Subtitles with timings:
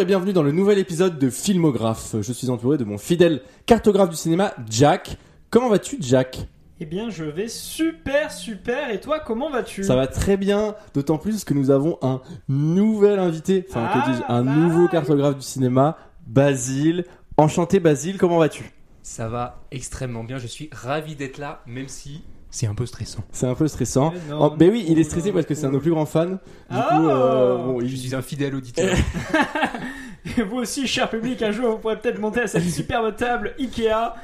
[0.00, 2.16] Bonjour et bienvenue dans le nouvel épisode de Filmographe.
[2.22, 5.18] Je suis entouré de mon fidèle cartographe du cinéma, Jack.
[5.50, 6.38] Comment vas-tu, Jack?
[6.80, 8.88] Eh bien, je vais super, super.
[8.88, 9.84] Et toi, comment vas-tu?
[9.84, 14.10] Ça va très bien, d'autant plus que nous avons un nouvel invité, enfin Ah, que
[14.10, 17.04] dis-je, un bah nouveau cartographe du cinéma, Basile.
[17.36, 18.72] Enchanté, Basile, comment vas-tu?
[19.02, 23.20] Ça va extrêmement bien, je suis ravi d'être là, même si c'est un peu stressant.
[23.32, 24.12] C'est un peu stressant.
[24.14, 25.80] Eh non, Oh, ben oui, il est stressé non, parce que c'est un de nos
[25.80, 26.26] plus grands fans.
[26.26, 26.36] Du
[26.70, 28.94] Ah coup, euh, bon, Je suis un fidèle auditeur.
[30.38, 33.54] Et vous aussi, cher public, un jour, vous pourrez peut-être monter à cette superbe table
[33.58, 34.14] Ikea.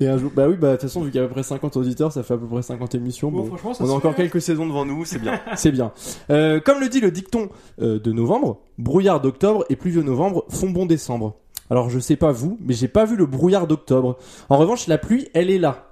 [0.00, 1.34] Et un jour, bah oui, bah de toute façon, vu qu'il y a à peu
[1.34, 3.30] près 50 auditeurs, ça fait à peu près 50 émissions.
[3.30, 4.24] Bon, Bon, franchement, ça on a encore fait, hein.
[4.24, 5.92] quelques saisons devant nous, c'est bien, c'est bien.
[6.30, 7.50] Euh, comme le dit le dicton
[7.82, 11.36] euh, de novembre, brouillard d'octobre et pluvieux novembre font bon décembre.
[11.68, 14.16] Alors je sais pas vous, mais j'ai pas vu le brouillard d'octobre.
[14.48, 15.89] En revanche, la pluie, elle est là.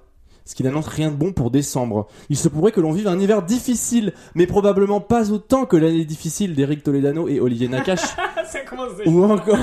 [0.49, 2.07] Ce qui n'annonce rien de bon pour décembre.
[2.31, 6.05] Il se pourrait que l'on vive un hiver difficile, mais probablement pas autant que l'année
[6.05, 8.15] difficile d'Eric Toledano et Olivier Nakache.
[9.05, 9.59] Ou encore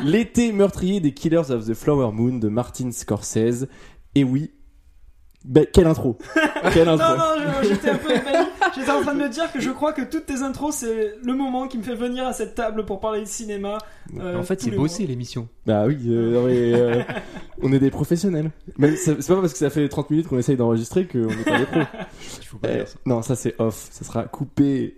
[0.00, 3.66] l'été meurtrier des Killers of the Flower Moon de Martin Scorsese.
[4.14, 4.52] Et oui,
[5.44, 6.16] ben, quelle intro
[6.72, 8.10] Quelle Non, intro non, je- j'étais un peu.
[8.74, 11.34] J'étais en train de me dire que je crois que toutes tes intros, c'est le
[11.34, 13.78] moment qui me fait venir à cette table pour parler de cinéma.
[14.18, 15.48] euh, en fait, tous c'est les bossé l'émission.
[15.66, 17.02] Bah oui, euh, non, mais, euh,
[17.62, 18.50] on est des professionnels.
[18.78, 21.44] Mais c'est c'est pas parce que ça fait 30 minutes qu'on essaye d'enregistrer qu'on est
[21.44, 21.80] pas des pros.
[22.40, 22.98] Il faut pas Eh, dire ça.
[23.04, 24.96] non, ça c'est off, ça sera coupé.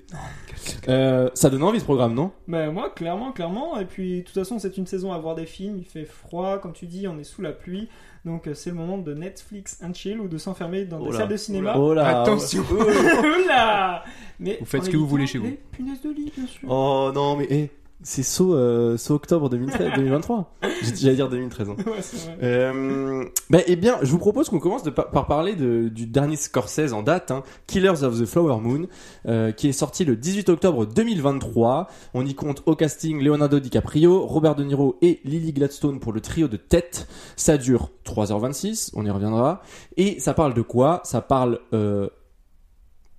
[0.88, 2.30] Euh, ça donne envie ce programme, non?
[2.46, 3.78] Mais moi, clairement, clairement.
[3.80, 5.76] Et puis, de toute façon, c'est une saison à voir des films.
[5.78, 7.88] Il fait froid, comme tu dis, on est sous la pluie.
[8.24, 11.16] Donc, euh, c'est le moment de Netflix and chill ou de s'enfermer dans Oh des
[11.18, 11.76] salles de cinéma.
[11.76, 12.64] Oh là Attention.
[12.70, 14.02] Oula
[14.40, 15.56] Mais Vous faites ce que vous voulez chez vous.
[15.72, 16.68] punaises de lit, bien sûr.
[16.70, 17.70] Oh non, mais eh,
[18.02, 20.52] c'est saut, euh, saut octobre 2013, 2023.
[20.82, 21.68] J'ai- J'allais dire 2013.
[21.70, 21.76] hein.
[21.86, 22.38] Ouais, c'est vrai.
[22.42, 26.06] Euh, bah, eh bien, je vous propose qu'on commence de pa- par parler de- du
[26.06, 28.86] dernier Scorsese en date, hein, Killers of the Flower Moon,
[29.26, 31.88] euh, qui est sorti le 18 octobre 2023.
[32.12, 36.20] On y compte au casting Leonardo DiCaprio, Robert De Niro et Lily Gladstone pour le
[36.20, 37.06] trio de tête.
[37.36, 39.62] Ça dure 3h26, on y reviendra.
[39.96, 41.00] Et ça parle de quoi?
[41.04, 41.60] Ça parle...
[41.72, 42.08] Euh...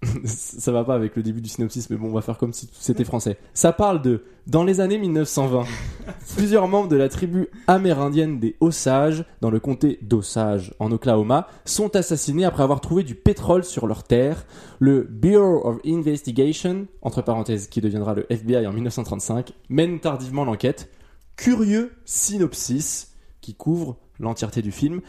[0.26, 2.70] ça va pas avec le début du synopsis, mais bon, on va faire comme si
[2.74, 3.38] c'était français.
[3.54, 5.66] Ça parle de dans les années 1920.
[6.38, 11.96] Plusieurs membres de la tribu amérindienne des Osages, dans le comté d'Osage, en Oklahoma, sont
[11.96, 14.46] assassinés après avoir trouvé du pétrole sur leur terre.
[14.80, 20.90] Le Bureau of Investigation, entre parenthèses, qui deviendra le FBI en 1935, mène tardivement l'enquête.
[21.38, 25.02] Curieux synopsis qui couvre l'entièreté du film.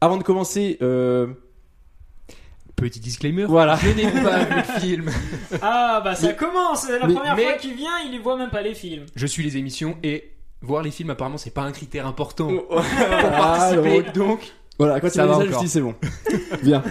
[0.00, 1.28] Avant de commencer, euh,
[2.76, 3.44] Petit disclaimer.
[3.44, 3.76] voilà.
[3.76, 5.10] Je n'ai pas vu le film.
[5.62, 8.20] Ah, bah ça Mais- commence C'est la mais- première mais- fois qu'il vient, il ne
[8.22, 9.06] voit même pas les films.
[9.14, 12.78] Je suis les émissions et voir les films, apparemment, c'est pas un critère important pour
[12.78, 14.02] Ah, participer.
[14.02, 14.40] donc, Donc,
[14.78, 15.62] voilà, quand va a dit ça, je encore.
[15.62, 15.94] dis c'est bon.
[16.64, 16.82] Bien.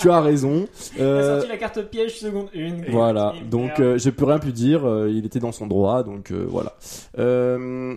[0.00, 0.66] tu as raison.
[0.96, 2.84] Il a Euh, sorti la carte piège seconde une.
[2.90, 6.32] Voilà, donc euh, j'ai plus rien pu dire, euh, il était dans son droit, donc
[6.32, 6.74] euh, voilà.
[7.18, 7.94] Euh,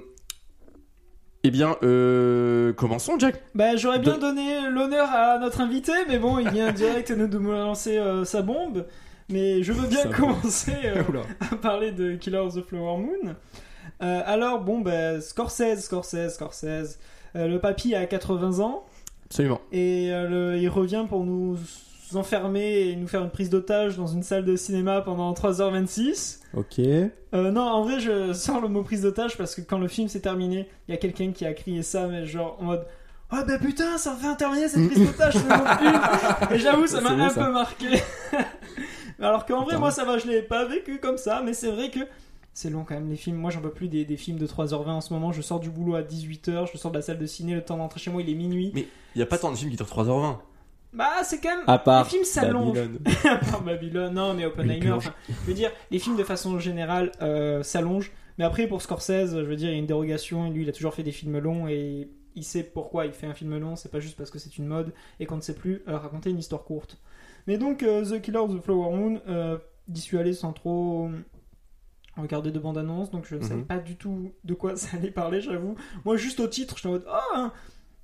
[1.48, 3.42] eh bien, euh, commençons, Jack.
[3.54, 7.28] Bah, j'aurais bien de- donné l'honneur à notre invité, mais bon, il vient direct nous
[7.28, 8.86] de lancer euh, sa bombe.
[9.30, 11.04] Mais je veux bien commencer euh,
[11.52, 13.36] à parler de Killer of the Flower Moon.
[14.00, 17.00] Alors, bon, bah, Scorsese, Scorsese, Scorsese.
[17.36, 18.86] Le papy a 80 ans
[19.26, 19.60] Absolument.
[19.72, 21.58] et le- il revient pour nous
[22.14, 26.40] enfermer et nous faire une prise d'otage dans une salle de cinéma pendant 3h26.
[26.54, 26.80] Ok.
[26.80, 30.08] Euh, non, en vrai, je sors le mot prise d'otage parce que quand le film
[30.08, 32.86] s'est terminé, il y a quelqu'un qui a crié ça, mais genre en mode
[33.32, 36.02] Oh bah putain, ça fait terminer cette prise d'otage, c'est mon film
[36.52, 37.44] Et j'avoue, ça m'a un ça.
[37.46, 37.88] peu marqué.
[39.20, 41.90] Alors qu'en vrai, moi ça va, je l'ai pas vécu comme ça, mais c'est vrai
[41.90, 42.02] que
[42.54, 43.38] c'est long quand même les films.
[43.38, 45.32] Moi j'en peux plus des, des films de 3h20 en ce moment.
[45.32, 47.78] Je sors du boulot à 18h, je sors de la salle de ciné, le temps
[47.78, 48.72] d'entrer chez moi il est minuit.
[48.76, 50.38] Mais il y a pas tant de films qui durent 3h20.
[50.96, 51.64] Bah, c'est quand même.
[51.68, 52.78] À part les films s'allongent.
[53.26, 54.92] À part Babylone, non, mais Oppenheimer.
[54.92, 58.12] enfin, je veux dire, les films de façon générale euh, s'allongent.
[58.38, 60.50] Mais après, pour Scorsese, je veux dire, il y a une dérogation.
[60.52, 63.34] Lui, il a toujours fait des films longs et il sait pourquoi il fait un
[63.34, 63.76] film long.
[63.76, 66.30] C'est pas juste parce que c'est une mode et qu'on ne sait plus euh, raconter
[66.30, 66.98] une histoire courte.
[67.48, 69.22] Mais donc, euh, The Killer of the Flower Moon,
[69.88, 71.10] d'y suis allé sans trop
[72.18, 73.66] regarder de bande annonce, donc je ne savais Mhm.
[73.66, 75.76] pas du tout de quoi ça allait parler, j'avoue.
[76.06, 77.52] Moi, juste au titre, j'étais en mode, ah, un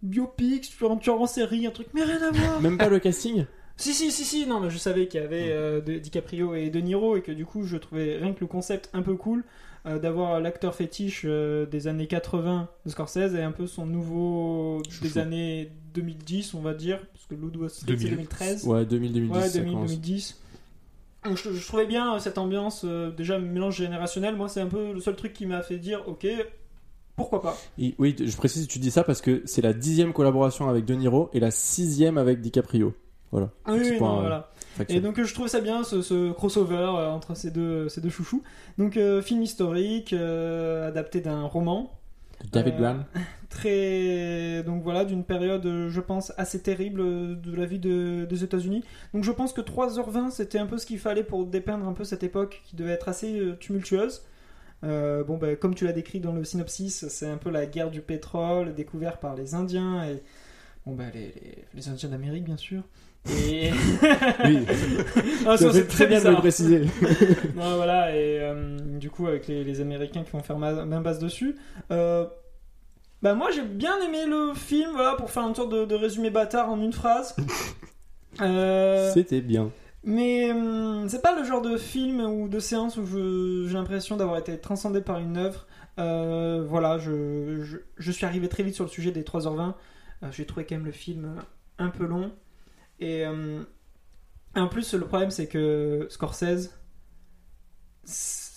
[0.02, 2.62] biopic, en- tueur en série, un truc, mais rien à voir.
[2.62, 3.46] Même pas le casting?
[3.78, 6.70] Si, si, si, si, non, mais je savais qu'il y avait euh, de- DiCaprio et
[6.70, 9.44] De Niro et que du coup, je trouvais rien que le concept un peu cool
[9.88, 14.84] euh, d'avoir l'acteur fétiche euh, des années 80 de Scorsese et un peu son nouveau
[15.02, 17.34] des années 2010, on va dire, parce que
[17.70, 18.10] Street, c'est 2000.
[18.12, 18.68] 2013.
[18.68, 19.30] Ouais, 2000-2010.
[19.32, 19.90] Ouais, ça 2000, commence.
[19.90, 20.42] 2010.
[21.26, 22.86] Donc, je, je trouvais bien cette ambiance,
[23.18, 24.36] déjà mélange générationnel.
[24.36, 26.28] Moi, c'est un peu le seul truc qui m'a fait dire, ok,
[27.16, 27.58] pourquoi pas.
[27.78, 30.94] Et- oui, je précise, tu dis ça parce que c'est la dixième collaboration avec De
[30.96, 32.94] Niro et la sixième avec DiCaprio.
[33.32, 33.50] Voilà.
[33.66, 34.22] Petit oui, point, non, ouais.
[34.22, 34.50] voilà.
[34.76, 34.98] factuel.
[34.98, 38.02] Et donc euh, je trouve ça bien ce, ce crossover euh, entre ces deux, ces
[38.02, 38.44] deux chouchous.
[38.78, 41.92] Donc euh, film historique adapté d'un roman
[42.52, 43.06] David Graham.
[43.50, 48.84] très donc voilà d'une période je pense assez terrible de la vie de- des États-Unis.
[49.14, 52.04] Donc je pense que 3h20 c'était un peu ce qu'il fallait pour dépeindre un peu
[52.04, 54.24] cette époque qui devait être assez tumultueuse.
[54.84, 57.92] Euh, bon ben comme tu l'as décrit dans le synopsis, c'est un peu la guerre
[57.92, 60.24] du pétrole découvert par les Indiens et
[60.86, 62.82] bon ben les, les, les Indiens d'Amérique bien sûr.
[63.30, 63.70] Et
[64.44, 64.60] Oui,
[65.46, 66.82] Ah, ça ça, fait c'est très bien de le préciser.
[67.56, 71.02] Non, voilà, et euh, du coup, avec les, les Américains qui vont faire ma- main
[71.02, 71.56] basse dessus.
[71.92, 72.26] Euh,
[73.22, 76.32] bah, moi, j'ai bien aimé le film, voilà, pour faire une sorte de, de résumé
[76.32, 77.36] bâtard en une phrase.
[78.42, 79.70] Euh, C'était bien.
[80.04, 84.40] Mais hum, c'est pas le genre de film ou de séance où j'ai l'impression d'avoir
[84.40, 85.68] été transcendé par une œuvre.
[86.00, 89.74] Euh, voilà, je, je, suis arrivé très vite sur le sujet des 3h20.
[90.24, 91.36] Euh, j'ai trouvé quand même le film
[91.78, 92.32] un peu long.
[93.00, 93.66] Et hum,
[94.56, 96.72] en plus, le problème, c'est que Scorsese,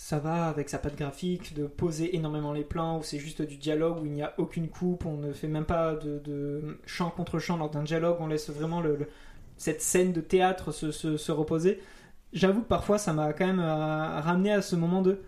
[0.04, 3.56] ça va avec sa patte graphique de poser énormément les plans où c'est juste du
[3.56, 7.38] dialogue où il n'y a aucune coupe, on ne fait même pas de, chant contre
[7.38, 9.08] chant lors d'un dialogue, on laisse vraiment le,
[9.56, 11.80] cette scène de théâtre se, se- se reposer.
[12.32, 15.20] J'avoue que parfois ça m'a quand même euh, ramené à ce moment de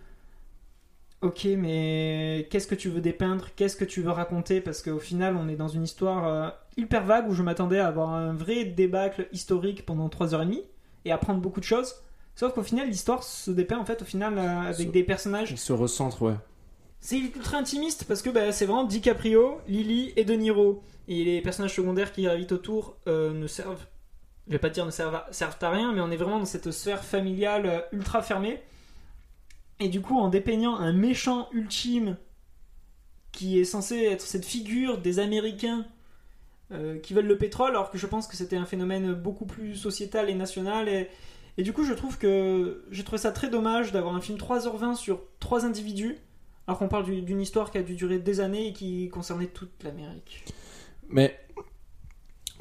[1.22, 3.46] Ok, mais qu'est-ce que tu veux dépeindre?
[3.56, 4.60] Qu'est-ce que tu veux raconter?
[4.60, 7.88] Parce qu'au final, on est dans une histoire euh, hyper vague où je m'attendais à
[7.88, 10.62] avoir un vrai débâcle historique pendant 3h30
[11.06, 11.94] et apprendre beaucoup de choses.
[12.34, 15.52] Sauf qu'au final, l'histoire se dépeint en fait au final euh, avec Se- des personnages
[15.54, 16.34] On se recentre, ouais.
[17.00, 20.82] c'est ultra intimiste parce que bah, c'est vraiment DiCaprio, Lily et De Niro.
[21.08, 23.86] Et les personnages secondaires qui gravitent autour euh, ne servent,
[24.46, 25.14] je vais pas dire ne servent
[25.60, 28.62] à, rien, mais on est vraiment dans cette sphère familiale euh, ultra fermée.
[29.80, 32.16] Et du coup, en dépeignant un méchant ultime
[33.32, 35.84] qui est censé être cette figure des Américains
[36.72, 39.74] euh, qui veulent le pétrole, alors que je pense que c'était un phénomène beaucoup plus
[39.74, 40.88] sociétal et national.
[40.88, 41.08] Et,
[41.58, 44.94] et du coup, je trouve que j'ai trouvé ça très dommage d'avoir un film 3h20
[44.94, 46.16] sur trois individus
[46.66, 49.46] alors qu'on parle du- d'une histoire qui a dû durer des années et qui concernait
[49.46, 50.44] toute l'Amérique.
[51.08, 51.38] Mais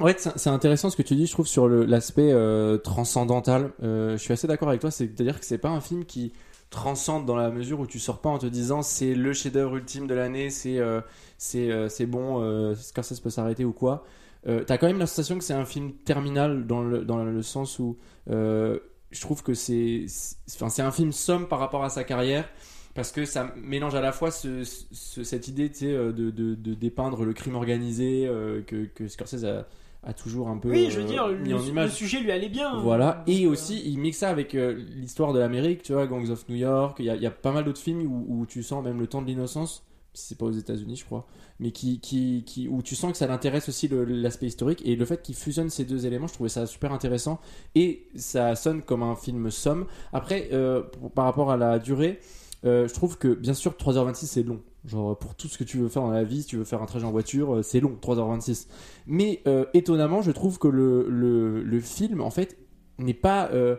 [0.00, 3.72] ouais, c'est intéressant ce que tu dis, je trouve, sur l'aspect euh, transcendantal.
[3.82, 6.32] Euh, je suis assez d'accord avec toi, c'est-à-dire que c'est pas un film qui
[6.70, 10.06] transcende dans la mesure où tu sors pas en te disant c'est le chef-d'œuvre ultime
[10.08, 11.00] de l'année, c'est euh,
[11.38, 14.04] c'est euh, bon, euh, Scorsese peut s'arrêter ou quoi.
[14.68, 17.80] T'as quand même la sensation que c'est un film terminal dans le, dans le sens
[17.80, 17.96] où
[18.28, 20.06] je trouve que c'est
[20.80, 22.48] un film somme par rapport à sa carrière
[22.94, 27.24] parce que ça mélange à la fois ce, ce- cette idée de, de, de dépeindre
[27.24, 28.30] le crime organisé
[28.68, 29.66] que Scorsese a,
[30.06, 31.90] a toujours un peu Oui, je veux euh, dire, mis le, en le image.
[31.92, 32.80] sujet lui allait bien.
[32.80, 36.06] Voilà, Donc, et euh, aussi il mixe ça avec euh, l'histoire de l'Amérique, tu vois,
[36.06, 36.96] Gangs of New York.
[37.00, 39.00] Il y a, il y a pas mal d'autres films où, où tu sens même
[39.00, 41.26] le temps de l'innocence, c'est pas aux États-Unis, je crois,
[41.60, 44.80] mais qui, qui, qui, où tu sens que ça l'intéresse aussi l'aspect historique.
[44.86, 47.38] Et le fait qu'il fusionne ces deux éléments, je trouvais ça super intéressant.
[47.74, 49.84] Et ça sonne comme un film somme.
[50.14, 52.22] Après, euh, pour- par rapport à la durée, euh,
[52.64, 54.60] je trouve que bien sûr 3h26 c'est long.
[54.84, 56.80] Genre pour tout ce que tu veux faire dans la vie, si tu veux faire
[56.82, 58.68] un trajet en voiture, euh, c'est long, 3h26.
[59.06, 62.56] Mais euh, étonnamment, je trouve que le, le, le film, en fait,
[62.98, 63.50] n'est pas...
[63.52, 63.76] euh,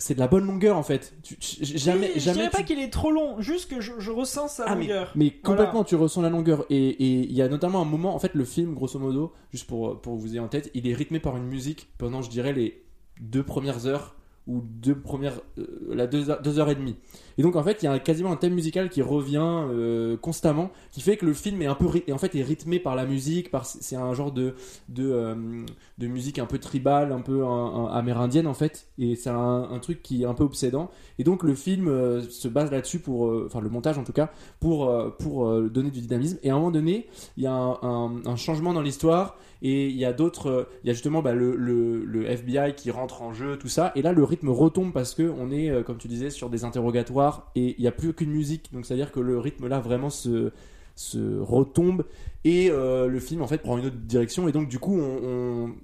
[0.00, 1.12] c'est de la bonne longueur, en fait.
[1.24, 2.06] Tu- tu- jamais...
[2.06, 4.64] oui, je jamais dirais pas qu'il est trop long, juste que je, je ressens sa
[4.66, 5.12] Ah, longueur.
[5.16, 6.64] mais complètement, tu ressens la longueur.
[6.70, 9.66] Et et il y a notamment un moment, en fait, le film, grosso modo, juste
[9.66, 12.52] pour, pour vous ayez en tête, il est rythmé par une musique pendant, je dirais,
[12.52, 12.84] les
[13.20, 14.14] deux premières heures
[14.46, 16.94] ou deux premières, euh, la deux, heures- deux heures et demie.
[17.38, 20.70] Et donc, en fait, il y a quasiment un thème musical qui revient euh, constamment,
[20.90, 23.06] qui fait que le film est un peu, et en fait, est rythmé par la
[23.06, 24.56] musique, par, c'est un genre de,
[24.88, 25.64] de, euh,
[25.98, 27.44] de musique un peu tribale, un peu
[27.92, 28.88] amérindienne, en fait.
[28.98, 30.90] Et c'est un, truc qui est un peu obsédant.
[31.20, 34.32] Et donc, le film euh, se base là-dessus pour, enfin, le montage en tout cas,
[34.58, 36.38] pour, pour donner du dynamisme.
[36.42, 40.04] Et à un moment donné, il y a un, changement dans l'histoire et il y
[40.04, 43.68] a d'autres, il y a justement bah, le, le, FBI qui rentre en jeu, tout
[43.68, 43.92] ça.
[43.94, 47.27] Et là, le rythme retombe parce que on est, comme tu disais, sur des interrogatoires
[47.54, 48.72] et il n'y a plus aucune musique.
[48.72, 50.50] Donc, c'est-à-dire que le rythme là vraiment se,
[50.94, 52.04] se retombe
[52.44, 54.48] et euh, le film en fait prend une autre direction.
[54.48, 55.20] Et donc, du coup, on,
[55.66, 55.74] on-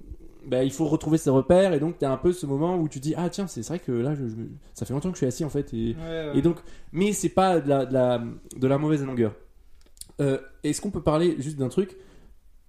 [0.47, 1.73] bah, il faut retrouver ses repères.
[1.73, 3.79] Et donc, tu as un peu ce moment où tu dis, ah tiens, c'est vrai
[3.79, 5.73] que là, je, je me- ça fait longtemps que je suis assis en fait.
[5.73, 6.31] Et, Ouais, ouais.
[6.37, 6.57] et donc,
[6.91, 8.23] mais c'est pas de la, de la,
[8.55, 9.33] de la mauvaise longueur.
[10.21, 11.95] Euh, Est-ce qu'on peut parler juste d'un truc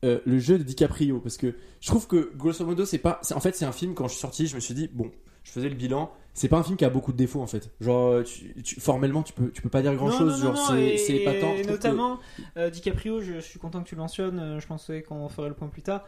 [0.05, 3.21] Euh, Le jeu de DiCaprio, parce que je trouve que grosso modo, c'est pas.
[3.35, 5.11] En fait, c'est un film, quand je suis sorti, je me suis dit, bon,
[5.47, 7.71] je faisais le bilan, c'est pas un film qui a beaucoup de défauts en fait.
[7.81, 10.55] Genre, tu- tu- formellement, tu peux, tu peux pas dire grand Non, chose, non, non,
[10.57, 11.55] genre, c'est épatant.
[11.55, 12.19] Et que- notamment,
[12.57, 15.49] euh, DiCaprio, je, je suis content que tu le mentionnes, euh, je pensais qu'on ferait
[15.49, 16.05] le point plus tard.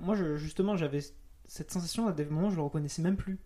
[0.00, 1.00] Moi, je- justement, j'avais
[1.46, 3.38] cette sensation à des moments, je le reconnaissais même plus.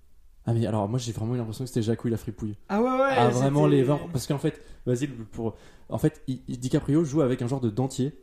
[0.47, 2.57] Ah, mais alors, moi, j'ai vraiment eu l'impression que c'était Jacouille la fripouille.
[2.69, 3.09] Ah ouais, ouais.
[3.11, 4.01] ah, vraiment les 20.
[4.13, 5.57] Parce qu'en fait, vas-y, pour.
[5.89, 8.17] En fait, DiCaprio joue avec un genre de dentier.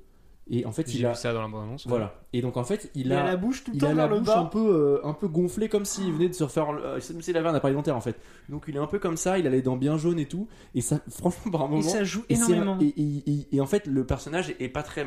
[0.52, 1.86] Et en fait, il a vu ça dans la bande-annonce.
[1.88, 2.16] voilà.
[2.34, 3.94] Et donc en fait, il Il a a la bouche tout le il temps a
[3.94, 4.50] la vers le bouche un bas.
[4.52, 4.60] peu
[5.04, 7.76] euh, un peu gonflée comme s'il venait de se refaire euh, s'il avait un appareil
[7.76, 8.16] dentaire en fait.
[8.50, 10.48] Donc il est un peu comme ça, il a les dents bien jaunes et tout
[10.76, 12.78] et ça franchement par un moment Et ça joue énormément.
[12.82, 15.06] Et, et- et- et en fait, le personnage est pas très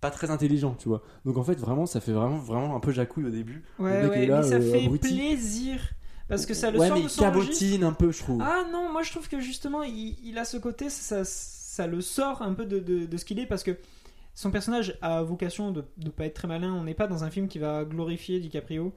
[0.00, 1.02] pas très intelligent, tu vois.
[1.24, 3.62] Donc en fait, vraiment, ça fait vraiment vraiment un peu jacouille au début.
[3.78, 5.16] Ouais, là, mais ça euh, fait abruti.
[5.16, 5.78] plaisir.
[6.28, 7.50] Parce que ça le ouais, sort mais de il son registre.
[7.50, 8.40] cabotine un peu, je trouve.
[8.42, 12.00] Ah non, moi je trouve que justement il, il a ce côté, ça, ça le
[12.00, 13.76] sort un peu de, de- de ce qu'il est parce que
[14.34, 16.72] son personnage a vocation de ne pas être très malin.
[16.72, 18.92] On n'est pas dans un film qui va glorifier DiCaprio.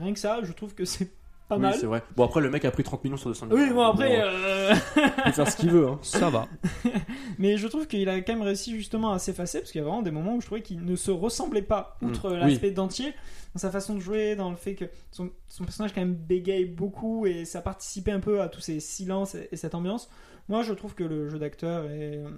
[0.00, 1.10] Rien que ça, je trouve que c'est
[1.48, 1.74] pas oui, mal.
[1.74, 2.02] c'est vrai.
[2.16, 3.58] Bon après, le mec a pris 30 millions sur 200 millions.
[3.58, 5.88] Oui, bon après, Bon, euh, il peut faire ce qu'il veut.
[5.88, 5.98] Hein.
[6.02, 6.48] Ça va.
[7.38, 9.86] mais je trouve qu'il a quand même réussi justement à s'effacer parce qu'il y a
[9.86, 12.36] vraiment des moments où je trouvais qu'il ne se ressemblait pas, outre Mm.
[12.36, 13.12] l'aspect dentier,
[13.54, 16.64] dans sa façon de jouer, dans le fait que son, son personnage quand même bégaye
[16.64, 20.08] beaucoup et ça participait un peu à tous ces silences et, et cette ambiance.
[20.48, 22.28] Moi, je trouve que le jeu d'acteur est euh,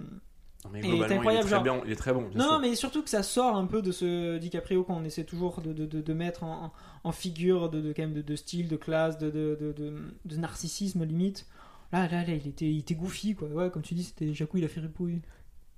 [0.71, 2.21] mais globalement, c'est incroyable, il est très genre- bien, il est très bon.
[2.27, 2.59] bien Non, sûr.
[2.59, 5.85] mais surtout que ça sort un peu de ce DiCaprio qu'on essaie toujours de, de,
[5.85, 6.71] de, de mettre en,
[7.03, 9.93] en figure de, de, quand même de, de style, de classe, de, de, de, de,
[10.25, 11.45] de narcissisme limite.
[11.91, 13.47] Là, là, là, il était, il était goofy, quoi.
[13.47, 15.21] Ouais, comme tu dis, c'était Jacou, il a fait ripouille.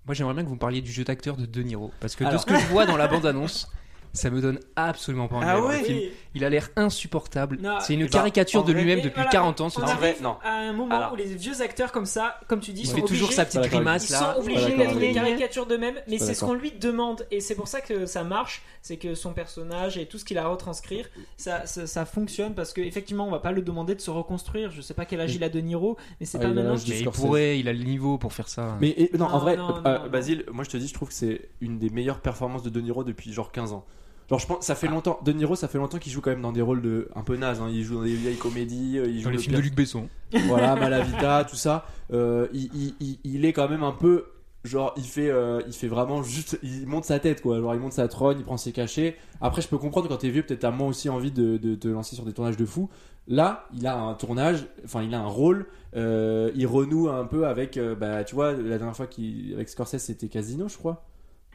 [0.05, 1.91] Moi, j'aimerais bien que vous me parliez du jeu d'acteur de De Niro.
[1.99, 3.71] Parce que de ce que je vois dans la bande-annonce,
[4.11, 6.11] ça me donne absolument pas envie Ah ouais le film.
[6.35, 7.57] Il a l'air insupportable.
[7.81, 9.69] C'est eh une ben, caricature de lui-même Et depuis voilà, 40 ans.
[9.69, 9.97] ce On En type.
[9.97, 10.35] vrai, arrive non.
[10.43, 12.95] à un moment Alors- où les vieux acteurs comme ça, comme tu dis, Il sont
[12.95, 14.19] fait toujours obligés- sa petite grimace Ils là.
[14.35, 17.67] sont obligés d'être des caricatures d'eux-mêmes, mais c'est ce qu'on lui demande, et c'est pour
[17.67, 21.09] ça que ça marche, c'est que son personnage et tout ce qu'il a à retranscrire,
[21.37, 24.71] ça, ça, ça fonctionne parce qu'effectivement, on va pas le demander de se reconstruire.
[24.71, 26.75] Je sais pas quel âge il a de Niro, mais c'est Ah, pas maintenant.
[26.87, 28.77] Mais il pourrait, il a le niveau pour faire ça.
[28.79, 30.07] Mais et- non, Non, en vrai, non, euh.
[30.09, 32.81] Basile, moi je te dis, je trouve que c'est une des meilleures performances de De
[32.81, 33.85] Niro depuis genre 15 ans.
[34.29, 35.19] Genre, je pense, ça fait longtemps.
[35.25, 37.35] De Niro, ça fait longtemps qu'il joue quand même dans des rôles de un peu
[37.35, 37.59] naze.
[37.61, 37.67] hein.
[37.71, 39.75] Il joue dans des vieilles comédies, euh, il joue Dans les le films de Luc
[39.75, 40.07] Besson.
[40.47, 41.85] voilà, Malavita, tout ça.
[42.13, 44.25] Euh, il, il- il- il est quand même un peu.
[44.65, 46.59] Genre, il fait, euh, il fait vraiment juste.
[46.63, 47.59] Il monte sa tête, quoi.
[47.59, 49.15] Genre, il monte sa trône, il prend ses cachets.
[49.41, 51.87] Après, je peux comprendre quand t'es vieux, peut-être t'as moins aussi envie de, de te
[51.87, 52.89] lancer sur des tournages de fou.
[53.27, 55.65] Là, il a un tournage, enfin, il a un rôle.
[55.95, 57.77] euh, il renoue un peu avec.
[57.77, 59.53] euh, bah, tu vois, la dernière fois qu'il.
[59.53, 61.05] Avec Scorsese, c'était Casino, je crois.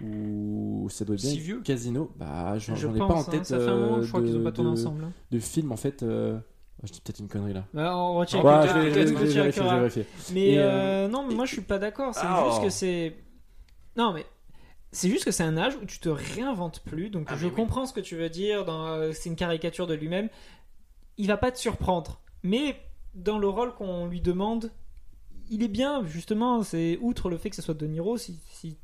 [0.00, 2.10] Ou ça doit être bien Si vieux Casino.
[2.16, 3.46] Bah, j'en Je ai pense, pas en hein, tête.
[3.46, 5.04] ça fait un moment, je crois euh, qu'ils ont de- pas tourné de- ensemble.
[5.04, 5.12] hein.
[5.30, 6.02] De film, en fait.
[6.02, 6.38] euh,
[6.82, 7.64] Je dis peut-être une connerie là.
[7.72, 10.06] Bah, on retient Ouais, vais tient vérifier, que- je vais vérifier.
[10.34, 12.14] Mais euh, non, mais moi je suis pas d'accord.
[12.14, 12.44] C'est Ah.
[12.50, 13.16] juste que c'est.
[13.96, 14.26] Non, mais.
[14.92, 17.10] C'est juste que c'est un âge où tu te réinventes plus.
[17.10, 17.52] Donc Ah, je oui.
[17.52, 18.64] comprends ce que tu veux dire.
[18.64, 18.86] Dans...
[18.86, 20.28] euh, C'est une caricature de lui-même.
[21.16, 22.20] Il va pas te surprendre.
[22.42, 22.76] Mais
[23.14, 24.70] dans le rôle qu'on lui demande,
[25.50, 26.62] il est bien, justement.
[26.64, 28.76] C'est outre le fait que ce soit De Niro, si, si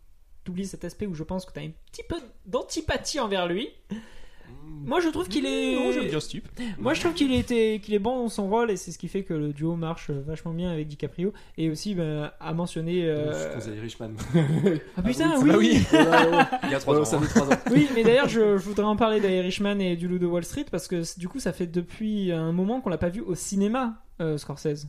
[0.45, 2.17] tu oublies cet aspect où je pense que tu as un petit peu
[2.47, 3.69] d'antipathie envers lui.
[4.85, 5.77] Moi je trouve qu'il est.
[5.77, 6.49] Non, j'aime bien ce type.
[6.79, 9.09] Moi, je trouve qu'il était, qu'il est bon dans son rôle et c'est ce qui
[9.09, 11.33] fait que le duo marche vachement bien avec DiCaprio.
[11.59, 13.05] Et aussi, ben, à mentionner.
[13.05, 14.15] euh, Je Richman.
[14.97, 15.49] Ah putain, Ah oui.
[15.51, 15.83] bah oui.
[15.93, 16.45] Ouais.
[16.65, 17.05] Il y a 3 Ouais, ans.
[17.05, 17.23] ça hein.
[17.23, 17.59] fait 3 ans.
[17.71, 20.67] Oui, mais d'ailleurs, je, je voudrais en parler d'Irishman et du Loup de Wall Street
[20.71, 24.03] parce que du coup, ça fait depuis un moment qu'on l'a pas vu au cinéma,
[24.21, 24.89] euh, Scorsese.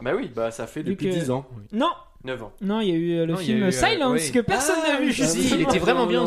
[0.00, 1.90] Bah oui, bah ça fait depuis que- 10 ans, Non,
[2.24, 2.52] 9 ans.
[2.60, 4.30] non, il y a eu euh, le Non, film eu, euh, Silence ouais.
[4.30, 6.24] que personne Ah, n'a vu, si, il était vraiment bien,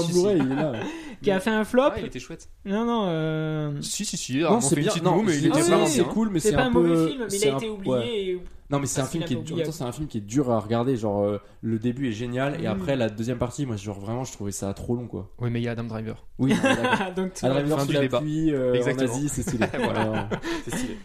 [1.21, 1.83] qui a fait un flop.
[1.87, 2.47] Ah, il était chouette.
[2.65, 3.05] Non, non.
[3.07, 4.37] euh, Si, si, si.
[4.39, 4.91] Non, on c'est bien.
[5.03, 6.79] Non, mais il c'est- était vraiment c'est cool, mais C'est c'est pas un un peu.
[6.81, 8.41] mauvais film, mais il c'est a un- été oublié.
[8.71, 9.55] Non, mais c'est un film qui est dur.
[9.57, 9.71] oublié.
[9.71, 10.95] c'est un film qui est dur à regarder.
[10.95, 12.71] Genre euh, le début est génial et Mm.
[12.71, 15.29] après la deuxième partie, moi genre vraiment je trouvais ça trop long quoi.
[15.39, 16.25] Oui, mais il y a Adam Driver.
[16.39, 16.53] Oui.
[16.63, 18.19] rivière Fin sous du la débat.
[18.21, 19.13] pluie euh, en Exactement.
[19.13, 19.65] Asie, c'est stylé.
[19.77, 20.29] Voilà.
[20.63, 20.97] C'est stylé.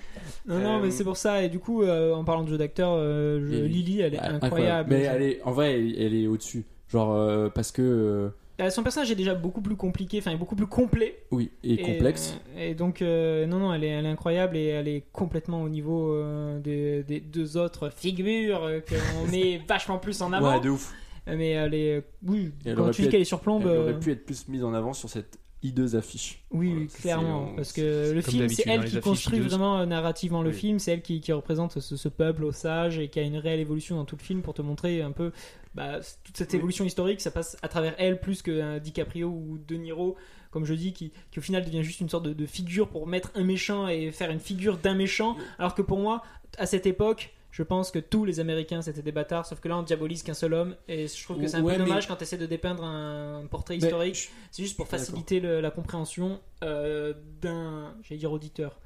[0.47, 1.43] Non, non, Euh, mais c'est pour ça.
[1.43, 4.91] Et du coup, euh, en parlant de jeu d'acteur, euh, Lily, elle est Ah, incroyable.
[4.91, 6.65] Mais elle est, en vrai, elle, elle est au-dessus.
[6.89, 8.29] Genre euh, parce que euh,
[8.61, 11.19] Euh, Son personnage est déjà beaucoup plus compliqué, enfin, beaucoup plus complet.
[11.33, 12.39] oui et, complexe.
[12.57, 15.63] euh, et donc, euh, non, non, elle est, elle est incroyable et elle est complètement
[15.63, 20.55] au niveau euh, des, des deux autres figures euh, qu'on met vachement plus en avant.
[20.55, 20.95] Ouais, de ouf.
[21.29, 22.05] Euh, Mais elle est.
[22.27, 23.63] Oui, Et quand tu dis qu'elle est sur plombe.
[23.65, 26.43] Elle euh, aurait pu être plus mise en avant sur cette hideuse affiche.
[26.51, 27.49] Oui, Voilà, clairement.
[27.51, 27.81] c'est- Parce que
[28.15, 29.51] le comme film, d'habitude, c'est hein, elle qui construit hideuses.
[29.51, 30.57] vraiment euh, narrativement le Oui.
[30.57, 30.79] film.
[30.79, 33.97] C'est elle qui, qui représente ce, ce peuple osage et qui a une réelle évolution
[33.97, 35.33] dans tout le film pour te montrer un peu
[35.75, 36.57] bah, toute cette Oui.
[36.59, 37.21] évolution historique.
[37.21, 40.17] Ça passe à travers elle plus que euh, DiCaprio ou De Niro,
[40.51, 43.07] comme je dis, qui, qui au final devient juste une sorte de, de figure pour
[43.07, 45.37] mettre un méchant et faire une figure d'un méchant.
[45.59, 46.23] Alors que pour moi,
[46.59, 47.33] à cette époque.
[47.57, 50.35] Je pense que tous les Américains c'était des bâtards, sauf que là on diabolise qu'un
[50.35, 52.37] seul homme et je trouve que c'est un Ouais, peu mais- dommage quand tu essaies
[52.37, 54.31] de dépeindre un portrait Mais historique.
[54.51, 58.79] C'est juste pour faciliter le- la compréhension euh, d'un, j'allais dire auditeur,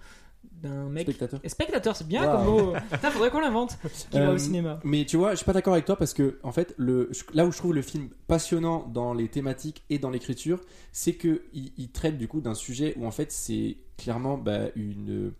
[0.62, 1.02] d'un mec.
[1.02, 1.40] Spectateur.
[1.42, 2.36] Et spectateur, c'est bien Wow.
[2.36, 2.72] comme mot.
[2.92, 3.76] Putain, faudrait qu'on l'invente.
[4.12, 4.78] Qui va Euh, au cinéma.
[4.84, 7.46] Mais tu vois, je suis pas d'accord avec toi parce que en fait, le, là
[7.46, 10.60] où je trouve le film passionnant dans les thématiques et dans l'écriture,
[10.92, 14.66] c'est que il, il traite du coup d'un sujet où en fait c'est clairement bah,
[14.76, 15.32] une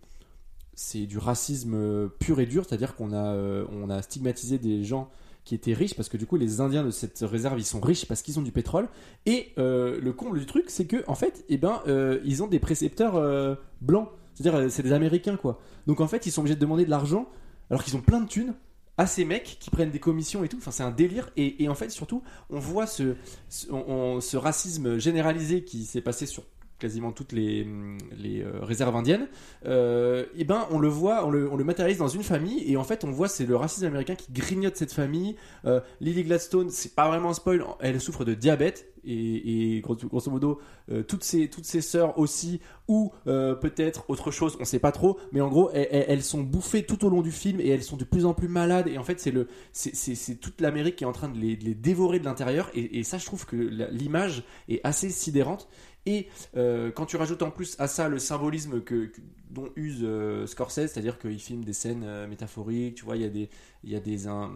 [0.83, 4.83] c'est du racisme euh, pur et dur, c'est-à-dire qu'on a euh, on a stigmatisé des
[4.83, 5.09] gens
[5.43, 8.05] qui étaient riches parce que du coup les Indiens de cette réserve ils sont riches
[8.07, 8.89] parce qu'ils ont du pétrole.
[9.25, 11.81] Et euh, le comble du truc, c'est que en fait, eh ben,
[12.23, 15.59] ils ont des précepteurs blancs, c'est-à-dire c'est des Américains quoi.
[15.87, 17.27] Donc en fait, ils sont obligés de demander de l'argent
[17.69, 18.53] alors qu'ils ont plein de thunes
[18.97, 20.57] à ces mecs qui prennent des commissions et tout.
[20.57, 21.29] Enfin, c'est un délire.
[21.37, 23.15] Et, et en fait, surtout, on voit ce,
[23.49, 26.43] ce, on- ce racisme généralisé qui s'est passé sur
[26.81, 29.27] quasiment toutes les, euh, réserves indiennes.
[29.65, 32.69] Euh, et ben, on le voit, on le, matérialise dans une famille.
[32.69, 35.35] Et en fait, on voit c'est le racisme américain qui grignote cette famille.
[35.65, 37.63] Euh, Lily Gladstone, c'est pas vraiment un spoil.
[37.79, 38.87] Elle souffre de diabète.
[39.03, 40.59] Et, grosso, modo,
[40.91, 45.17] euh, toutes ses toutes ses sœurs aussi, ou peut-être autre chose, on sait pas trop.
[45.31, 48.03] Mais en gros, elles, sont bouffées tout au long du film et elles sont de
[48.03, 48.87] plus en plus malades.
[48.87, 52.19] Et en fait, c'est le c'est- toute l'Amérique qui est en train de les, dévorer
[52.19, 52.69] de l'intérieur.
[52.75, 55.67] Et, et ça, je trouve que l'image est assez sidérante.
[56.05, 56.27] Et
[56.57, 60.47] euh, quand tu rajoutes en plus à ça le symbolisme que, que- dont use euh,
[60.47, 63.49] Scorsese, c'est-à-dire qu'il filme des scènes euh, métaphoriques, tu vois, il y a des,
[63.83, 64.51] il y a des, un-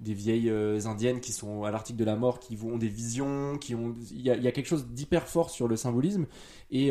[0.00, 0.50] des vieilles
[0.86, 4.20] indiennes qui sont à l'article de la mort, qui ont des visions, qui ont, il
[4.22, 6.26] y a, il y a quelque chose d'hyper fort sur le symbolisme.
[6.70, 6.88] Et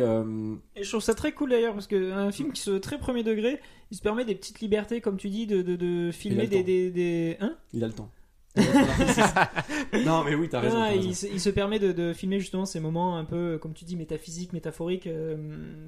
[0.75, 3.24] Et je trouve ça très cool d'ailleurs parce que un film qui se très premier
[3.24, 3.60] degré,
[3.91, 6.91] il se permet des petites libertés comme tu dis de, de, de filmer des, des,
[6.91, 7.55] des- hein?
[7.74, 8.10] Il a le temps.
[10.05, 10.77] non, mais oui, t'as raison.
[10.79, 13.74] Ah, il, se, il se permet de, de filmer justement ces moments un peu comme
[13.74, 15.38] tu dis métaphysiques, métaphoriques, euh,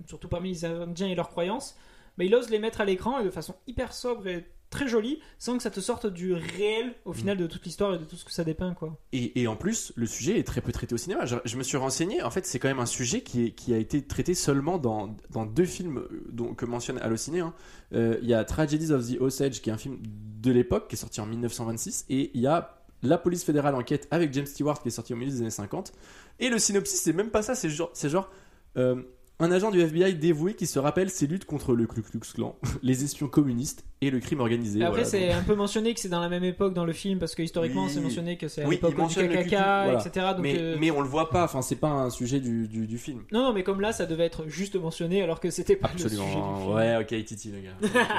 [0.08, 1.76] surtout parmi les Indiens et leurs croyances.
[2.18, 5.20] Mais il ose les mettre à l'écran et de façon hyper sobre et très jolie,
[5.40, 8.16] sans que ça te sorte du réel au final de toute l'histoire et de tout
[8.18, 8.98] ce que ça dépeint quoi.
[9.14, 11.26] Et, et en plus, le sujet est très peu traité au cinéma.
[11.26, 12.22] Je, je me suis renseigné.
[12.24, 15.16] En fait, c'est quand même un sujet qui, est- qui a été traité seulement dans,
[15.30, 17.40] dans deux films euh, dont, que mentionne Allociné.
[17.42, 17.54] hein.
[17.94, 20.96] Euh, Il y a Tragedies of the Osage, qui est un film de l'époque, qui
[20.96, 22.06] est sorti en 1926.
[22.10, 25.16] Et il y a La police fédérale enquête avec James Stewart, qui est sorti au
[25.16, 25.94] milieu des années 50.
[26.40, 27.56] Et le synopsis, c'est même pas ça.
[27.56, 28.30] C'est genre, c'est genre
[28.78, 29.04] euh,
[29.40, 32.56] un agent du FBI dévoué qui se rappelle ses luttes contre le Ku Klux Klan,
[32.84, 34.80] les espions communistes et le crime organisé.
[34.82, 36.94] Après Voilà, c'est donc- un peu mentionné que c'est dans la même époque dans le
[36.94, 37.90] film parce que historiquement Oui.
[37.94, 40.00] c'est mentionné que c'est à Oui, l'époque du KKK, voilà.
[40.06, 40.26] etc.
[40.34, 41.44] Donc, mais, euh, mais on le voit pas.
[41.44, 43.24] Enfin, c'est pas un sujet du, du, du film.
[43.34, 45.98] Non, non, mais comme là, ça devait être juste mentionné alors que c'était pas le
[46.00, 46.58] sujet du Absolument.
[46.58, 46.74] film.
[46.74, 47.78] Ouais, ok, Titi, le gars.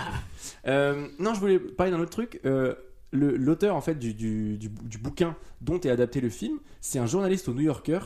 [0.66, 2.40] Euh, non, je voulais parler d'un autre truc.
[2.44, 2.74] Euh,
[3.12, 7.48] le- L'auteur en fait du, du bouquin dont est adapté le film, c'est un journaliste
[7.48, 8.00] au New Yorker.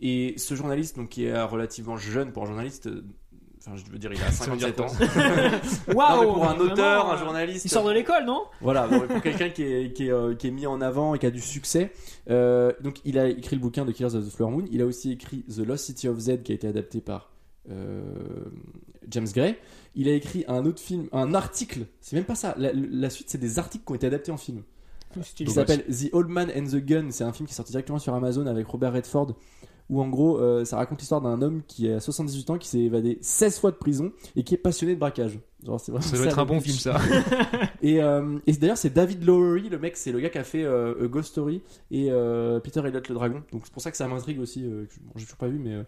[0.00, 3.02] Et ce journaliste, donc qui est relativement jeune pour un journaliste, euh,
[3.66, 5.94] enfin je veux dire, il a Ça veut dire 57 ans.
[5.94, 7.64] Waouh pour un auteur, un euh, journaliste.
[7.64, 8.44] Il sort de l'école, non?
[8.60, 11.18] Voilà, bon, pour quelqu'un qui est, qui, est, euh, qui est mis en avant et
[11.18, 11.92] qui a du succès.
[12.30, 14.64] Euh, donc, il a écrit le bouquin de Killers of the Flower Moon.
[14.70, 17.30] Il a aussi écrit The Lost City of Z qui a été adapté par
[17.70, 18.02] euh,
[19.08, 19.56] James Gray.
[19.94, 21.86] Il a écrit un autre film, un article.
[22.00, 22.54] C'est même pas ça.
[22.58, 24.62] La, la suite, c'est des articles qui ont été adaptés en film.
[25.22, 25.50] Stylé.
[25.50, 27.06] Il s'appelle The Old Man and the Gun.
[27.10, 29.34] C'est un film qui est sorti directement sur Amazon avec Robert Redford.
[29.88, 32.80] Où en gros, euh, ça raconte l'histoire d'un homme qui a 78 ans, qui s'est
[32.80, 35.38] évadé 16 fois de prison et qui est passionné de braquage.
[35.64, 36.98] Genre, c'est vraiment Ça doit être un le bon film, ça.
[37.82, 40.64] Et, euh, et d'ailleurs, c'est David Lowery, le mec, c'est le gars qui a fait
[40.64, 43.42] euh, A Ghost Story et euh, Peter Elliot le Dragon.
[43.52, 44.64] Donc c'est pour ça que ça m'intrigue aussi.
[44.64, 45.82] euh, que- bon, j'ai toujours pas vu, mais euh,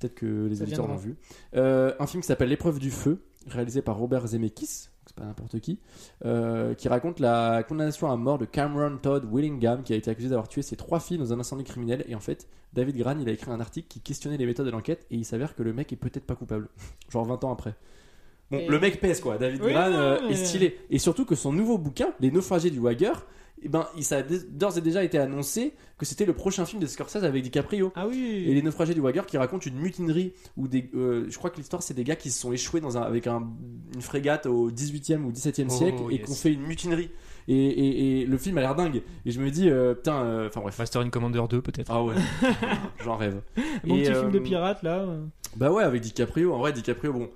[0.00, 1.16] peut-être que les auditeurs l'ont vu.
[1.54, 5.60] Euh, un film qui s'appelle L'épreuve du feu, réalisé par Robert Zemeckis, c'est pas n'importe
[5.60, 5.78] qui,
[6.24, 10.28] euh, qui raconte la condamnation à mort de Cameron Todd Willingham, qui a été accusé
[10.28, 12.04] d'avoir tué ses trois filles dans un incendie criminel.
[12.08, 14.70] Et en fait, David Gran, il a écrit un article qui questionnait les méthodes de
[14.72, 16.68] l'enquête et il s'avère que le mec est peut-être pas coupable.
[17.08, 17.74] Genre 20 ans après.
[18.50, 19.38] Bon, Et- le mec pèse quoi.
[19.38, 20.78] David Oui, Gran euh, mais- est stylé.
[20.90, 23.12] Et surtout que son nouveau bouquin, Les naufragés du Wagger,
[23.62, 26.86] eh ben, ça a d'ores et déjà été annoncé que c'était le prochain film de
[26.86, 27.90] Scorsese avec DiCaprio.
[27.96, 28.44] Ah oui.
[28.46, 31.56] Et les naufragés du Wagger qui racontent une mutinerie où des, euh, je crois que
[31.56, 33.48] l'histoire c'est des gars qui se sont échoués dans un, avec un-
[33.94, 36.24] une frégate au 18e ou 17e Oh, siècle et yes.
[36.26, 37.10] qui ont fait une mutinerie.
[37.48, 39.02] Et, et- et le film a l'air dingue.
[39.24, 40.78] Et je me dis, euh, putain, euh, enfin bref.
[40.78, 41.90] Master in Commander 2, peut-être.
[41.92, 42.14] Ah ouais,
[43.04, 43.40] j'en rêve.
[43.84, 44.98] Mon Et, petit film de euh, pirate là.
[45.00, 45.24] euh.
[45.56, 47.30] Bah ouais, avec DiCaprio, en vrai, DiCaprio, bon.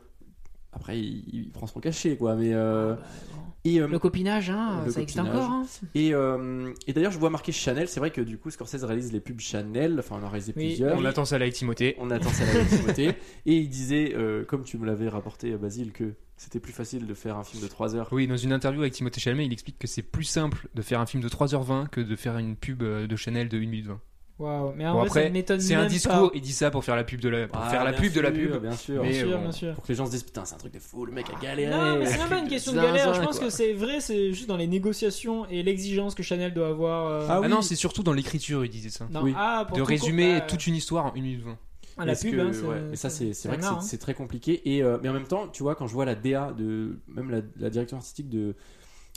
[0.72, 2.34] Après, il, il prend son cachet, quoi.
[2.36, 2.52] Mais.
[2.52, 3.06] euh, Ah, bah,
[3.36, 3.49] bon.
[3.64, 5.50] Et, euh, Le copinage, hein, le ça existe encore.
[5.50, 5.66] Hein.
[5.94, 7.88] Et, euh, et d'ailleurs, je vois marqué Chanel.
[7.88, 9.98] C'est vrai que du coup, Scorsese réalise les pubs Chanel.
[9.98, 10.98] Enfin, on en a réalisé Oui, plusieurs.
[10.98, 11.96] On attend ça avec Timothée.
[11.98, 13.08] On attend ça la Timothée.
[13.46, 17.14] Et il disait, euh, comme tu me l'avais rapporté, Basile, que c'était plus facile de
[17.14, 18.08] faire un film de 3 heures.
[18.12, 21.00] Oui, dans une interview avec Timothée Chalamet, il explique que c'est plus simple de faire
[21.00, 24.00] un film de 3h20 que de faire une pub de Chanel de 1 minute 20.
[24.40, 24.72] Waouh.
[24.74, 26.34] Mais en Bon, vrai, ça après, m'étonne c'est un discours, pas.
[26.34, 28.20] il dit ça pour faire la pub de la, pour Ah, faire la pub de
[28.20, 28.56] la pub.
[28.60, 29.02] Bien sûr.
[29.02, 29.42] Mais Bien sûr, bon.
[29.42, 29.74] bien sûr.
[29.74, 31.40] Pour que les gens se disent, putain, c'est un truc de fou, le mec a
[31.40, 31.70] galéré.
[31.70, 33.14] Non, mais c'est même pas une question de galère.
[33.14, 33.48] Je pense quoi.
[33.48, 37.06] que c'est vrai, c'est juste dans les négociations et l'exigence que Chanel doit avoir.
[37.06, 37.48] euh, Ah Ah oui.
[37.48, 39.06] non, c'est surtout dans l'écriture, il disait ça.
[39.12, 39.34] non, oui.
[39.36, 41.58] ah, pour De tout résumer bah, toute une histoire en 1 minute 20.
[41.98, 43.80] ah, la pub, que- hein, c'est- ouais, mais ça, c'est vrai que c'est- hein.
[43.82, 44.62] c'est très compliqué.
[44.64, 46.98] Et, euh, mais en même temps, tu vois, quand je vois la DA de.
[47.08, 48.54] Même la, direction artistique de.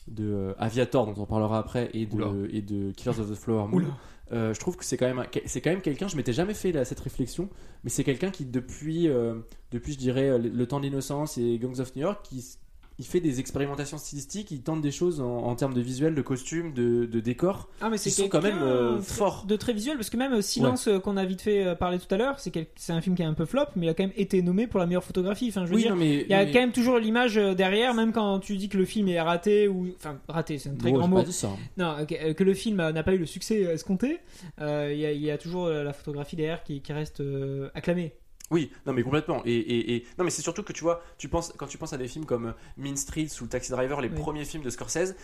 [0.10, 3.68] De euh, Aviator, dont on parlera après, et de, et de Killers of the Flower
[3.70, 3.84] Moon.
[3.84, 3.86] Euh,
[4.34, 7.00] je trouve que c'est quand même c'est quand même quelqu'un je m'étais jamais fait cette
[7.00, 7.50] réflexion
[7.84, 9.36] mais c'est quelqu'un qui depuis euh,
[9.72, 12.58] depuis je dirais le, le temps de l'innocence et Gangs of New York qui
[13.00, 16.22] il fait des expérimentations stylistiques, il tente des choses en, en termes de visuel, de
[16.22, 17.70] costume, de, de décor.
[17.82, 19.46] Ah, mais c'est sont quand même euh, forts.
[19.48, 21.98] de très visuel parce que même euh, Silence euh, qu'on a vite fait euh, parler
[22.00, 23.90] tout à l'heure, c'est quel- c'est un film qui est un peu flop, mais il
[23.90, 25.48] a quand même été nommé pour la meilleure photographie.
[25.50, 27.36] Enfin, je veux Oui, dire, non, mais il y a mais- quand même toujours l'image
[27.36, 30.76] derrière, même quand tu dis que le film est raté ou enfin raté, c'est un
[30.76, 31.16] très Bon, grand mot.
[31.18, 31.50] pas dit ça.
[31.78, 34.20] Non, ok, euh, que le film n'a pas eu le succès escompté,
[34.62, 37.70] euh, il y, a- il y a toujours la photographie derrière qui, qui reste euh,
[37.74, 38.14] acclamée.
[38.54, 39.42] Oui, non mais complètement.
[39.46, 41.92] Et, et, et- non mais c'est surtout que tu vois, tu penses quand tu penses
[41.94, 44.16] à des films comme euh, Mean Streets ou Taxi Driver, les Oui.
[44.16, 45.16] premiers films de Scorsese,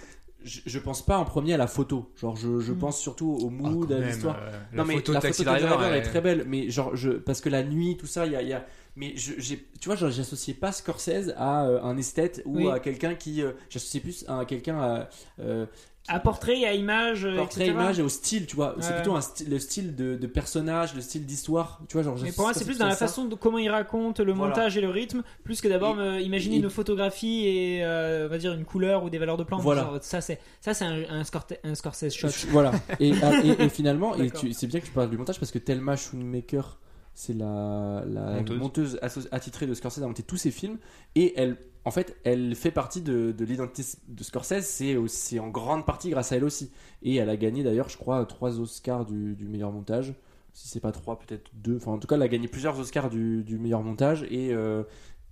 [0.44, 2.10] je, je pense pas en premier à la photo.
[2.16, 2.78] Genre je, je Mm.
[2.80, 4.38] pense surtout au Ah, mood, quand à l'histoire.
[4.42, 6.44] euh, Non la mais photo la de Taxi photo de Driver, est elle- très belle,
[6.48, 8.66] mais genre je parce que la nuit, tout ça, il y a, il y a-
[8.96, 12.70] mais je, tu vois, j'associais pas Scorsese à euh, un esthète ou Oui.
[12.72, 15.66] à quelqu'un qui, euh, j'associais plus à quelqu'un à euh,
[16.08, 17.72] À portrait, à image, euh, portrait, etc.
[17.76, 18.76] image et au style, tu vois.
[18.80, 22.18] C'est plutôt un style, le style de, de personnage, le style d'histoire, tu vois, genre.
[22.24, 24.50] Mais pour moi, c'est plus dans la façon de comment il raconte le Voilà.
[24.56, 28.26] montage et le rythme, plus que d'abord Et- me imaginer et- une photographie et euh,
[28.26, 29.58] on va dire une couleur ou des valeurs de plan.
[29.60, 29.82] Voilà.
[29.84, 31.22] Genre, ça, c'est ça, c'est un, un,
[31.64, 32.28] un Scorsese shot.
[32.50, 32.72] Voilà.
[33.00, 35.96] Et, et- et finalement, et c'est bien que tu parles du montage parce que Thelma
[35.96, 36.80] Schoonmaker,
[37.20, 38.98] c'est la, la Monteuse.
[39.32, 40.78] attitrée de Scorsese, a monté tous ses films
[41.16, 44.62] et elle, en fait, elle fait partie de, de l'identité de Scorsese.
[44.66, 46.72] C'est aussi en grande partie grâce à elle aussi.
[47.02, 50.14] Et elle a gagné d'ailleurs, je crois, trois Oscars du, du meilleur montage.
[50.54, 51.76] Si c'est pas trois, peut-être deux.
[51.76, 54.84] Enfin, en tout cas, elle a gagné plusieurs Oscars du, du meilleur montage et euh,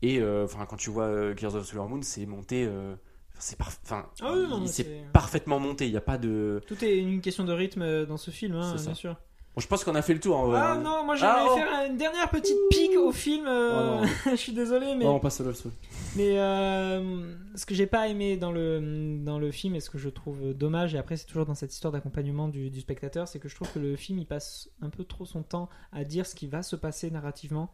[0.02, 2.66] et euh, enfin quand tu vois euh, Gears of the Silver Moon, c'est monté.
[2.66, 2.96] euh,
[3.40, 5.86] c'est enfin, Ah oui, parfaitement monté.
[5.86, 6.60] Il n'y a pas de.
[6.68, 9.16] Tout est une question de rythme dans ce film, hein, bien sûr.
[9.58, 10.38] Bon, je pense qu'on a fait le tour.
[10.38, 10.60] en vrai.
[10.62, 11.56] Ah non, moi j'aimerais Ah, oh.
[11.56, 13.46] faire une dernière petite pique au film.
[13.48, 15.74] euh, Oh je suis désolé, mais Oh, on passe Story.
[16.16, 17.22] Mais euh,
[17.56, 20.54] ce que j'ai pas aimé dans le, dans le film et ce que je trouve
[20.54, 23.56] dommage, et après c'est toujours dans cette histoire d'accompagnement du, du spectateur, c'est que je
[23.56, 26.46] trouve que le film il passe un peu trop son temps à dire ce qui
[26.46, 27.74] va se passer narrativement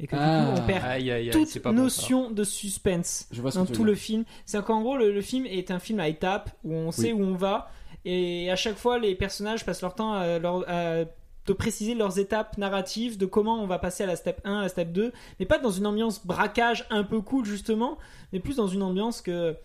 [0.00, 0.46] et que Ah.
[0.46, 3.70] du coup on perd Aïe, toute bon, notion de suspense Je vois ce dans que
[3.70, 4.24] tu tout le film.
[4.46, 7.20] C'est qu'en gros le, le film est un film à étapes où on sait où
[7.22, 7.70] on va
[8.10, 11.04] et à chaque fois les personnages passent leur temps à, leur- à
[11.44, 14.62] te préciser leurs étapes narratives de comment on va passer à la step 1, à
[14.62, 17.96] la step 2, mais pas dans une ambiance braquage un peu cool justement,
[18.32, 19.56] mais plus dans une ambiance que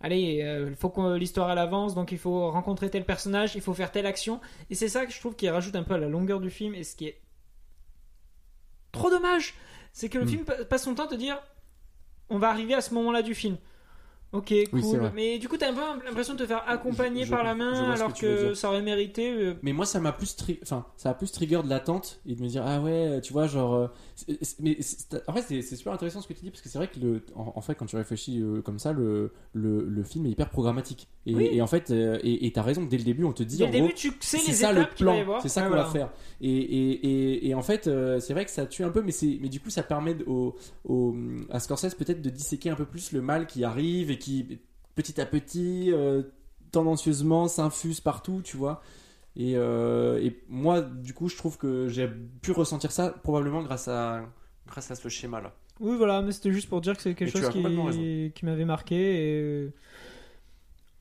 [0.00, 3.74] allez, il faut que l'histoire elle avance, donc il faut rencontrer tel personnage, il faut
[3.74, 6.08] faire telle action, et c'est ça que je trouve qui rajoute un peu à la
[6.08, 7.20] longueur du film, et ce qui est
[8.92, 9.54] trop dommage,
[9.92, 10.28] c'est que le Mm.
[10.28, 11.38] film pa- passe son temps à te dire,
[12.28, 13.56] on va arriver à ce moment-là du film.
[14.32, 15.10] Ok, cool.
[15.12, 17.90] mais du coup, t'as un peu l'impression de te faire accompagner Je- par la main
[17.90, 19.28] alors que ça aurait mérité.
[19.32, 22.36] euh, Mais moi, ça m'a plus, tri- enfin, ça a plus trigger de l'attente et
[22.36, 23.74] de me dire ah ouais, tu vois, genre.
[23.74, 23.86] euh,
[24.60, 24.78] mais
[25.26, 27.22] en fait, c'est super intéressant ce que tu dis parce que c'est vrai que le,
[27.34, 30.48] en, en fait, quand tu réfléchis euh, comme ça, le, le, le film est hyper
[30.50, 31.08] programmatique.
[31.26, 31.48] Et, Oui.
[31.52, 33.70] et en fait, euh, et t'as raison dès le début, on te dit Dès le
[33.72, 36.10] gros, début, tu sais les ça le étapes plan, c'est ça Ouais, qu'on va faire.
[36.40, 39.38] Et, et, et, en fait, euh, c'est vrai que ça tue un peu, mais, c'est-
[39.40, 40.54] mais du coup, ça permet au,
[40.88, 41.14] au,
[41.50, 44.60] à Scorsese peut-être de disséquer un peu plus le mal qui arrive et qui,
[44.94, 46.22] petit à petit, euh,
[46.72, 48.80] tendancieusement, s'infuse partout, tu vois.
[49.36, 52.08] Et, euh, et moi, du coup, je trouve que j'ai
[52.42, 54.22] pu ressentir ça probablement grâce à,
[54.68, 55.52] grâce à ce schéma-là.
[55.80, 58.64] Oui, voilà, mais c'était juste pour dire que c'est quelque Mais chose qui, qui m'avait
[58.66, 58.96] marqué.
[58.96, 59.40] Et...
[59.42, 59.70] euh,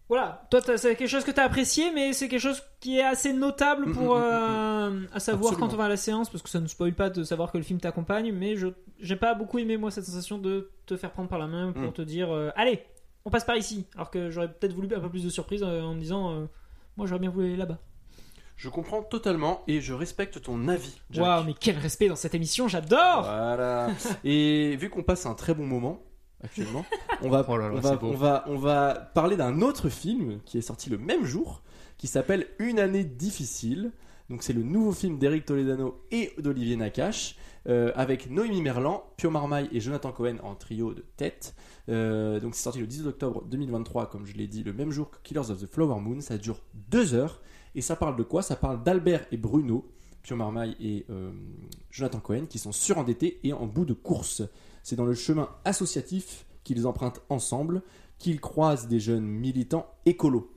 [0.07, 3.03] Voilà, toi, c'est quelque chose que tu as apprécié, mais c'est quelque chose qui est
[3.03, 5.67] assez notable Mm, pour mm, mm, euh, à savoir Absolument.
[5.67, 7.57] quand on va à la séance, parce que ça ne spoil pas de savoir que
[7.59, 8.67] le film t'accompagne, mais je
[8.99, 11.89] j'ai pas beaucoup aimé moi cette sensation de te faire prendre par la main pour
[11.89, 11.93] Mm.
[11.93, 12.83] te dire euh, allez,
[13.25, 15.81] on passe par ici, alors que j'aurais peut-être voulu un peu plus de surprise euh,
[15.81, 16.45] en me disant euh,
[16.97, 17.79] moi j'aurais bien voulu aller là-bas.
[18.55, 20.99] Je comprends totalement et je respecte ton avis.
[21.15, 23.21] Waouh, mais quel respect dans cette émission, j'adore.
[23.21, 23.87] Voilà.
[24.25, 26.03] Et vu qu'on passe un très bon moment
[26.43, 26.85] actuellement,
[27.21, 30.41] on va, Oh là là, on, va, on, va, on va parler d'un autre film
[30.43, 31.63] qui est sorti le même jour,
[31.97, 33.93] qui s'appelle Une année difficile.
[34.29, 39.29] Donc c'est le nouveau film d'Eric Toledano et d'Olivier Nakache, euh, avec Noémie Merlan, Pio
[39.29, 41.55] Marmaille et Jonathan Cohen en trio de tête.
[41.89, 45.09] Euh, donc c'est sorti le 18 octobre 2023, comme je l'ai dit, le même jour
[45.09, 46.21] que Killers of the Flower Moon.
[46.21, 47.41] Ça dure deux heures.
[47.75, 48.41] Et ça parle de quoi?
[48.41, 49.85] Ça parle d'Albert et Bruno,
[50.23, 51.31] Pio Marmaille et euh,
[51.91, 54.41] Jonathan Cohen, qui sont surendettés et en bout de course.
[54.83, 57.83] C'est dans le chemin associatif qu'ils empruntent ensemble
[58.17, 60.51] qu'ils croisent des jeunes militants écolos.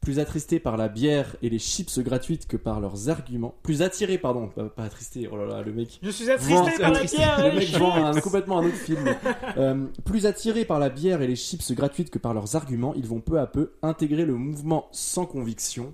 [0.00, 3.54] Plus attristés par la bière et les chips gratuites que par leurs arguments.
[3.62, 5.98] Plus attirés, pardon, pas, pas attristés, oh là là, le mec.
[6.02, 6.32] Je suis vend-
[6.64, 7.40] attristé par la bière.
[7.40, 8.22] et Le les mec vend un- chips.
[8.22, 9.04] complètement un autre film.
[9.56, 13.06] Euh, plus attirés par la bière et les chips gratuites que par leurs arguments, ils
[13.06, 15.92] vont peu à peu intégrer le mouvement sans conviction.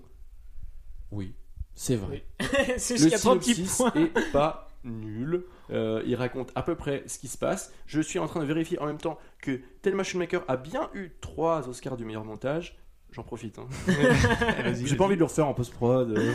[1.11, 1.35] Oui,
[1.75, 2.25] c'est vrai.
[2.77, 3.93] C'est jusqu'à 3 petits points.
[3.95, 5.45] est pas nul.
[5.71, 7.73] Euh, il raconte à peu près ce qui se passe.
[7.87, 11.11] Je suis en train de vérifier en même temps que Thelma Schoonmaker a bien eu
[11.23, 12.77] trois Oscars du meilleur montage.
[13.15, 13.59] J'en profite.
[13.59, 13.67] hein.
[14.65, 16.11] Vas-y, J'ai pas envie de le refaire en post-prod.
[16.17, 16.33] euh.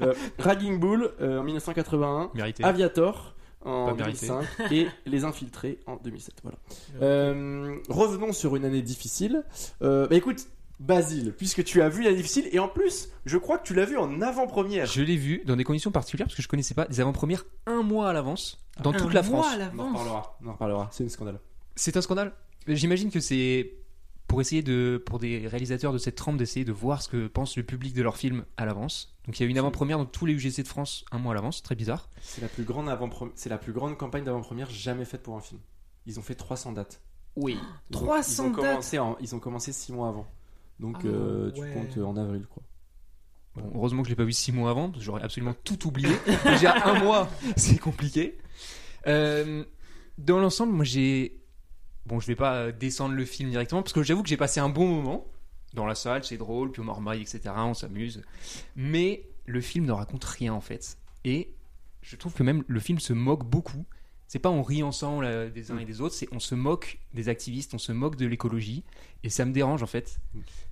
[0.00, 2.30] Euh, Ragging Bull euh, en 1981.
[2.34, 2.64] Mérité.
[2.64, 4.26] Aviator en Pas mérité.
[4.28, 6.34] 2005 et Les Infiltrés en 2007.
[6.42, 6.58] Voilà.
[7.02, 9.44] Euh, revenons sur une année difficile.
[9.82, 10.46] Euh, bah écoute,
[10.80, 13.84] Basile, puisque tu as vu l'année difficile et en plus, je crois que tu l'as
[13.84, 14.86] vu en avant-première.
[14.86, 17.82] Je l'ai vu dans des conditions particulières parce que je connaissais pas des avant-premières un
[17.84, 19.46] mois à l'avance dans toute la France.
[19.76, 20.38] On en reparlera.
[20.42, 20.88] On en reparlera.
[20.90, 21.38] C'est un scandale.
[21.76, 22.32] C'est un scandale?
[22.66, 23.74] J'imagine que c'est
[24.32, 27.54] pour essayer de, pour des réalisateurs de cette trempe, d'essayer de voir ce que pense
[27.58, 29.14] le public de leur film à l'avance.
[29.26, 31.34] Donc il y a une avant-première dans tous les UGC de France un mois à
[31.34, 32.08] l'avance, très bizarre.
[32.22, 35.42] C'est la plus grande avant c'est la plus grande campagne d'avant-première jamais faite pour un
[35.42, 35.60] film.
[36.06, 37.02] Ils ont fait 300 dates.
[37.36, 37.58] Oui.
[37.90, 40.26] Ils ont- 300 ils ont dates en- ils ont commencé 6 mois avant.
[40.80, 41.70] Donc Ah, euh, tu ouais.
[41.74, 42.62] comptes euh, en avril quoi.
[43.54, 45.86] Bon, heureusement que je l'ai pas vu six mois avant, parce que j'aurais absolument tout
[45.86, 46.08] oublié.
[46.46, 48.38] Déjà un mois, c'est compliqué.
[49.06, 49.62] Euh,
[50.16, 51.41] dans l'ensemble, moi j'ai.
[52.06, 54.60] Bon, je vais pas euh, descendre le film directement, parce que j'avoue que j'ai passé
[54.60, 55.26] un bon moment
[55.74, 57.40] dans la salle, c'est drôle, puis on marmaille, etc.
[57.56, 58.22] On s'amuse.
[58.76, 60.98] Mais le film ne raconte rien en fait.
[61.24, 61.54] Et
[62.02, 63.84] je trouve que même le film se moque beaucoup.
[64.26, 66.98] C'est pas on rit ensemble euh, des uns et des autres, c'est on se moque
[67.12, 68.82] des activistes, on se moque de l'écologie.
[69.24, 70.18] Et ça me dérange en fait.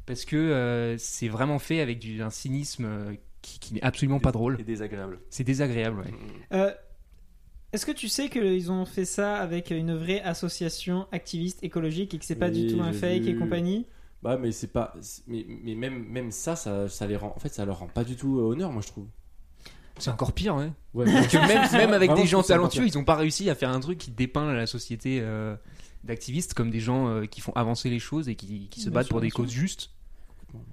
[0.06, 4.32] Parce que euh, c'est vraiment fait avec du, un cynisme qui, qui n'est absolument pas
[4.32, 4.56] drôle.
[4.60, 5.20] Et désagréable.
[5.30, 6.14] C'est désagréable, ouais.
[6.52, 6.72] Euh,
[7.72, 12.18] Est-ce que tu sais qu'ils ont fait ça avec une vraie association activiste écologique et
[12.18, 13.86] que c'est pas Oui, du tout un fake et compagnie?
[14.22, 14.94] Bah mais c'est pas
[15.26, 18.04] mais, mais même même ça, ça ça les rend en fait ça leur rend pas
[18.04, 19.06] du tout euh, honneur moi je trouve.
[19.98, 20.72] C'est encore pire, ouais.
[20.94, 21.04] Ouais.
[21.04, 23.80] Que même, même avec Vraiment, des gens talentueux, ils n'ont pas réussi à faire un
[23.80, 25.56] truc qui dépeint la société euh,
[26.04, 28.94] d'activistes comme des gens euh, qui font avancer les choses et qui, qui se Bien
[28.94, 29.90] battent sûr, pour des causes justes.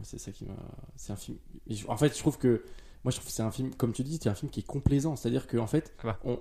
[0.04, 0.56] C'est ça qui m'a.
[0.96, 1.38] C'est un film.
[1.88, 2.64] En fait, je trouve que.
[3.04, 4.68] Moi, je trouve que c'est un film, comme tu dis, c'est un film qui est
[4.68, 5.16] complaisant.
[5.16, 6.20] C'est-à-dire qu'en fait, Ah bah.
[6.24, 6.40] on.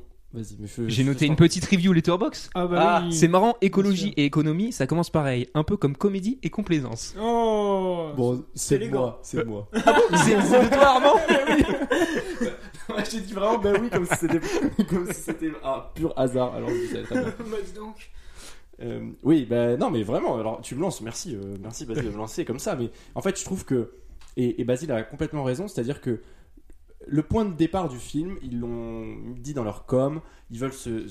[0.87, 2.51] J'ai noté une petite review Letterbox.
[2.55, 3.13] Ah bah Ah, oui.
[3.13, 7.15] C'est marrant, écologie et économie, ça commence pareil, un peu comme comédie et complaisance.
[7.21, 9.69] Oh Bon, c'est moi, c'est de moi.
[9.75, 11.15] c'est c'est de toi, Armand
[12.89, 14.41] Ouais, J'ai dit vraiment, bah oui, comme si c'était,
[14.85, 16.55] comme si c'était un pur hasard.
[16.55, 17.35] Alors, je savais très bien.
[17.39, 18.11] Bah dis donc.
[18.83, 20.39] Euh, oui, bah non, mais vraiment.
[20.39, 22.77] Alors, tu me lances, merci, euh, merci Basile de me lancer comme ça.
[22.77, 23.91] Mais en fait, je trouve que
[24.37, 26.21] et, et Basile a complètement raison, c'est-à-dire que
[27.07, 30.21] le point de départ du film, ils l'ont dit dans leur com.
[30.51, 31.07] Ils veulent se,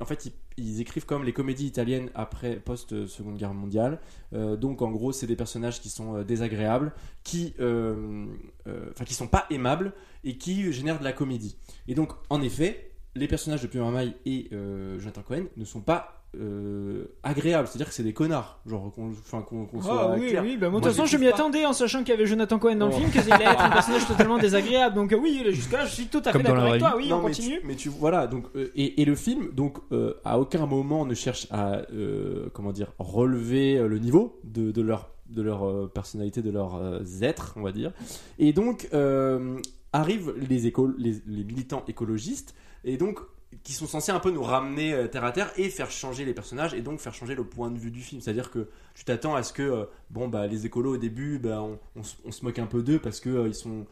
[0.00, 4.00] en fait, ils, écrivent comme les comédies italiennes après post Seconde Guerre mondiale.
[4.32, 6.92] Euh, donc, en gros, c'est des personnages qui sont euh, désagréables,
[7.24, 8.26] qui, euh,
[8.66, 9.92] euh, enfin, qui sont pas aimables
[10.22, 11.56] et qui génèrent de la comédie.
[11.88, 15.80] Et donc, en effet, les personnages de Pierre Maille et euh, Jonathan Cohen ne sont
[15.80, 17.68] pas euh, agréables.
[17.68, 18.60] C'est-à-dire que c'est des connards.
[18.66, 20.42] Genre, qu'on enfin, qu'on- qu'on soit Ah oui, clair.
[20.42, 22.58] oui, bah moi, de toute façon, je m'y attendais en sachant qu'il y avait Jonathan
[22.58, 22.98] Cohen dans le Oh.
[22.98, 24.94] film, qu'il allait être un personnage totalement désagréable.
[24.94, 26.94] Donc, euh, oui, jusqu'à là, je suis tout à fait d'accord avec toi.
[26.96, 27.60] Oui, Non, on mais continue.
[27.60, 31.04] Tu, mais tu voilà donc euh, et, et le film donc euh, à aucun moment
[31.06, 35.90] ne cherche à euh, comment dire relever le niveau de, de leur de leur euh,
[35.92, 37.92] personnalité de leur euh, être on va dire
[38.38, 39.58] et donc euh,
[39.92, 43.20] arrivent les écoles les, les militants écologistes et donc
[43.64, 46.34] qui sont censés un peu nous ramener euh, terre à terre et faire changer les
[46.34, 48.68] personnages et donc faire changer le point de vue du film c'est à dire que
[48.94, 51.62] tu t'attends à ce que euh, bon bah les écolos au début bah,
[51.96, 53.86] on, se- moque un peu d'eux parce que euh, ils sont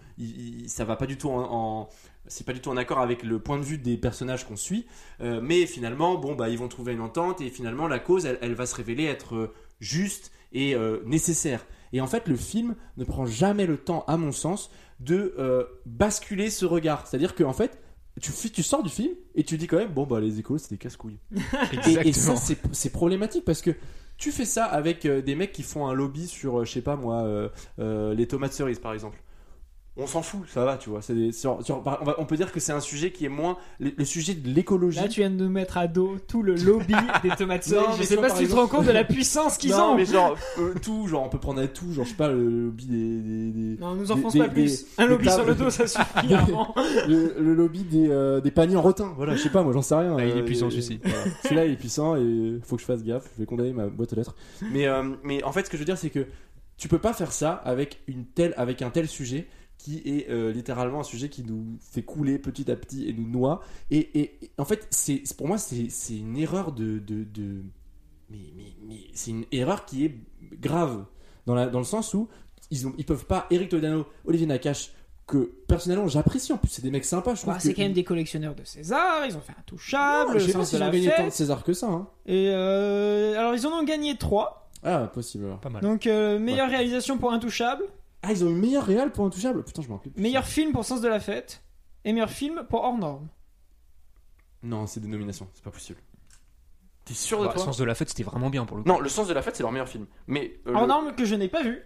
[0.69, 1.49] ça va pas du tout en-
[1.83, 1.89] en
[2.29, 4.87] c'est pas du tout en accord avec le point de vue des personnages qu'on suit,
[5.21, 8.55] Euh, mais finalement, bon, bah, ils vont trouver une entente et finalement, la cause, elle,
[8.55, 11.67] va se révéler être juste et nécessaire.
[11.93, 15.35] Et en fait, le film ne prend jamais le temps, à mon sens, de
[15.85, 17.09] basculer ce regard.
[17.09, 17.81] C'est-à-dire qu'en fait,
[18.20, 20.79] tu, sors du film et tu dis quand même, bon, bah, les écolos, c'est des
[20.79, 21.18] casse-couilles.
[21.87, 23.75] Et, et ça, c'est problématique parce que
[24.22, 26.81] tu fais ça avec euh, des mecs qui font un lobby sur, euh, je sais
[26.81, 27.48] pas moi, euh,
[27.81, 29.20] euh, les tomates cerises par exemple.
[29.99, 31.03] On s'en fout, ça va, tu vois.
[31.03, 33.29] c'est des- sur- sur- on, va- on peut dire que c'est un sujet qui est
[33.29, 33.59] moins.
[33.79, 34.99] Le, le sujet de l'écologie.
[34.99, 37.93] Là, tu viens de nous mettre à dos tout le lobby des tomates Non.
[37.99, 39.97] Je sais pas si tu te rends compte de la puissance qu'ils non, ont.
[39.97, 42.49] mais genre, euh, tout, genre, on peut prendre à tout, genre, je sais pas, le
[42.65, 43.21] lobby des.
[43.21, 44.87] des- des- Non, nous des- enfonce des- pas plus.
[44.97, 46.07] Un lobby sur le dos, ça suffit.
[47.09, 49.13] Le, le lobby des, euh, des paniers en rotin.
[49.17, 50.17] Voilà, je sais pas, moi j'en sais rien.
[50.19, 51.01] Ah, il est Euh, puissant, et- celui-ci.
[51.05, 51.19] voilà.
[51.43, 53.29] Celui-là il est puissant et faut que je fasse gaffe.
[53.37, 54.35] Je vais condamner ma boîte aux lettres.
[54.71, 56.27] Mais, euh, mais en fait, ce que je veux dire, c'est que
[56.79, 59.47] tu peux pas faire ça avec, une telle, avec un tel sujet
[59.83, 63.29] qui est euh, littéralement un sujet qui nous fait couler petit à petit et nous
[63.29, 63.61] noie.
[63.90, 66.99] Et, et- et en fait, c'est pour moi, c'est c'est une erreur de.
[66.99, 67.62] de, de-
[68.31, 70.14] mais mais, mais c'est une erreur qui est
[70.61, 71.05] grave
[71.47, 72.29] dans, la, dans le sens où
[72.71, 73.47] ils, ont, ils peuvent pas.
[73.51, 74.92] Eric Todano, Olivier Nakache,
[75.27, 77.35] que personnellement j'apprécie en plus, c'est des mecs sympas.
[77.35, 79.27] Je trouve Bah, que c'est quand même des collectionneurs de César.
[79.27, 80.33] Ils ont fait un touchable.
[80.33, 81.31] non, je sais pas ont gagné tant de.
[81.31, 81.88] César que ça.
[81.88, 82.09] Hein.
[82.27, 84.71] Et euh, alors, ils en ont gagné 3.
[84.85, 85.45] Ah, possible.
[85.47, 85.61] alors.
[85.61, 85.83] Pas mal.
[85.83, 87.85] Donc, euh, meilleure réalisation pour Intouchable.
[88.23, 89.65] Ah, ils ont une meilleure réal pour Intouchable?
[89.65, 90.13] Putain, je m'en rappelle.
[90.17, 91.63] Meilleur film pour Sens de la fête.
[92.05, 93.29] Et meilleur film pour Hors Norme.
[94.63, 95.99] Non, c'est des nominations, c'est pas possible.
[97.05, 97.65] T'es sûr de Bah, toi?
[97.65, 98.89] Sens de la fête, c'était vraiment bien pour le coup.
[98.89, 100.07] Non, Le sens de la fête, c'est leur meilleur film.
[100.29, 100.61] Mais.
[100.69, 101.81] euh, Hors le- Norme que je n'ai pas vu.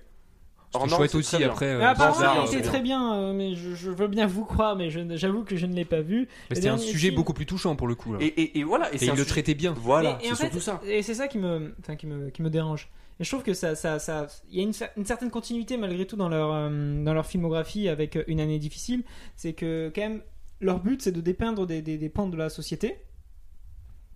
[0.67, 1.51] C'était Hors norme, chouette c'est aussi bien.
[1.51, 1.67] après.
[1.67, 4.27] euh, Mais apparemment, bizarre, il c'est était très bien, euh, mais je, je veux bien
[4.27, 6.29] vous croire, mais je- j'avoue que je ne l'ai pas vu.
[6.51, 8.13] mais C'était un dernier sujet film- beaucoup plus touchant pour le coup.
[8.13, 8.19] là.
[8.21, 8.91] Et, et, et voilà.
[8.93, 9.73] Et, Et c'est il le sujet- traitait bien.
[9.73, 10.81] Voilà, Et- et c'est en fait, surtout ça.
[10.85, 12.91] Et c'est ça qui me, enfin, qui me, qui me dérange.
[13.19, 15.77] Et je trouve que ça, ça, ça, il y a une, cer- une certaine continuité
[15.79, 19.05] malgré tout dans leur, euh, dans leur filmographie avec euh, une année difficile.
[19.37, 20.23] C'est que quand même
[20.61, 22.97] leur but c'est de dépeindre des, des, des pans de la société.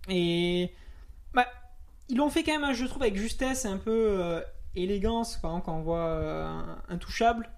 [0.09, 0.71] Et
[1.33, 1.47] bah,
[2.09, 4.41] ils l'ont fait quand même, je trouve, avec justesse et un peu euh,
[4.75, 5.37] élégance.
[5.37, 7.49] Par exemple, quand on voit Intouchable.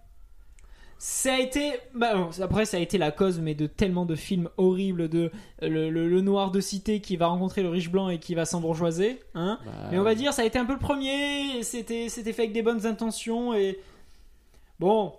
[1.06, 4.48] Ça a été, bah, après ça a été la cause, mais de tellement de films
[4.56, 8.08] horribles, de euh, le, le- le noir de cité qui va rencontrer le riche blanc
[8.08, 9.60] et qui va s'embourgeoiser, hein.
[9.66, 12.44] Bah, Mais on va dire, ça a été un peu le premier, c'était, c'était fait
[12.44, 13.80] avec des bonnes intentions, et
[14.80, 15.12] bon,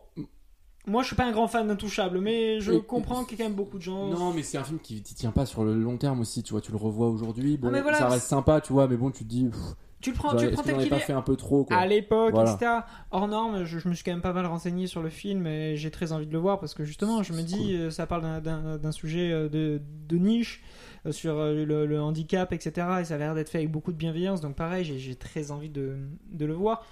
[0.86, 3.50] moi je suis pas un grand fan d'Intouchable, mais je comprends qu'il y a quand
[3.50, 4.08] même beaucoup de gens.
[4.08, 6.62] Non, mais c'est un film qui tient pas sur le long terme aussi, tu vois.
[6.62, 9.24] Tu le revois aujourd'hui, bon, Ah, voilà, ça reste sympa, tu vois, mais bon, tu
[9.24, 11.00] te dis, pff, Tu le prends, tu le prends tel qu'il pas est.
[11.00, 11.76] fait un peu trop, quoi.
[11.76, 12.52] À l'époque, Voilà.
[12.52, 12.70] etc.
[13.10, 15.76] Hors norme, je, je me suis quand même pas mal renseigné sur le film et
[15.76, 18.42] j'ai très envie de le voir parce que justement, je me dis, euh, ça parle
[18.42, 20.62] d'un- sujet euh, de, de niche
[21.06, 22.86] euh, sur le, le handicap, etc.
[23.00, 24.42] Et ça a l'air d'être fait avec beaucoup de bienveillance.
[24.42, 25.96] Donc, pareil, j'ai- très envie de,
[26.30, 26.84] de le voir.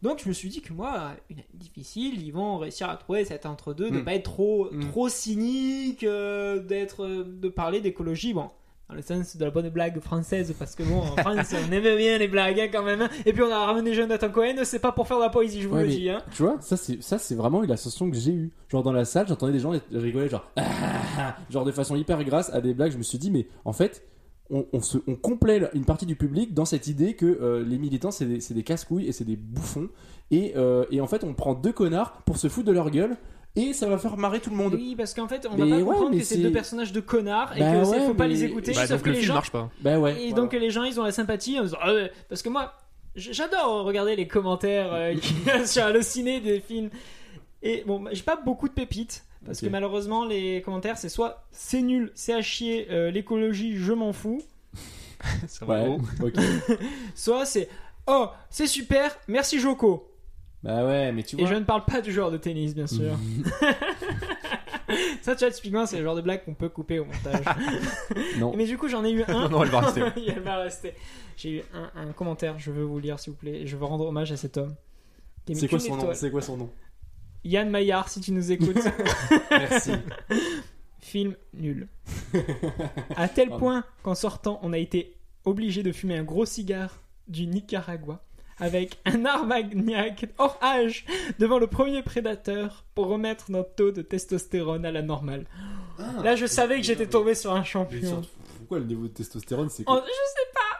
[0.00, 3.24] Donc, je me suis dit que moi, une année difficile, ils vont réussir à trouver
[3.24, 4.04] cet entre-deux, de Mm.
[4.04, 4.80] pas être trop, Mm.
[4.90, 8.32] trop cynique, euh, d'être, de parler d'écologie.
[8.32, 8.48] Bon,
[8.88, 11.96] dans le sens de la bonne blague française, parce que bon, en France, on aime
[11.96, 13.02] bien les blagues hein, quand même.
[13.02, 13.08] hein.
[13.26, 15.68] Et puis on a ramené Jonathan Cohen, c'est pas pour faire de la poésie, je
[15.68, 16.08] vous Ouais, le mais- dis.
[16.08, 16.22] Hein.
[16.34, 18.50] Tu vois, ça c'est ça c'est vraiment une sensation que j'ai eue.
[18.70, 20.50] Genre dans la salle, j'entendais des gens rigoler genre
[21.50, 22.92] genre de façon hyper grasse à des blagues.
[22.92, 24.02] Je me suis dit mais en fait,
[24.50, 27.76] on, on se on complaît une partie du public dans cette idée que euh, les
[27.78, 29.88] militants c'est des, des casse-couilles et c'est des bouffons
[30.30, 33.16] et euh, et en fait on prend deux connards pour se foutre de leur gueule
[33.56, 34.74] et ça va faire marrer tout le monde.
[34.74, 37.00] Oui, parce qu'en fait, on Mais va pas ouais, comprendre que c'est deux personnages de
[37.00, 38.72] connards et Bah que ouais, faut pas mais- les écouter.
[38.72, 39.70] Bah, sauf donc que le les film gens, marche pas.
[39.80, 40.12] Bah ouais.
[40.12, 40.34] et voilà.
[40.34, 42.72] donc les gens, ils ont la sympathie en disant, Ah ouais, parce que moi,
[43.16, 45.14] j'adore regarder les commentaires euh,
[45.66, 46.90] sur Allociné des films.
[47.62, 49.24] Et bon, j'ai pas beaucoup de pépites.
[49.46, 53.92] Parce que malheureusement, les commentaires, c'est soit c'est nul, c'est à chier, euh, l'écologie, je
[53.92, 54.42] m'en fous.
[55.48, 55.88] Ça va Ouais.
[55.88, 55.98] haut.
[56.26, 56.34] ok.
[57.14, 57.68] Soit c'est
[58.06, 60.07] oh, c'est super, merci Joko.
[60.62, 61.50] Bah ouais, mais tu Et vois.
[61.50, 63.12] je ne parle pas du joueur de tennis, bien sûr.
[65.22, 67.44] Ça, tu vois, typiquement, c'est le genre de blague qu'on peut couper au montage.
[68.38, 68.54] non.
[68.56, 69.26] Mais du coup, j'en ai eu un.
[69.48, 70.02] Non, non, elle va rester.
[70.26, 70.94] Elle va rester.
[71.36, 73.66] J'ai eu un, un commentaire, je veux vous lire, s'il vous plaît.
[73.66, 74.74] Je veux rendre hommage à cet homme.
[75.52, 76.10] C'est quoi son nom.
[76.14, 76.70] C'est quoi son nom
[77.44, 78.82] Yann Maillard, si tu nous écoutes.
[79.50, 79.92] Merci.
[80.98, 81.88] Film nul.
[83.16, 87.46] À tel point qu'en sortant, on a été obligé de fumer un gros cigare du
[87.46, 88.22] Nicaragua
[88.60, 91.04] avec un armagnac hors âge
[91.38, 95.46] devant le premier prédateur pour remettre notre taux de testostérone à la normale.
[96.22, 98.22] Là, je savais que j'étais tombé sur un champion.
[98.58, 100.04] Pourquoi le niveau de testostérone c'est quoi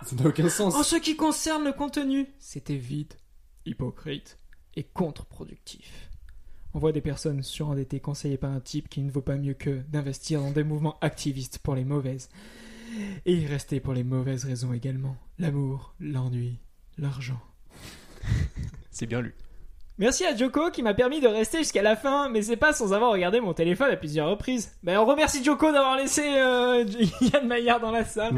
[0.02, 0.74] je- Ça n'a aucun sens.
[0.76, 3.14] en ce qui concerne le contenu, c'était vide,
[3.66, 4.38] hypocrite
[4.76, 6.10] et contre-productif.
[6.74, 9.80] On voit des personnes surendettées conseillées par un type qui ne vaut pas mieux que
[9.88, 12.28] d'investir dans des mouvements activistes pour les mauvaises.
[13.26, 15.16] Et y rester pour les mauvaises raisons également.
[15.38, 16.58] L'amour, l'ennui,
[16.98, 17.40] l'argent.
[18.90, 19.34] C'est bien lu.
[20.00, 22.92] Merci à Joko qui m'a permis de rester jusqu'à la fin, mais c'est pas sans
[22.92, 24.70] avoir regardé mon téléphone à plusieurs reprises.
[24.84, 26.84] Ben on remercie Joko d'avoir laissé euh,
[27.20, 28.32] Yann Maillard dans la salle.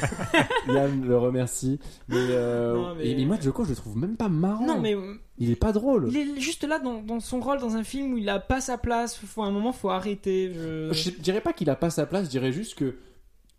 [0.68, 1.80] Yann le remercie.
[2.08, 4.64] Mais, euh, Non, mais- Et, mais moi, Joko, je le trouve même pas marrant.
[4.64, 4.96] Non mais
[5.38, 6.08] Il est pas drôle.
[6.10, 8.60] il est juste là dans, dans son rôle dans un film où il a pas
[8.60, 9.16] sa place.
[9.16, 10.52] Faut à un moment faut arrêter.
[10.54, 10.92] Je...
[10.92, 12.94] Je dirais pas qu'il a pas sa place, je dirais juste que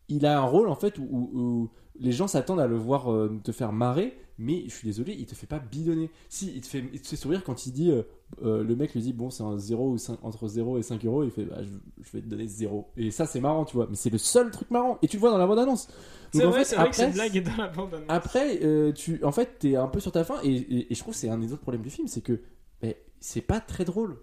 [0.10, 3.12] il a un rôle en fait où, où- où les gens s'attendent à le voir
[3.12, 6.10] euh, te faire marrer, mais je suis désolé, il te fait pas bidonner.
[6.30, 8.02] Si, il te fait, il te fait sourire quand il dit, euh,
[8.44, 11.24] euh, le mec lui dit, bon, c'est un 0 ou entre 0 et 5 euros,
[11.24, 11.70] il fait, bah, je,
[12.04, 12.90] je vais te donner 0.
[12.98, 14.98] Et ça, c'est marrant, tu vois, mais c'est le seul truc marrant.
[15.04, 15.88] Et tu le vois dans la bande-annonce.
[16.32, 18.08] C'est vrai, c'est vrai que cette blague est dans la bande annonce.
[18.10, 18.60] Après,
[18.96, 21.20] tu, en fait, t'es un peu sur ta fin, et, et- et je trouve que
[21.20, 22.42] c'est un des autres problèmes du film, c'est que
[22.82, 24.18] ben, c'est pas très drôle.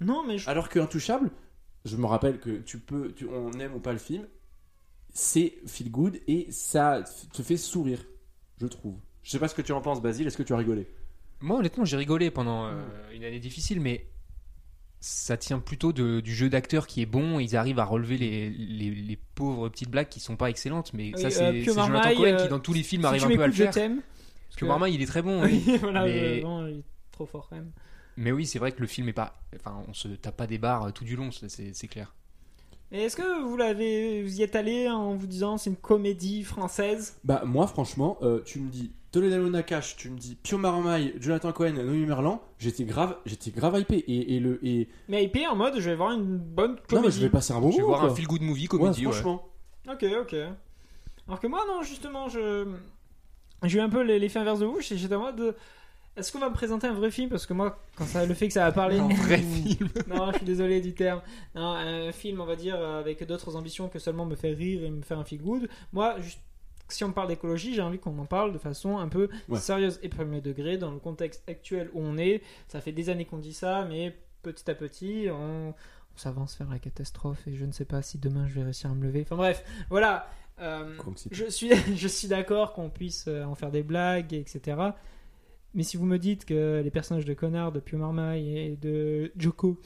[0.00, 0.48] Non mais je...
[0.48, 1.30] Alors que Intouchable,
[1.84, 4.26] je me rappelle que tu peux, tu- on aime ou pas le film,
[5.18, 7.02] c'est feel good et ça
[7.32, 8.04] te fait sourire,
[8.60, 8.98] je trouve.
[9.22, 10.26] Je sais pas ce que tu en penses, Basile.
[10.26, 10.86] Est-ce que tu as rigolé?
[11.40, 12.74] Moi, honnêtement, j'ai rigolé pendant euh,
[13.14, 14.06] une année difficile, mais
[15.00, 17.40] ça tient plutôt de- du jeu d'acteur qui est bon.
[17.40, 21.12] Ils arrivent à relever les, les, les pauvres petites blagues qui sont pas excellentes, mais
[21.14, 23.06] Oui, ça, euh, c'est c'est Jonathan Marmaille, Cohen euh, qui, dans tous les films, si
[23.08, 23.72] arrive un peu à le faire.
[23.72, 24.02] t'aime.
[24.48, 25.42] Parce que Marmaille, il est très bon.
[25.44, 25.62] oui.
[25.66, 27.72] Oui, voilà, Mais- non, il est trop fort quand même.
[28.18, 29.34] Mais oui, c'est vrai que le film est pas.
[29.56, 32.14] Enfin, on se tape pas des barres euh, tout du long, c'est clair.
[32.92, 36.44] Et est-ce que vous l'avez, vous y êtes allé en vous disant c'est une comédie
[36.44, 37.16] française?
[37.24, 41.52] Bah moi, franchement, euh, tu me dis Toledano Nakash, tu me dis Pio Marmaille, Jonathan
[41.52, 45.56] Cohen, Noémie Merlan, j'étais grave, j'étais grave hypé et, et le et Mais IP en
[45.56, 46.94] mode je vais voir une bonne comédie.
[46.94, 47.96] non mais je vais passer un bon Je vais moment.
[47.98, 49.06] voir un feel good movie comédie.
[49.06, 49.12] ouais.
[49.12, 49.48] franchement.
[49.90, 50.36] Ok, ok.
[51.26, 52.66] Alors que moi, non, justement, je.
[53.64, 54.80] J'ai eu un peu l'effet inverse de vous.
[54.80, 55.56] J'étais en mode.
[56.16, 57.28] Est-ce qu'on va me présenter un vrai film?
[57.28, 58.98] Parce que moi, quand ça, le fait que ça va parler.
[58.98, 59.88] Un vrai film.
[60.08, 61.20] Non, je suis désolé du terme.
[61.54, 64.82] Non, un film, on va dire, euh, avec d'autres ambitions que seulement me faire rire
[64.84, 65.68] et me faire un feel good.
[65.92, 66.40] Moi, juste,
[66.88, 69.58] si on parle d'écologie, j'ai envie qu'on en parle de façon un peu Ouais.
[69.58, 72.42] sérieuse et premier degré dans le contexte actuel où on est.
[72.68, 75.74] Ça fait des années qu'on dit ça, mais petit à petit, on, on
[76.18, 78.94] s'avance vers la catastrophe et je ne sais pas si demain je vais réussir à
[78.94, 79.22] me lever.
[79.22, 80.30] Enfin bref, voilà.
[80.60, 80.94] Euh,
[81.32, 84.76] je suis, je suis d'accord qu'on puisse euh, en faire des blagues, etc.
[85.76, 89.30] Mais si vous me dites que les personnages de Connard, de Pio Marmaille et de
[89.36, 89.78] Joko,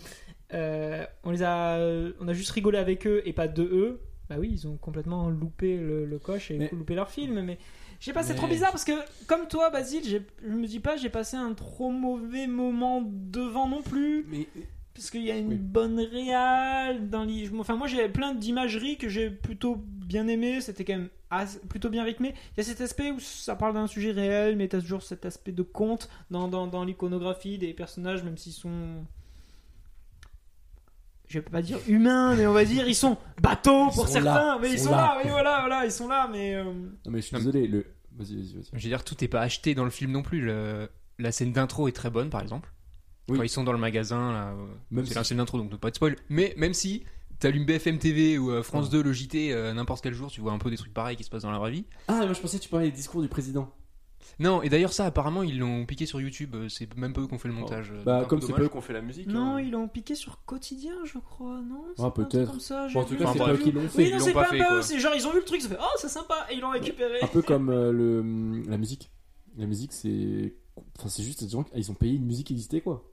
[0.55, 1.79] euh, on les a,
[2.21, 5.29] on a juste rigolé avec eux et pas de eux, bah oui, ils ont complètement
[5.29, 7.41] loupé le, le coche et Mais- loupé leur film.
[7.43, 7.59] Mais
[7.99, 8.93] je sais pas, c'est Mais- trop bizarre parce que
[9.27, 13.83] comme toi, Basile, je me dis pas, j'ai passé un trop mauvais moment devant non
[13.83, 14.25] plus.
[14.31, 14.47] Mais
[14.95, 15.55] Parce qu'il y a une Oui.
[15.57, 17.49] bonne réal dans les...
[17.59, 20.61] Enfin, moi j'ai plein d'imagerie que j'ai plutôt bien aimé.
[20.61, 22.35] C'était quand même assez- plutôt bien rythmé.
[22.53, 25.25] Il y a cet aspect où ça parle d'un sujet réel, mais t'as toujours cet
[25.25, 29.05] aspect de conte dans, dans, dans l'iconographie des personnages, même s'ils sont.
[31.29, 34.13] Je vais pas dire humains, mais on va dire ils sont bateaux Ils pour sont
[34.15, 34.35] certains.
[34.35, 35.21] là, mais ils ils sont sont là, là.
[35.23, 36.57] oui, voilà, voilà, ils sont là, mais.
[36.57, 36.73] euh, non,
[37.07, 37.69] mais je suis désolé.
[37.69, 37.87] Le
[38.17, 38.65] vas-y, vas-y, vas-y.
[38.73, 40.41] Je veux dire, tout n'est pas acheté dans le film non plus.
[40.41, 42.73] Le- La scène d'intro est très bonne, par exemple.
[43.31, 43.39] Oui.
[43.39, 45.95] Quand ils sont dans le magasin, là, euh, Même c'est si- d'intro, donc pas de
[45.97, 46.17] spoil.
[46.29, 47.05] Mais même si
[47.39, 48.93] t'allumes BFM TV ou euh, France Ouais.
[48.93, 51.25] 2, le JT, euh, n'importe quel jour, tu vois un peu des trucs pareils qui
[51.25, 51.85] se passent dans la vraie vie.
[52.09, 53.71] Ah, moi je pensais que tu parlais des discours du président.
[54.39, 56.55] Non, et d'ailleurs, ça, apparemment, ils l'ont piqué sur YouTube.
[56.69, 57.91] C'est même pas eux qui ont fait le montage.
[57.93, 59.27] euh, Bah, comme c'est pas eux qui ont fait la musique.
[59.27, 59.61] Non, hein.
[59.61, 62.51] ils l'ont piqué sur quotidien, je crois, non C'est Ah, pas un truc peut-être.
[62.51, 64.11] Comme ça, Bon, en tout cas, Enfin, c'est pas eux qui l'ont Oui, fait.
[64.11, 64.77] non, l'ont c'est pas pas, fait, pas quoi.
[64.79, 66.55] eux, c'est genre ils ont vu le truc, ils ont fait oh c'est sympa et
[66.55, 67.19] ils l'ont récupéré.
[67.23, 69.11] Un peu comme euh, le la musique.
[69.59, 70.55] La musique, c'est.
[70.99, 73.05] Enfin, c'est juste des gens qui- ils ont payé une musique qui existait quoi.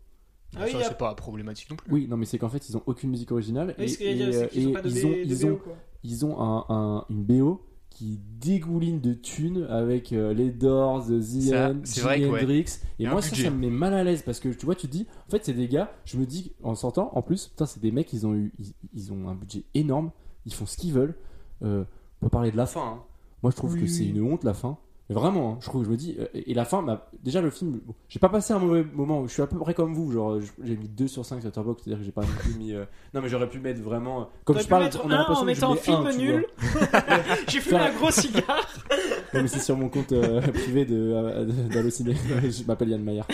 [0.56, 1.92] Ah oui, ça, a- c'est pas problématique non plus.
[1.92, 3.76] Oui, non, mais c'est qu'en fait, ils ont aucune musique originale.
[3.78, 4.90] Oui, et ce qu'il y a à et, dire, c'est qu'ils ont et pas de,
[4.90, 5.60] ils B- ont, ils ont,
[6.04, 11.20] ils ont un, un- une BO qui dégouline de thunes avec euh, les Doors, The
[11.22, 12.42] Ça, End, c'est vrai Jimi ouais.
[12.44, 12.66] Hendrix.
[13.00, 13.44] Y Et a moi, ça, budget.
[13.46, 15.44] ça me met mal à l'aise parce que tu vois, tu te dis, en fait,
[15.44, 18.26] c'est des gars, je me dis, en sortant, en plus, putain, c'est des mecs, ils
[18.28, 20.12] ont eu, ils, ils ont un budget énorme,
[20.46, 21.16] ils font ce qu'ils veulent.
[21.64, 21.84] Euh,
[22.22, 22.82] on peut parler de la fin.
[23.00, 23.04] hein.
[23.44, 24.78] Moi, je trouve Oui, que c'est une honte, la fin.
[25.10, 27.50] Mais vraiment, hein, je trouve, je me dis, euh, et la fin, m'a- déjà le
[27.50, 30.12] film, bon, j'ai pas passé un mauvais moment, je suis à peu près comme vous,
[30.12, 32.74] genre, j'ai mis 2 sur 5 sur Turbox, c'est-à-dire que j'ai pas non plus mis.
[32.74, 32.84] euh,
[33.14, 34.30] Non, mais j'aurais pu mettre vraiment.
[34.44, 36.18] Comme je parle, on a un l'impression en que je mettant mets film un, tu
[36.18, 36.46] nul.
[37.48, 38.68] J'ai fumé un gros cigare.
[39.34, 42.14] non, mais c'est sur mon compte euh, privé de euh, d'Allociné.
[42.44, 43.28] je m'appelle Yann Maillard.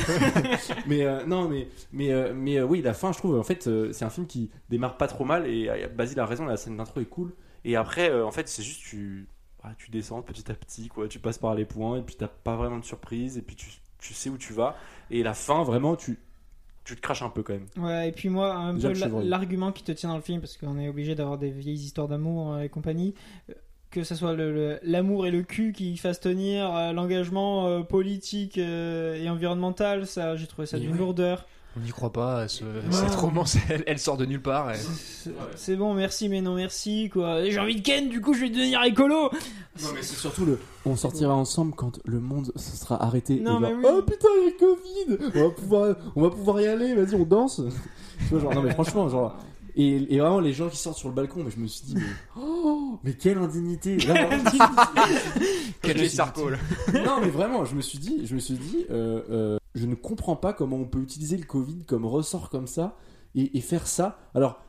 [0.87, 4.27] mais non, mais mais mais oui, la fin, je trouve, en fait, c'est un film
[4.27, 7.33] qui démarre pas trop mal et Basile a raison, la scène d'intro est cool.
[7.65, 9.27] Et après, en fait, c'est juste tu
[9.63, 11.07] ah, tu descends petit à petit, quoi.
[11.07, 13.67] Tu passes par les points et puis t'as pas vraiment de surprise et puis tu
[13.99, 14.75] tu sais où tu vas.
[15.09, 16.19] Et la fin, vraiment, tu
[16.83, 17.67] tu te craches un peu quand même.
[17.77, 20.57] Ouais, et puis moi, un Déjà peu l'argument qui te tient dans le film, parce
[20.57, 23.13] qu'on est obligé d'avoir des vieilles histoires d'amour euh, et compagnie,
[23.49, 23.53] euh,
[23.89, 24.35] que ce soit
[24.83, 30.65] l'amour et le cul qui fassent tenir euh, l'engagement politique et environnemental, ça, j'ai trouvé
[30.65, 30.97] ça d'une ouais.
[30.97, 31.47] lourdeur.
[31.75, 32.47] On n'y croit pas.
[32.47, 32.63] ce-.
[32.91, 34.71] Cette romance, elle, elle sort de nulle part.
[34.75, 37.43] C'est c'est bon, merci, mais non merci, quoi.
[37.49, 39.29] J'ai envie de Ken, du coup je vais devenir écolo.
[39.81, 40.59] Non, mais c'est surtout le.
[40.85, 43.39] On sortira ensemble quand le monde se sera arrêté.
[43.39, 43.85] Non, et mais genre, oui.
[43.97, 46.93] Oh putain, il y a le Covid On va pouvoir, on va pouvoir y aller,
[46.93, 47.61] vas-y, on danse
[48.19, 49.35] Tu vois, genre, non, mais franchement, genre.
[49.75, 51.95] Et, et vraiment, les gens qui sortent sur le balcon, mais je me suis dit,
[51.95, 52.03] mais.
[52.39, 54.29] Oh Mais quelle indignité Là,
[55.81, 56.57] Quel est Sarko, là.
[56.93, 59.95] Non, mais vraiment, je me suis dit, je me suis dit, euh, euh, je ne
[59.95, 62.95] comprends pas comment on peut utiliser le Covid comme ressort comme ça
[63.35, 64.19] et, et faire ça.
[64.33, 64.61] Alors.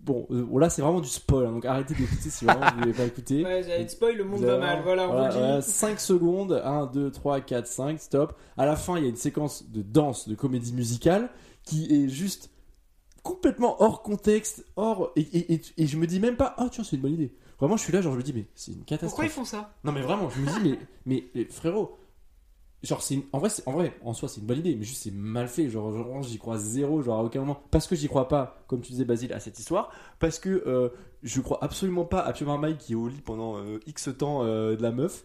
[0.00, 2.92] Bon, euh, là c'est vraiment du spoil, hein, donc arrêtez d'écouter si vraiment vous voulez
[2.94, 3.42] pas écouter.
[3.44, 5.66] Ouais, vous allez spoil, le monde Vous va mal, voilà, on vous le dit.
[5.70, 8.38] 5 secondes, 1, 2, 3, 4, 5, stop.
[8.56, 11.28] À la fin, il y a une séquence de danse, de comédie musicale,
[11.62, 12.48] qui est juste
[13.22, 15.12] complètement hors contexte, hors.
[15.16, 17.34] Et, et, et, et je me dis même pas, oh tiens, c'est une bonne idée.
[17.58, 19.10] Vraiment, je suis là, genre, je me dis, mais c'est une catastrophe.
[19.10, 19.74] Pourquoi ils font ça?
[19.84, 21.98] Non, mais vraiment, je me dis, mais, mais, mais frérot,
[22.82, 25.02] genre, c'est une- en, vrai, en vrai, en soi, c'est une bonne idée, mais juste,
[25.02, 25.68] c'est mal fait.
[25.70, 27.60] Genre, genre, j'y crois zéro, genre, à aucun moment.
[27.70, 29.90] Parce que j'y crois pas, comme tu disais, Basile, à cette histoire.
[30.18, 30.88] Parce que euh,
[31.22, 34.44] je crois absolument pas à Pio Marmaille qui est au lit pendant euh, X temps
[34.44, 35.24] euh, de la meuf.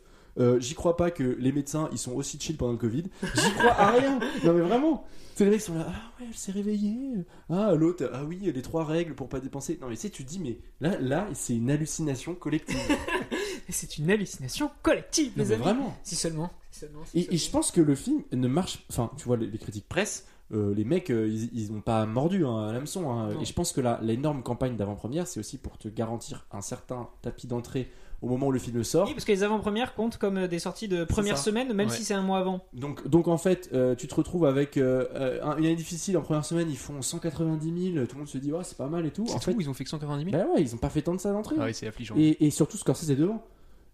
[0.60, 3.04] J'y crois pas que les médecins ils sont aussi chill pendant le Covid.
[3.36, 4.18] J'y crois à rien.
[4.44, 5.06] Non mais vraiment.
[5.40, 5.86] Les mecs sont là.
[5.90, 7.24] Ah ouais, elle s'est réveillée.
[7.52, 8.10] Ah l'autre.
[8.12, 9.78] Ah oui, les trois règles pour pas dépenser.
[9.80, 12.80] Non mais tu sais, tu dis mais là là c'est une hallucination collective.
[13.70, 15.64] C'est une hallucination collective, Non, les mais amis.
[15.64, 15.96] vraiment.
[16.04, 16.50] Si seulement.
[16.74, 18.84] Seulement, Et, et je pense que le film ne marche.
[18.90, 22.06] Enfin, tu vois, les, les critiques presse, euh, les mecs, euh, ils, ils ont pas
[22.06, 23.12] mordu hein, à l'hameçon.
[23.12, 23.30] hein.
[23.42, 27.08] Et je pense que la- l'énorme campagne d'avant-première, c'est aussi pour te garantir un certain
[27.22, 27.92] tapis d'entrée
[28.24, 29.06] au moment où le film sort.
[29.08, 31.94] Oui, parce que les avant-premières comptent comme euh, des sorties de première semaine, même Ouais.
[31.96, 32.62] si c'est un mois avant.
[32.74, 36.22] Donc, donc en fait, euh, tu te retrouves avec euh, un- une année difficile en
[36.22, 39.06] première semaine, ils font 190 000, tout le monde se dit, ouais, c'est pas mal
[39.06, 39.24] et tout.
[39.30, 41.02] En tout, fait, ils ont fait que 190 000 bah ouais, ils ont pas fait
[41.02, 41.56] tant de ça d'entrée.
[41.60, 42.16] Ah oui, c'est affligeant.
[42.18, 43.44] Et, et surtout, Scorsese est devant.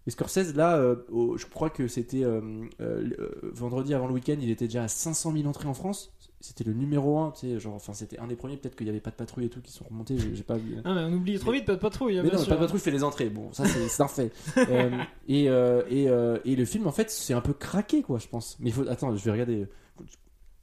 [0.06, 2.40] Et Scorsese, là, euh, au- je crois que c'était euh,
[2.80, 3.10] euh,
[3.52, 6.12] vendredi avant le week-end, il était déjà à 500 000 entrées en France.
[6.42, 8.56] C'était le numéro 1, tu sais, genre, enfin, c'était un des premiers.
[8.56, 10.76] Peut-être qu'il n'y avait pas de patrouille et tout qui sont remontés, j'ai pas vu.
[10.86, 12.18] Ah, mais on oublie trop vite, pas de patrouille.
[12.18, 12.48] hein, Mais bien non, sûr.
[12.48, 13.28] pas de patrouille fait les entrées.
[13.28, 14.32] Bon, ça c'est un fait.
[14.56, 14.90] Euh,
[15.28, 18.26] et, euh, et, euh, et le film, en fait, c'est un peu craqué, quoi, je
[18.28, 18.56] pense.
[18.58, 18.88] Mais il faut.
[18.88, 19.66] Attends, je vais regarder.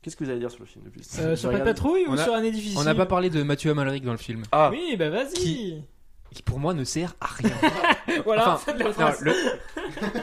[0.02, 2.06] Qu'est-ce que vous allez dire sur le film de plus Euh, sur pas de patrouille
[2.08, 4.44] ou a- sur année difficile On n'a pas parlé de Mathieu Amalric dans le film,
[4.52, 5.84] Ah, Oui, bah vas-y.
[6.34, 7.51] Qui- pour moi ne sert à rien.
[8.25, 9.21] Voilà, Enfin, fin de la Non, phrase.
[9.21, 9.34] le,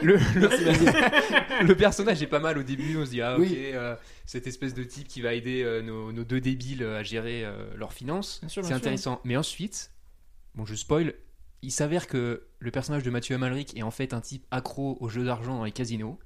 [0.03, 3.57] le, le- le personnage est pas mal au début, on se dit ah ok, Oui.
[3.59, 3.95] euh,
[4.27, 7.45] cette espèce de type qui va aider euh, nos, nos deux débiles euh, à gérer
[7.45, 9.21] euh, leurs finances, c'est intéressant.
[9.25, 9.91] Mais ensuite,
[10.55, 11.15] bon je spoil,
[11.63, 15.09] il s'avère que le personnage de Mathieu Amalric est en fait un type accro aux
[15.09, 16.19] jeux d'argent dans les casinos,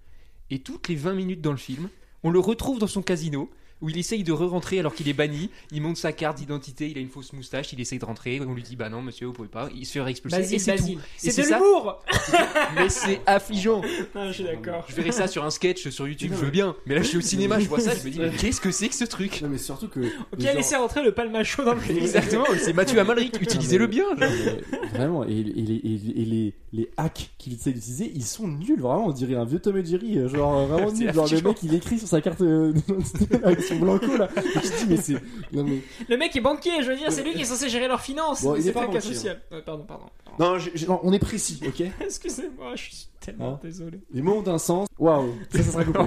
[0.51, 1.89] et toutes les 20 minutes dans le film,
[2.23, 3.51] on le retrouve dans son casino.
[3.81, 6.99] Où il essaye de re-rentrer alors qu'il est banni, il monte sa carte d'identité, il
[6.99, 9.33] a une fausse moustache, il essaye de rentrer, on lui dit bah non monsieur vous
[9.33, 10.99] pouvez pas, il se fait expulser Basile, et c'est tout.
[11.17, 11.59] C'est de c'est ça.
[11.59, 12.03] l'humour
[12.75, 13.83] Mais c'est affligeant.
[14.15, 14.85] Je suis d'accord.
[14.89, 16.75] Je verrais ça sur un sketch sur YouTube, Non, je veux bien.
[16.87, 18.71] Mais là, je suis au cinéma, je vois ça, je me dis, mais qu'est-ce que
[18.71, 19.41] c'est que ce truc?
[19.43, 20.01] Non, mais surtout que.
[20.33, 21.99] Ok, gens- laissez rentrer le palmacho dans le film.
[21.99, 24.05] Exactement, c'est Mathieu Amalric, utilisez-le bien.
[24.11, 26.25] Non, mais Vraiment, et, et les, et, et
[26.73, 29.85] les, hacks qu'il essaie d'utiliser, ils sont nuls, vraiment, on dirait un vieux Tom et
[29.85, 31.13] Jerry, euh, genre euh, vraiment nul.
[31.13, 34.29] Genre le mec, il écrit sur sa carte euh, d'identité avec son blanco là.
[34.37, 35.15] Et te dis, mais c'est.
[35.53, 35.81] Non, mais.
[36.09, 38.43] Le mec est banquier, je veux dire, c'est lui qui est censé gérer leurs finances.
[38.43, 39.41] Bon, il c'est est pas un cas banquier, social.
[39.51, 40.07] Ouais, pardon, pardon.
[40.37, 40.57] pardon.
[40.57, 40.59] Non,
[40.89, 44.01] non, on est précis, ok Excusez-moi, je suis tellement Hein désolé.
[44.13, 44.89] Les mots ont un sens.
[44.99, 45.99] Waouh, ça, ça sera coupé.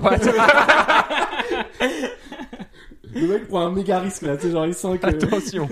[3.14, 5.08] Le mec prend un méga risque là, tu sais, genre il sent que.
[5.08, 5.68] Attention.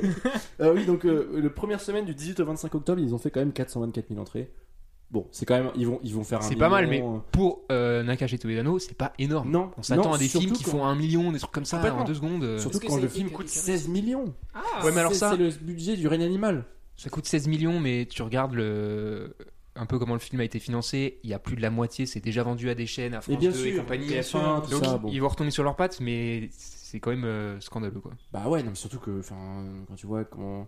[0.59, 3.31] Euh, oui, donc euh, le première semaine du 18 au 25 octobre, ils ont fait
[3.31, 4.51] quand même 424 000 entrées.
[5.11, 5.71] Bon, c'est quand même.
[5.75, 6.41] Ils vont, ils vont faire un.
[6.43, 9.49] C'est pas mal, mais euh, pour euh, Nakache et Toledano, c'est pas énorme.
[9.49, 12.03] Non, On s'attend à des films qui font un million, des trucs comme ça en
[12.03, 12.43] deux secondes.
[12.43, 14.33] euh, Surtout quand le film coûte des 16 millions.
[14.53, 16.65] Ah, Ouais, mais alors C'est- ça- C'est le budget du règne animal.
[16.95, 19.35] Ça coûte 16 millions, mais tu regardes le.
[19.75, 22.05] Un peu comment le film a été financé, il y a plus de la moitié,
[22.05, 24.07] c'est déjà vendu à des chaînes, à Et France bien 2 et sûr, compagnie.
[24.09, 24.91] TF1, tout Donc ça.
[24.95, 25.09] ils- Bon.
[25.13, 28.11] ils vont retomber sur leurs pattes, mais c'est quand même euh, scandaleux quoi.
[28.33, 30.67] Bah ouais, non, mais surtout que enfin, quand tu vois comment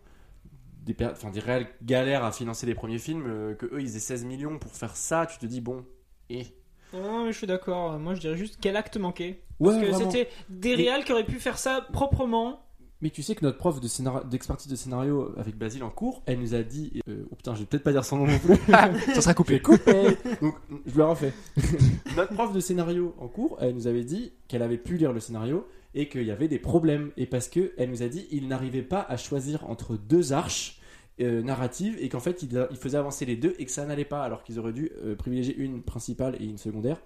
[0.82, 4.00] des, enfin, des réels galères à financer les premiers films, euh, que eux ils aient
[4.00, 5.86] 16 millions pour faire ça, tu te dis bon.
[6.30, 6.46] Et
[6.94, 7.98] Non, mais je suis d'accord.
[8.00, 9.44] Moi, je dirais juste quel acte manquait.
[9.60, 10.12] ouais, Parce que vraiment.
[10.12, 12.62] c'était des réals qui auraient pu faire ça proprement.
[13.04, 16.22] Mais tu sais que notre prof de scénar- d'expertise de scénario avec Basile en cours,
[16.28, 17.02] elle nous a dit.
[17.10, 18.56] euh, oh putain, je vais peut-être pas dire son nom non plus.
[19.16, 19.60] Ça sera coupé.
[19.60, 20.18] coupé.
[20.40, 20.54] Donc,
[20.86, 21.34] je le refais.
[22.16, 25.20] Notre prof de scénario en cours, elle nous avait dit qu'elle avait pu lire le
[25.20, 27.12] scénario et qu'il y avait des problèmes.
[27.18, 30.80] Et parce que elle nous a dit il n'arrivait pas à choisir entre deux arches
[31.20, 34.06] euh, narratives et qu'en fait il, il faisait avancer les deux et que ça n'allait
[34.06, 37.02] pas alors qu'ils auraient dû euh, privilégier une principale et une secondaire.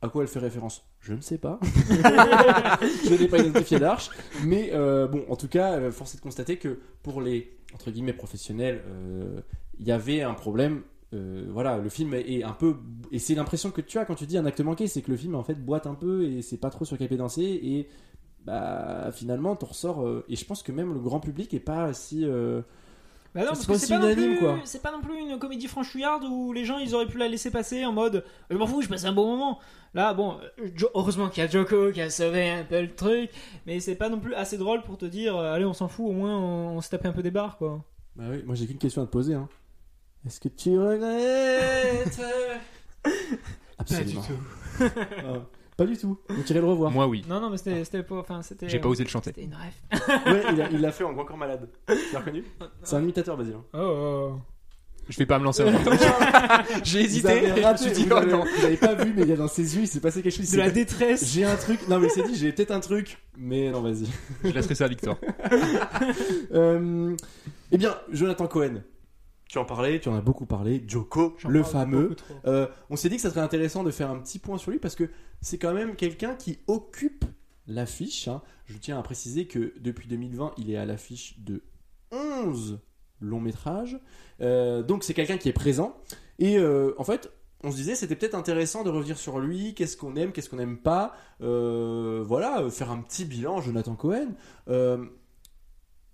[0.00, 0.84] À quoi elle fait référence?
[1.00, 1.60] Je ne sais pas.
[1.62, 4.10] je n'ai pas identifié d'arche.
[4.44, 8.12] Mais euh, bon, en tout cas, force est de constater que pour les entre guillemets
[8.12, 8.82] professionnels,
[9.78, 10.82] il y avait un problème.
[11.14, 12.76] Euh, voilà, le film est un peu.
[13.10, 15.16] Et c'est l'impression que tu as quand tu dis un acte manqué, c'est que le
[15.16, 17.42] film en fait boite un peu et c'est pas trop sur quel pied danser.
[17.42, 17.88] Et
[18.44, 20.04] bah finalement, t'en ressors.
[20.06, 22.24] euh, et je pense que même le grand public est pas si.
[22.24, 22.62] euh,
[23.34, 24.58] Bah non, C'est parce pas que c'est pas, non plus, quoi.
[24.64, 27.50] c'est pas non plus une comédie franchouillarde où les gens ils auraient pu la laisser
[27.50, 29.58] passer en mode je m'en fous, je passe un bon moment.
[29.94, 32.94] Là, bon, euh, Jo- heureusement qu'il y a Joko qui a sauvé un peu le
[32.94, 33.30] truc,
[33.66, 36.12] mais c'est pas non plus assez drôle pour te dire allez, on s'en fout, au
[36.12, 37.84] moins on, on s'est tapé un peu des barres quoi.
[38.16, 39.34] Bah oui, moi j'ai qu'une question à te poser.
[39.34, 39.48] Hein.
[40.26, 42.20] Est-ce que tu regrettes?
[43.78, 44.22] Absolument.
[44.80, 45.46] Ah,
[45.76, 46.18] pas du tout.
[46.28, 46.90] On irait le revoir.
[46.90, 47.24] Moi oui.
[47.28, 48.16] Non, non, mais c'était c'était pas.
[48.16, 48.68] Enfin, c'était.
[48.68, 49.30] J'ai pas osé le chanter.
[49.34, 49.72] C'était une rêve.
[50.26, 51.68] Ouais, il a- il l'a fait en grand corps malade.
[51.86, 52.44] Tu l'as reconnu
[52.82, 53.56] C'est un imitateur, Basile.
[53.72, 54.32] Oh, oh.
[55.08, 55.90] Je vais pas me lancer en même temps.
[56.84, 57.28] J'ai Vous hésité.
[57.28, 58.44] avez Je me suis dit, vous oh avez- non.
[58.44, 60.32] vous avez pas vu, mais il y a dans ses yeux, il s'est passé quelque
[60.36, 60.48] chose.
[60.48, 61.26] il De la détresse.
[61.32, 61.88] J'ai un truc.
[61.88, 63.18] Non, mais il s'est dit, j'ai peut-être un truc.
[63.36, 64.06] Mais non, vas-y.
[64.44, 65.18] Je laisserai ça à Victor.
[66.52, 67.16] Euh,
[67.70, 68.82] eh bien, Jonathan Cohen.
[69.52, 70.82] Tu en parlais, tu en as beaucoup parlé.
[70.88, 72.16] Joko, le fameux.
[72.46, 74.78] Euh, on s'est dit que ça serait intéressant de faire un petit point sur lui
[74.78, 75.10] parce que
[75.42, 77.26] c'est quand même quelqu'un qui occupe
[77.66, 78.28] l'affiche.
[78.28, 78.40] hein.
[78.64, 81.62] Je tiens à préciser que depuis 2020, il est à l'affiche de
[82.12, 82.80] 11
[83.20, 84.00] longs métrages.
[84.40, 85.98] Euh, donc c'est quelqu'un qui est présent.
[86.38, 87.30] Et euh, en fait,
[87.62, 89.74] on se disait c'était peut-être intéressant de revenir sur lui.
[89.74, 91.14] Qu'est-ce qu'on aime, qu'est-ce qu'on n'aime pas?
[91.42, 94.28] Euh, voilà, faire un petit bilan, Jonathan Cohen.
[94.68, 95.04] Euh,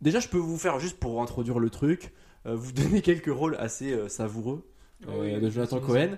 [0.00, 2.12] déjà, je peux vous faire juste pour introduire le truc.
[2.46, 4.64] Euh, vous donner quelques rôles assez euh, savoureux
[5.08, 6.16] euh, Oui, de Jonathan Cohen.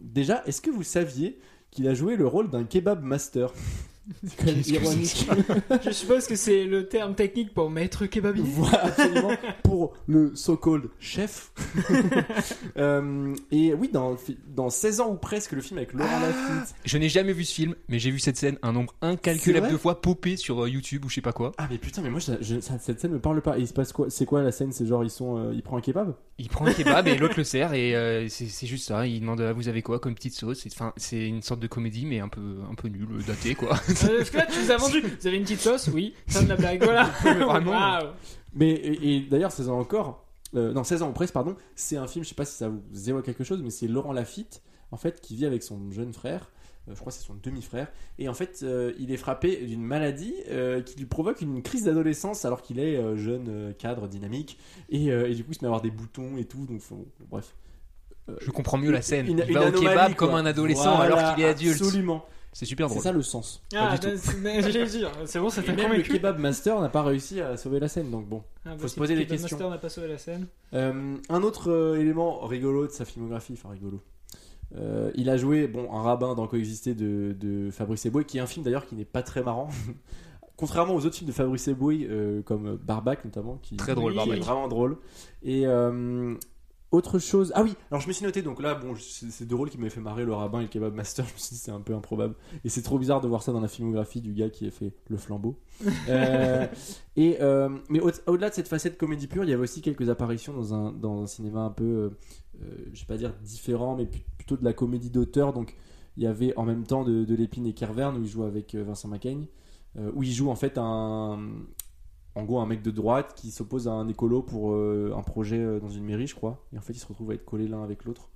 [0.00, 1.38] Déjà, est-ce que vous saviez
[1.70, 3.52] qu'il a joué le rôle d'un kebab master?
[4.66, 5.28] Ironique.
[5.84, 8.42] Je suppose que c'est le terme technique pour maître kebabi.
[8.44, 9.30] Voilà, absolument.
[9.62, 11.52] Pour le so-called chef.
[12.76, 14.16] Euh, et oui, dans,
[14.54, 16.26] dans 16 ans ou presque, le film avec Laurent Ah.
[16.26, 16.74] Lafitte.
[16.84, 19.76] Je n'ai jamais vu ce film, mais j'ai vu cette scène un nombre incalculable de
[19.76, 21.52] fois popé sur euh, YouTube ou je sais pas quoi.
[21.58, 23.58] Ah, mais putain, mais moi, je- je- ça- cette scène me parle pas.
[23.58, 24.72] Et il se passe quoi C'est quoi la scène?
[24.72, 26.14] C'est genre, ils sont, euh, il prend un kebab?
[26.38, 29.06] Il prend un kebab et l'autre le sert et euh, c'est juste ça.
[29.06, 30.66] Il demande ah, vous avez quoi comme petite sauce?
[30.72, 33.78] Enfin, c'est une sorte de comédie mais un peu un peu nulle, datée quoi.
[33.90, 35.00] Euh, Parce que là, tu nous as vendu.
[35.00, 36.14] Vous avez une petite sauce Oui.
[36.28, 36.82] Fin de la blague.
[36.82, 37.04] Voilà.
[37.22, 37.70] Vraiment.
[37.72, 38.08] Waouh.
[38.54, 40.26] Mais, et, et d'ailleurs, 16 ans encore.
[40.54, 41.56] euh, non, 16 ans ou presque, pardon.
[41.74, 44.12] C'est un film, je sais pas si ça vous évoque quelque chose, mais c'est Laurent
[44.12, 46.50] Lafitte, en fait, qui vit avec son jeune frère.
[46.88, 47.88] euh, je crois que c'est son demi-frère.
[48.18, 51.84] Et en fait, euh, il est frappé d'une maladie euh, qui lui provoque une crise
[51.84, 54.58] d'adolescence alors qu'il est euh, jeune euh, cadre dynamique.
[54.88, 56.66] Et, euh, et du coup, il se met à avoir des boutons et tout.
[56.66, 57.54] Donc, faut- bref.
[58.40, 59.26] Je comprends mieux la scène.
[59.26, 60.28] Une- il une va au kebab quoi.
[60.28, 61.80] comme un adolescent Voilà, alors qu'il est adulte.
[61.82, 62.24] Absolument.
[62.52, 63.02] C'est super C'est drôle.
[63.04, 63.62] ça le sens.
[63.76, 64.08] Ah, tout.
[64.16, 65.10] c'est- j'allais dire.
[65.24, 66.12] C'est bon, ça Et t'a même le convaincu.
[66.14, 68.10] kebab master n'a pas réussi à sauver la scène.
[68.10, 68.42] Donc bon.
[68.64, 69.56] Ah, bah, faut se poser des Kebab questions.
[69.56, 70.46] Master n'a pas sauvé la scène.
[70.74, 74.00] Euh, un autre euh, élément rigolo de sa filmographie, enfin rigolo.
[74.76, 78.40] Euh, il a joué bon un rabbin dans Coexister de, de Fabrice Eboué, qui est
[78.40, 79.68] un film d'ailleurs qui n'est pas très marrant.
[80.56, 84.18] Contrairement aux autres films de Fabrice Eboué, euh, comme Barbac notamment, qui, Très drôle, qui
[84.18, 84.38] est Barbac.
[84.40, 84.98] vraiment drôle.
[85.42, 86.34] Et euh,
[86.92, 89.70] autre chose, ah oui, alors je me suis noté donc là bon, c'est deux rôles
[89.70, 91.24] qui m'avaient fait marrer le rabbin et le kebab master.
[91.28, 92.34] Je me suis dit c'est un peu improbable
[92.64, 94.92] et c'est trop bizarre de voir ça dans la filmographie du gars qui a fait
[95.08, 95.56] le flambeau.
[96.08, 96.66] Euh,
[97.16, 100.08] et euh, mais au- au-delà de cette facette comédie pure, il y avait aussi quelques
[100.10, 102.10] apparitions dans un dans un cinéma un peu, euh,
[102.62, 105.52] euh, je vais pas dire différent, mais plutôt de la comédie d'auteur.
[105.52, 105.76] Donc
[106.16, 108.74] il y avait en même temps de, de l'épine et Kerverne où il joue avec
[108.74, 109.46] Vincent Macaigne,
[110.14, 111.38] où il joue en fait un
[112.34, 115.58] en gros un mec de droite qui s'oppose à un écolo pour euh, un projet
[115.58, 116.64] euh, dans une mairie, je crois.
[116.72, 118.28] Et en fait, ils se retrouvent à être collés l'un avec l'autre.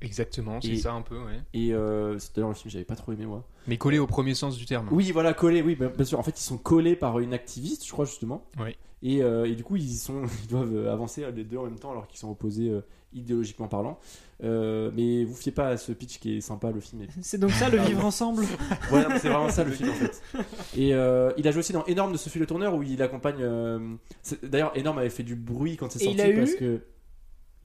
[0.00, 1.42] Exactement, c'est Et- ça un peu, ouais.
[1.54, 3.42] Et euh, c'est d'ailleurs le film que j'avais pas trop aimé moi.
[3.66, 4.86] Mais collé au premier sens du terme.
[4.92, 6.20] Oui, voilà, collés, oui, bien bien sûr.
[6.20, 8.44] En fait, ils sont collés par une activiste, je crois, justement.
[8.60, 8.76] Oui.
[9.02, 11.78] Et, euh, et du coup, ils, sont, ils doivent euh, avancer les deux en même
[11.78, 12.80] temps alors qu'ils sont opposés euh,
[13.12, 13.98] idéologiquement parlant.
[14.44, 17.38] Euh, mais vous fiez pas à ce pitch qui est sympa, le film est C'est
[17.38, 18.44] donc ça le vivre ensemble.
[18.88, 20.22] Voilà, c'est vraiment ça le film en fait.
[20.76, 23.38] Et euh, il a joué aussi dans Énorme de Sophie Le Tourneur où il accompagne.
[23.40, 23.94] euh,
[24.44, 26.80] D'ailleurs, Énorme avait fait du bruit quand c'est Et il sorti a parce eu que.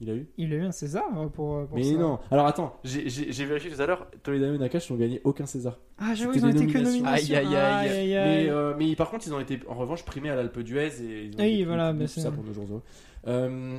[0.00, 1.92] Il a eu Il a eu un César euh, pour, pour Mais ça.
[1.98, 5.20] non Alors attends, j'ai- j'ai j'ai vérifié tout à l'heure, Toledano et Nakash n'ont gagné
[5.22, 5.78] aucun César.
[5.98, 7.04] Ah, j'avoue, ils ont été que nominations.
[7.04, 7.36] nominations.
[7.36, 8.44] Aïe, aïe, aïe.
[8.46, 11.24] Mais, euh, mais par contre, ils ont été en revanche primés à l'Alpe d'Huez et
[11.26, 12.82] ils ont Oui, été voilà, tout ça pour nos jours heureux.
[13.28, 13.78] Euh,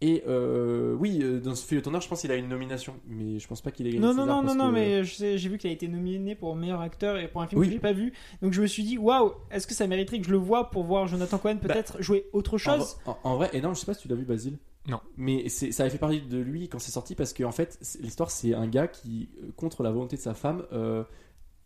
[0.00, 3.38] et euh, oui, euh, dans Sophie Le Tourneur, je pense qu'il a une nomination, mais
[3.38, 4.04] je pense pas qu'il ait gagné.
[4.04, 6.54] Non, non, non, non, non, que- mais sais- j'ai vu qu'il a été nominé pour
[6.56, 7.68] meilleur acteur et pour un film Oui.
[7.68, 8.12] que j'ai pas vu.
[8.42, 10.84] Donc je me suis dit, waouh, est-ce que ça mériterait que je le vois pour
[10.84, 12.96] voir Jonathan Cohen peut-être jouer autre chose?
[13.06, 14.58] en- en vrai, et non, je sais pas si tu l'as vu, Basile.
[14.88, 15.00] Non.
[15.16, 18.54] Mais ça avait fait partie de lui quand c'est sorti parce qu'en fait, l'histoire, c'est
[18.54, 21.02] un gars qui, euh, contre la volonté de sa femme, euh,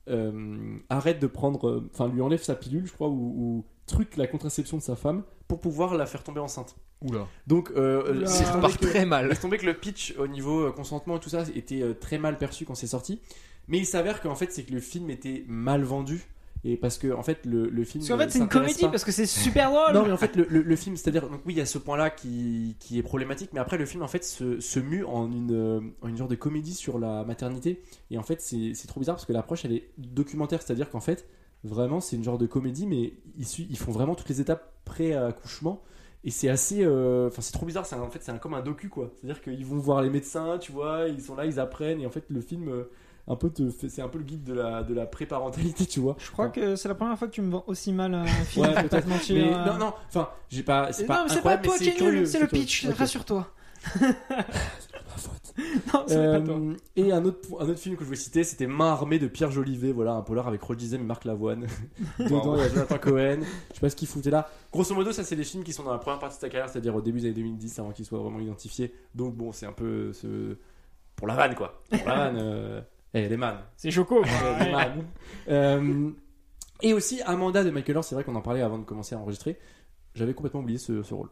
[0.09, 1.68] euh, arrête de prendre.
[1.68, 4.97] euh, Enfin, lui enlève sa pilule, je crois, ou, ou truc la contraception de sa
[4.97, 6.76] femme pour pouvoir la faire tomber enceinte.
[7.03, 7.26] Oula.
[7.47, 8.20] Donc, euh, Oula.
[8.20, 9.28] laisse Ça tomber part que- très mal.
[9.28, 12.18] laisse tomber que le pitch au niveau euh, consentement et tout ça était euh, très
[12.18, 13.20] mal perçu quand c'est sorti.
[13.68, 16.22] Mais il s'avère qu'en fait, c'est que le film était mal vendu.
[16.62, 18.05] Et parce que, en fait, le, le film.
[18.05, 19.95] Parce qu'en fait, c'est une comédie pas- parce que c'est super drôle.
[19.95, 21.78] non mais en fait le, le- le film c'est-à-dire donc oui il y a ce
[21.78, 25.32] point-là qui, qui est problématique mais après le film en fait se, se mue en
[25.32, 27.80] une, euh, en une genre de comédie sur la maternité
[28.11, 31.01] et en fait c'est c'est trop bizarre parce que l'approche elle est documentaire c'est-à-dire qu'en
[31.01, 31.26] fait
[31.64, 35.82] vraiment c'est une genre de comédie mais ils, font vraiment toutes les étapes pré-accouchement
[36.24, 38.62] et c'est assez euh, enfin c'est trop bizarre c'est un- en fait c'est comme un
[38.62, 42.00] docu quoi c'est-à-dire qu'ils vont voir les médecins tu vois ils sont là ils apprennent
[42.00, 42.90] et en fait le film euh,
[43.28, 43.50] un peu
[43.88, 46.76] c'est un peu le guide de la de la pré-parentalité tu vois Je crois que
[46.76, 48.66] c'est la première fois que tu me vends aussi mal un film.
[48.66, 49.06] Ouais, peut-être.
[49.06, 49.64] Mais euh.
[49.66, 50.92] non, non, enfin, j'ai pas.
[50.92, 51.92] C'est pas c'est pas toi qui
[52.26, 53.46] c'est le pitch, rassure-toi.
[55.92, 56.11] Pas toi.
[56.11, 59.26] Euh, et un autre, un autre film que je voulais citer, c'était Main armée de
[59.26, 61.66] Pierre Jolivet, voilà, un polar avec Roger Dizem et Marc Lavoine.
[62.18, 63.38] Dedans, il y a Jonathan Cohen.
[63.70, 64.48] Je sais pas ce qu'il foutait là.
[64.72, 66.68] Grosso modo, ça, c'est les films qui sont dans la première partie de sa carrière,
[66.68, 68.94] c'est-à-dire au début des années 2010, avant qu'ils soient vraiment identifiés.
[69.14, 70.56] Donc, bon, c'est un peu ce...
[71.16, 71.82] pour la vanne, quoi.
[71.90, 72.36] Pour la vanne.
[72.38, 72.80] Euh...
[73.14, 73.58] Eh, les man.
[73.76, 74.22] C'est Choco.
[74.22, 75.04] Les man.
[75.48, 76.11] Euh,
[76.82, 79.18] Et aussi Amanda de Michael Orr, c'est vrai qu'on en parlait avant de commencer à
[79.18, 79.58] enregistrer.
[80.14, 81.28] J'avais complètement oublié ce, ce rôle.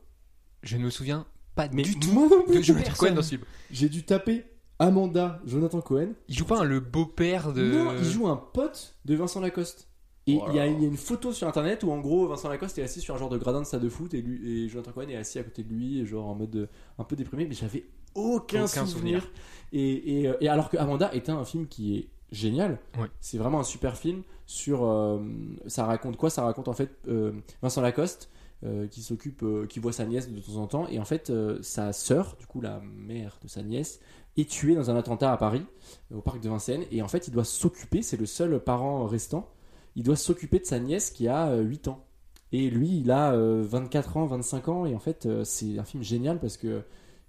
[0.62, 1.24] Je ne me souviens
[1.66, 2.92] pas Mais du tout moi de Jonathan.
[2.96, 3.42] Cohen dans ce film.
[3.70, 4.44] J'ai dû taper
[4.78, 6.10] Amanda, Jonathan Cohen.
[6.28, 7.62] Il joue pas un le beau-père de.
[7.62, 9.88] Non, il joue un pote de Vincent Lacoste.
[10.28, 12.82] Et il y, a- y une photo sur internet où en gros Vincent Lacoste est
[12.82, 15.08] assis sur un genre de gradin de stade de foot et, lui, et Jonathan Cohen
[15.08, 16.66] est assis à côté de lui, et genre en mode euh,
[16.98, 19.22] un peu déprimé, mais j'avais aucun, Aucun souvenir.
[19.22, 19.30] souvenir.
[19.72, 23.08] Et, et, euh, et alors que Amanda était un film qui est génial, Ouais.
[23.20, 24.84] c'est vraiment un super film sur.
[24.84, 25.18] euh,
[25.66, 26.28] ça raconte quoi?
[26.28, 27.32] Ça raconte en fait euh,
[27.62, 28.30] Vincent Lacoste.
[28.64, 31.30] Euh, qui s'occupe, euh, qui voit sa nièce de temps en temps, et en fait
[31.30, 34.00] euh, sa sœur, du coup la mère de sa nièce,
[34.36, 35.64] est tuée dans un attentat à Paris,
[36.12, 39.48] au parc de Vincennes, et en fait il doit s'occuper, c'est le seul parent restant,
[39.94, 42.04] il doit s'occuper de sa nièce qui a euh, 8 ans.
[42.50, 46.02] Et lui, il a euh, 24 ans, 25 ans, et en fait, c'est un film
[46.02, 46.82] génial parce que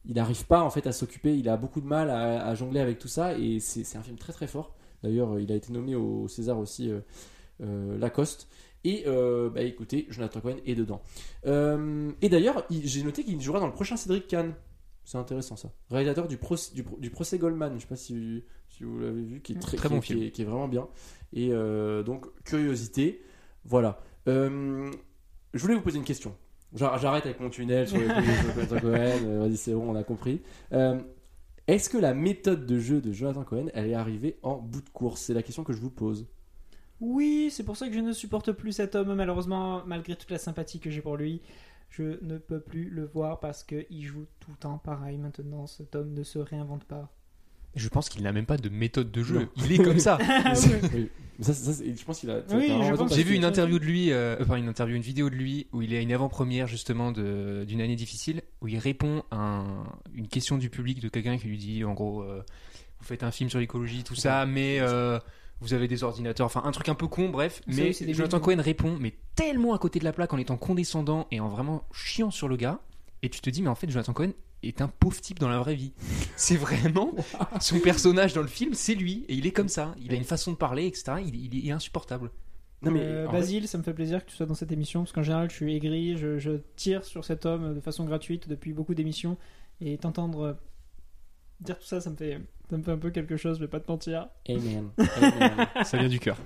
[0.05, 2.79] il n'arrive pas en fait à s'occuper, il a beaucoup de mal à, à jongler
[2.79, 4.73] avec tout ça, et c'est un film très très fort.
[5.03, 6.91] D'ailleurs, il a été nommé au César aussi,
[7.59, 8.47] Lacoste.
[8.85, 11.01] Et euh, bah écoutez, Jonathan Cohen est dedans.
[11.45, 14.53] Euh, et d'ailleurs, il- j'ai noté qu'il jouera dans le prochain Cédric Kahn.
[15.03, 15.71] C'est intéressant ça.
[15.89, 19.23] Réalisateur du, procès, du, pro- du procès Goldman, je sais pas si, si vous l'avez
[19.23, 20.23] vu, qui est très, Très qui, bon qui film.
[20.23, 20.87] est, qui est vraiment bien.
[21.33, 23.21] Et euh, donc, curiosité.
[23.65, 23.99] Voilà.
[24.27, 24.91] Je
[25.55, 26.35] voulais vous poser une question.
[26.75, 29.39] J'ar- J'arrête avec mon tunnel sur les Jonathan Cohen.
[29.39, 30.41] Vas-y, c'est bon, on a compris.
[31.67, 34.89] Est-ce que la méthode de jeu de Jonathan Cohen, elle est arrivée en bout de
[34.89, 35.21] course?
[35.21, 36.27] C'est la question que je vous pose.
[37.01, 40.37] Oui, c'est pour ça que je ne supporte plus cet homme, malheureusement, malgré toute la
[40.37, 41.41] sympathie que j'ai pour lui.
[41.89, 45.65] Je ne peux plus le voir parce qu'il joue tout le temps pareil maintenant.
[45.65, 47.11] Cet homme ne se réinvente pas.
[47.75, 49.39] Je pense qu'il n'a même pas de méthode de jeu.
[49.41, 49.47] Non.
[49.65, 50.17] Il est comme ça.
[50.27, 50.53] Ah
[50.93, 51.09] Oui.
[51.37, 52.41] Mais ça, ça, c'est- je pense qu'il a.
[52.51, 52.69] Oui,
[53.11, 55.81] J'ai vu une interview de lui, euh, enfin une interview, une vidéo de lui où
[55.81, 59.83] il est à une avant-première justement de- d'une année difficile où il répond à un-
[60.13, 62.43] une question du public de quelqu'un qui lui dit en gros euh,
[62.99, 65.17] vous faites un film sur l'écologie tout ça mais euh,
[65.61, 68.13] vous avez des ordinateurs enfin un truc un peu con bref mais oui, c'est des
[68.13, 68.39] Jonathan.
[68.39, 71.83] Cohen répond mais tellement à côté de la plaque en étant condescendant et en vraiment
[71.91, 72.79] chiant sur le gars
[73.23, 74.31] et tu te dis mais en fait Jonathan Cohen
[74.63, 75.93] est un pauvre type dans la vraie vie
[76.35, 77.13] c'est vraiment
[77.59, 80.23] son personnage dans le film c'est lui et il est comme ça il a une
[80.23, 82.31] façon de parler etc il, il est insupportable
[82.81, 83.01] Non, mais.
[83.03, 85.49] Euh, Basile, ça me fait plaisir que tu sois dans cette émission parce qu'en général,
[85.49, 89.35] je suis aigri, je, je tire sur cet homme de façon gratuite depuis beaucoup d'émissions
[89.81, 90.57] et t'entendre
[91.61, 92.39] dire tout ça, ça me fait,
[92.69, 93.57] ça me fait un peu quelque chose.
[93.57, 94.27] Je vais pas te mentir.
[94.47, 94.89] Amen.
[95.21, 95.67] Amen.
[95.83, 96.37] ça vient du cœur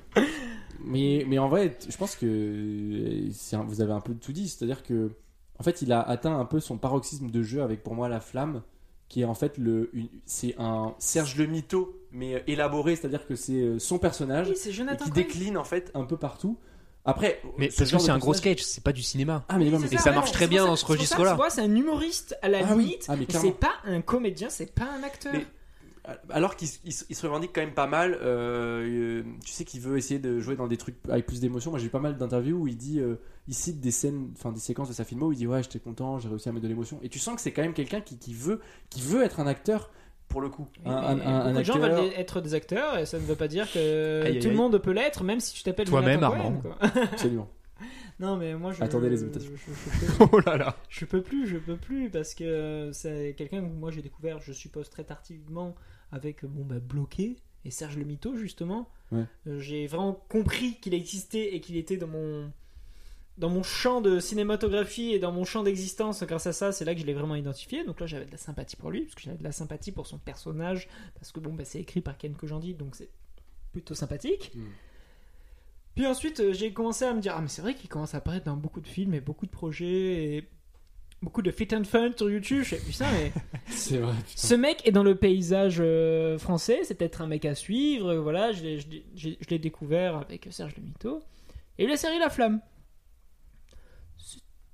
[0.85, 4.47] Mais, mais en vrai, je pense que euh, un- vous avez un peu tout dit.
[4.49, 5.11] C'est-à-dire que,
[5.59, 8.19] en fait, il a atteint un peu son paroxysme de jeu avec pour moi la
[8.19, 8.63] flamme,
[9.07, 9.91] qui est en fait le,
[10.25, 12.95] c'est un Serge le Mito, mais euh, élaboré.
[12.95, 15.09] C'est-à-dire que c'est euh, son personnage Oui, qui Cohen.
[15.13, 16.57] décline en fait un peu partout.
[17.05, 19.43] Après, Mais ce parce que genre de c'est un gros sketch, c'est pas du cinéma.
[19.49, 21.37] Ah mais non, mais C'est Et ça marche très bien dans ce registre-là.
[21.49, 22.83] C'est un humoriste à la Ah oui.
[22.85, 23.05] limite.
[23.09, 23.49] Ah, mais mais clairement.
[23.49, 25.33] c'est pas un comédien, c'est pas un acteur.
[25.33, 25.45] Mais-
[26.29, 30.19] Alors qu'il se revendique quand même pas mal, euh, euh, tu sais qu'il veut essayer
[30.19, 31.71] de jouer dans des trucs avec plus d'émotion.
[31.71, 33.15] Moi j'ai eu pas mal d'interviews où il dit, euh,
[33.47, 35.79] il cite des scènes, enfin des séquences de sa filmo où il dit ouais j'étais
[35.79, 36.99] content, j'ai réussi à mettre de l'émotion.
[37.03, 39.47] Et tu sens que c'est quand même quelqu'un qui, qui veut, qui veut être un
[39.47, 39.91] acteur
[40.27, 40.67] pour le coup.
[40.85, 42.01] Un, un- un- un beaucoup de gens acteur.
[42.03, 44.55] veulent être des acteurs et ça ne veut pas dire que Aïe, aïe, tout le
[44.55, 46.53] monde peut l'être, même si tu t'appelles Toi-même, Armand.
[46.61, 46.77] Quoi.
[47.11, 47.49] Absolument.
[48.19, 48.83] Non, mais moi je.
[48.83, 49.51] Attendez les imitations.
[49.55, 50.75] Je, je- je peux, Oh là là.
[50.89, 54.53] je peux plus, je peux plus parce que c'est quelqu'un que moi j'ai découvert, je
[54.53, 55.75] suppose très tardivement
[56.11, 58.89] avec bon bah bloqué et Serge le Mito justement.
[59.11, 59.23] Ouais.
[59.47, 62.51] Euh, J'ai vraiment compris qu'il existait et qu'il était dans mon
[63.37, 66.93] dans mon champ de cinématographie et dans mon champ d'existence grâce à ça c'est là
[66.93, 69.21] que je l'ai vraiment identifié donc là j'avais de la sympathie pour lui parce que
[69.21, 72.35] j'avais de la sympathie pour son personnage parce que bon bah c'est écrit par Ken
[72.35, 73.09] Kojandi donc c'est
[73.71, 74.61] plutôt sympathique Mm.
[75.95, 78.17] puis ensuite euh, j'ai commencé à me dire ah mais c'est vrai qu'il commence à
[78.17, 80.49] apparaître dans beaucoup de films et beaucoup de projets et
[81.23, 83.31] beaucoup de fit and fun sur YouTube je fais putain mais
[83.69, 84.13] C'est vrai.
[84.13, 84.25] putain.
[84.47, 88.09] ce mec est dans le paysage euh, français, c'est peut-être un mec à suivre.
[88.09, 88.61] euh, Voilà, je
[89.49, 91.23] l'ai- découvert avec Serge Le Mito.
[91.79, 92.59] Et la série La Flamme.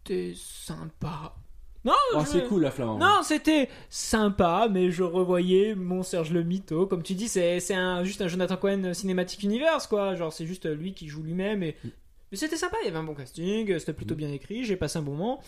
[0.09, 1.35] C'était sympa.
[1.85, 2.89] Non, Oh, je- c'est cool la flamme.
[2.89, 3.07] en vrai.
[3.07, 6.87] non, c'était sympa, mais je revoyais mon Serge Le Mito.
[6.87, 10.15] Comme tu dis, c'est c'est un, juste un Jonathan Cohen Cinematic Universe, quoi.
[10.15, 11.61] Genre, c'est juste lui qui joue lui-même.
[11.63, 11.75] Et...
[12.31, 14.97] Mais c'était sympa, il y avait un bon casting, c'était plutôt bien écrit, j'ai passé
[14.99, 15.41] un bon moment.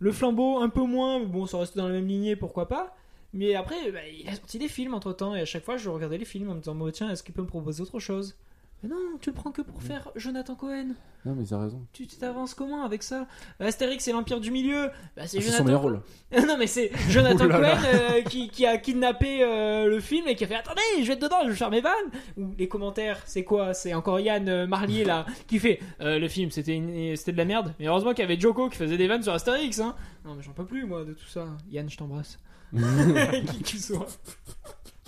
[0.00, 2.94] Le flambeau, un peu moins, mais bon, ça restait dans la même lignée, pourquoi pas.
[3.32, 5.88] Mais après, bah, il a sorti des films entre temps, et à chaque fois, je
[5.88, 8.36] regardais les films en me disant, tiens, est-ce qu'il peut me proposer autre chose?
[8.82, 10.88] Mais non, tu le prends que pour faire Jonathan Cohen.
[11.24, 11.86] Non mais t'as raison.
[11.92, 13.28] Tu t'avances comment avec ça?
[13.60, 16.00] Astérix et l'Empire du Milieu bah, c'est Ah, Jonathan son meilleur rôle.
[16.48, 17.48] non mais c'est Jonathan Oh.
[17.48, 21.04] Cohen euh, qui, qui a kidnappé euh, le film et qui a fait attendez je
[21.06, 21.92] vais être dedans je vais faire mes vannes
[22.36, 23.72] ou les commentaires c'est quoi?
[23.72, 27.36] C'est encore Yann euh, Marlier là qui fait euh, le film c'était une- c'était de
[27.38, 29.94] la merde mais heureusement qu'il y avait Joko qui faisait des vannes sur Astérix hein.
[30.24, 32.40] non mais j'en peux plus moi de tout ça Yann je t'embrasse
[32.74, 34.06] qui que tu sois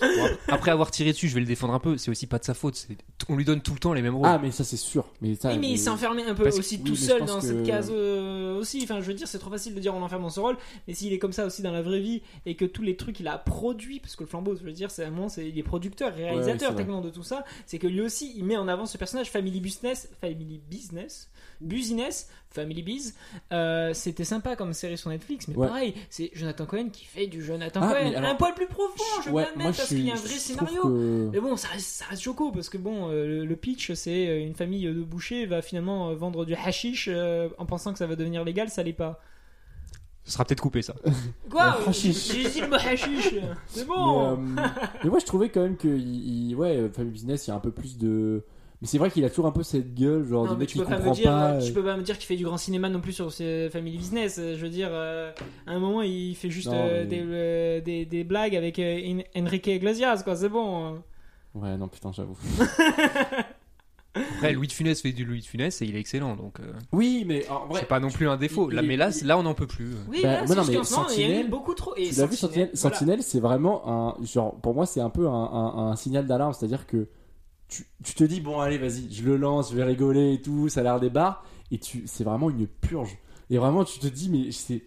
[0.00, 1.96] Bon, après avoir tiré dessus, je vais le défendre un peu.
[1.96, 2.74] C'est aussi pas de sa faute.
[2.74, 2.96] c'est-
[3.28, 4.26] On lui donne tout le temps les mêmes rôles.
[4.28, 5.06] Ah mais ça c'est sûr.
[5.22, 5.50] Mais ça.
[5.52, 7.18] Oui, mais il s'est enfermé un peu Parce que- aussi oui, tout mais je seul
[7.20, 8.80] pense dans que- cette case euh, aussi.
[8.82, 10.56] Enfin, je veux dire, c'est trop facile de dire on l'enferme dans ce rôle,
[10.88, 13.20] mais s'il est comme ça aussi dans la vraie vie et que tous les trucs
[13.20, 15.56] il a produit, parce que le flambeau, je veux dire, c'est un moment, c'est il
[15.58, 16.74] est producteur, ouais, réalisateur c'est vrai.
[16.76, 19.60] techniquement de tout ça, c'est que lui aussi il met en avant ce personnage Family
[19.60, 21.30] Business, Family Business,
[21.60, 23.14] Business, Family Biz.
[23.52, 25.66] Euh, C'était sympa comme série sur Netflix, mais Ouais.
[25.66, 29.02] pareil, c'est Jonathan Cohen qui fait du Jonathan Ah, Cohen, alors- un poil plus profond,
[29.24, 30.82] je veux Ouais, bien le moi mettre je parce qu'il y a un vrai scénario.
[30.82, 33.92] que- Mais bon, ça reste, ça reste choco parce que bon, euh, le, le pitch,
[33.94, 37.98] c'est euh, une famille de bouchers va finalement vendre du hashish euh, en pensant que
[37.98, 39.20] ça va devenir légal, ça l'est pas.
[40.26, 40.94] Ce sera peut-être coupé ça.
[41.50, 41.76] Quoi?
[41.92, 42.10] J'ai
[42.48, 43.34] dit le mot hashish
[43.66, 44.36] C'est Mais, bon euh,
[45.04, 47.56] mais moi je trouvais quand même que il, il- ouais, Family Business, il y a
[47.56, 48.42] un peu plus de.
[48.84, 50.68] Mais c'est vrai qu'il a toujours un peu cette gueule, genre Non, de mais mec
[50.68, 51.56] tu qui peux, pas me dire, pas.
[51.58, 53.70] tu euh, peux pas me dire qu'il fait du grand cinéma non plus sur ses
[53.70, 54.36] family business.
[54.38, 55.32] Euh, Je veux dire, euh,
[55.66, 58.78] à un moment, il fait juste Non, euh, mais- des, euh, des, des blagues avec
[58.78, 60.36] euh, En- Enrique Iglesias, quoi.
[60.36, 60.98] C'est bon.
[61.54, 62.36] Ouais, non, putain, j'avoue.
[64.16, 66.72] Après, Louis de Funès fait du Louis de Funès et il est excellent, donc euh,
[66.92, 67.80] Oui, mais en vrai.
[67.80, 68.70] c'est pas non plus un défaut.
[68.70, 69.90] il- Là, il- mais là, il- là, on n'en peut plus.
[70.08, 71.94] Oui, Bah, là, non, mais moment, il y a Sentinelle, beaucoup trop.
[71.96, 72.96] Et Tu l'as vu Sentinelle voilà.
[72.96, 76.52] Sentinelle, c'est vraiment un genre pour moi c'est un peu un, un- un signal d'alarme,
[76.52, 77.08] c'est-à-dire que
[77.68, 80.68] tu, tu te dis bon allez vas-y, je le lance, je vais rigoler et tout,
[80.68, 83.16] ça a l'air des barres et tu c'est vraiment une purge.
[83.50, 84.82] Et vraiment tu te dis mais c'est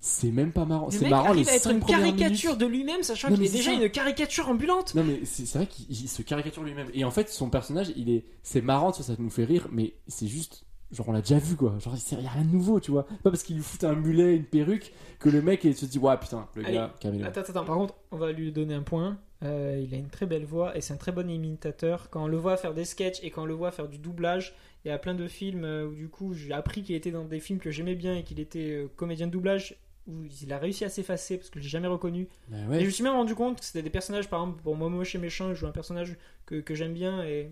[0.00, 2.60] c'est même pas marrant, c'est marrant les à être une caricature minutes.
[2.60, 3.82] de lui-même, sachant qu'il est déjà ça.
[3.82, 4.94] une caricature ambulante.
[4.94, 8.08] Non mais c'est vrai qu'il il se caricature lui-même et en fait son personnage il
[8.10, 11.38] est c'est marrant ça, ça nous fait rire mais c'est juste genre on l'a déjà
[11.38, 13.62] vu quoi genre il y a rien de nouveau tu vois pas parce qu'il lui
[13.62, 16.74] fout un mulet une perruque que le mec il se dit ouais putain le Allez,
[16.74, 17.26] gars calmez-le.
[17.26, 19.18] Attends, attends, par contre, on va lui donner un point.
[19.44, 22.10] Euh, il a une très belle voix et c'est un très bon imitateur.
[22.10, 24.54] Quand on le voit faire des sketchs et quand on le voit faire du doublage,
[24.84, 27.24] il y a plein de films euh, où du coup j'ai appris qu'il était dans
[27.24, 29.76] des films que j'aimais bien et qu'il était euh, comédien de doublage
[30.08, 32.28] où il a réussi à s'effacer parce que je l'ai jamais reconnu.
[32.48, 34.74] Bah Et je me suis même rendu compte que c'était des personnages, par exemple, pour
[34.74, 36.16] moi, Moche et Méchant, il joue un personnage
[36.46, 37.50] que, que j'aime bien et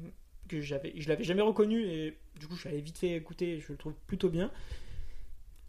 [0.49, 3.61] que j'avais, je l'avais jamais reconnu et du coup je allé vite fait écouter et
[3.61, 4.51] je le trouve plutôt bien.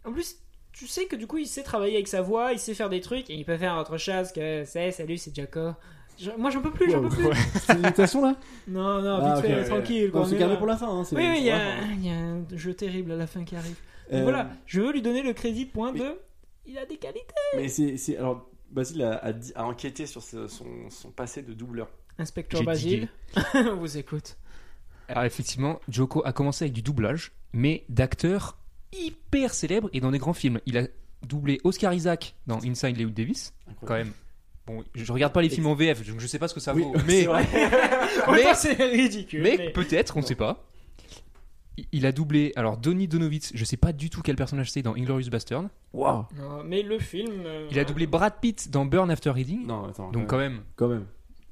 [0.05, 0.37] En plus,
[0.71, 3.01] tu sais que du coup il sait travailler avec sa voix, il sait faire des
[3.01, 5.73] trucs et il peut faire autre chose que c'est salut, c'est Jaco.
[6.19, 7.25] Je- moi j'en peux plus, j'en peux plus.
[7.55, 8.35] C'est une imitation là
[8.67, 9.65] Non, non, Ah, vite fait, ouais.
[9.65, 10.11] tranquille.
[10.11, 10.55] quoi, On gardé là.
[10.57, 10.87] pour la fin.
[10.89, 13.75] Hein, Oui, oui, il y, a, y un jeu terrible à la fin qui arrive.
[14.11, 16.19] Donc Euh, voilà, je veux lui donner le crédit point mais- de.
[16.65, 17.23] Il a des qualités.
[17.55, 18.17] Mais c'est.
[18.17, 21.87] Alors, Basile a, a, dit- a enquêté sur ce- son, son passé de doubleur.
[22.19, 23.07] Inspecteur Basile,
[23.53, 24.37] on vous écoute.
[25.07, 28.57] Alors effectivement, Joko a commencé avec du doublage, mais d'acteur
[28.91, 30.59] hyper célèbre et dans des grands films.
[30.65, 30.87] Il a
[31.25, 33.53] doublé Oscar Isaac dans Inside Llewyn Davis,
[33.85, 34.11] quand même.
[34.67, 36.73] Bon, je regarde pas les films en VF, donc je sais pas ce que ça
[36.75, 36.93] Oui, vaut.
[37.07, 37.25] Mais,
[38.31, 39.41] mais, c'est ridicule.
[39.41, 40.63] mais mais- peut-être, on sait pas.
[41.93, 44.95] Il- a doublé, alors Donny Donovitz, je sais pas du tout quel personnage c'est dans
[44.95, 45.65] Inglorious Bastard.
[45.93, 46.25] Waouh.
[46.65, 47.43] Mais le film.
[47.45, 49.65] euh, Il a doublé Brad Pitt dans Burn After Reading.
[49.65, 50.11] Non, attends.
[50.11, 51.05] Donc quand même, quand même.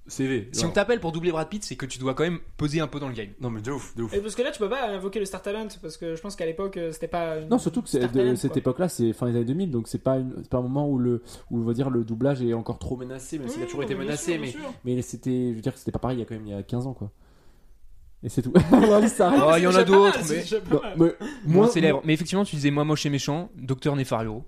[0.08, 0.50] CV.
[0.52, 2.88] si on t'appelle pour doubler Brad Pitt, c'est que tu dois quand même poser un
[2.88, 3.30] peu dans le game.
[3.42, 4.14] Non, mais de ouf, de ouf.
[4.14, 6.36] Et parce que là, tu peux pas invoquer le Star Talent parce que je pense
[6.36, 7.40] qu'à l'époque, euh, c'était pas.
[7.40, 8.60] une- Non, surtout que c'est Star de Talent, cette quoi.
[8.60, 10.98] époque-là, c'est fin des années 2000, donc c'est pas, une- c'est pas un moment où
[11.00, 13.84] le, où on va dire le doublage est encore trop menacé, même s'il a toujours
[13.84, 16.24] été menacé, sûr, mais, mais c'était, je veux dire, que c'était pas pareil il y
[16.24, 17.12] a quand même il y a 15 ans, quoi.
[18.24, 18.54] Et c'est tout.
[19.02, 19.42] Liste s'arrête.
[19.46, 22.02] Oh, il y en a d'autres, mais- Non, mais Moins célèbre.
[22.06, 24.44] Mais effectivement, tu disais moi moche et méchant, Docteur Nefario.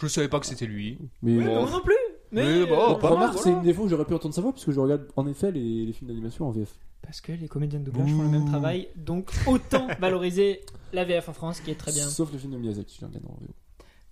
[0.00, 0.98] Je savais pas que c'était lui.
[1.22, 1.62] Mais, Ouais, bon.
[1.62, 1.94] moi non plus.
[2.32, 3.42] Mais, Mais bon, pas mal, Remarque, voilà.
[3.42, 5.26] c'est une des fois où j'aurais pu entendre sa voix, parce que je regarde en
[5.26, 6.74] effet les, les films d'animation en VF.
[7.02, 10.62] Parce que les comédiens de doublage font le même travail, donc autant valoriser
[10.92, 12.04] la VF en France qui est très bien.
[12.04, 13.54] Sauf le film de Miyazaki, je regarde en VO.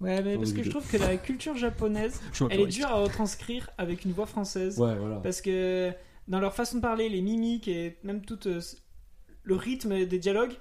[0.01, 3.71] Ouais, mais parce que je trouve que la culture japonaise, elle est dure à retranscrire
[3.79, 4.79] avec une voix française.
[4.79, 5.17] Ouais, voilà.
[5.17, 5.93] Parce que
[6.29, 8.61] dans leur façon de parler, les mimiques et même tout euh,
[9.43, 10.55] le rythme des dialogues,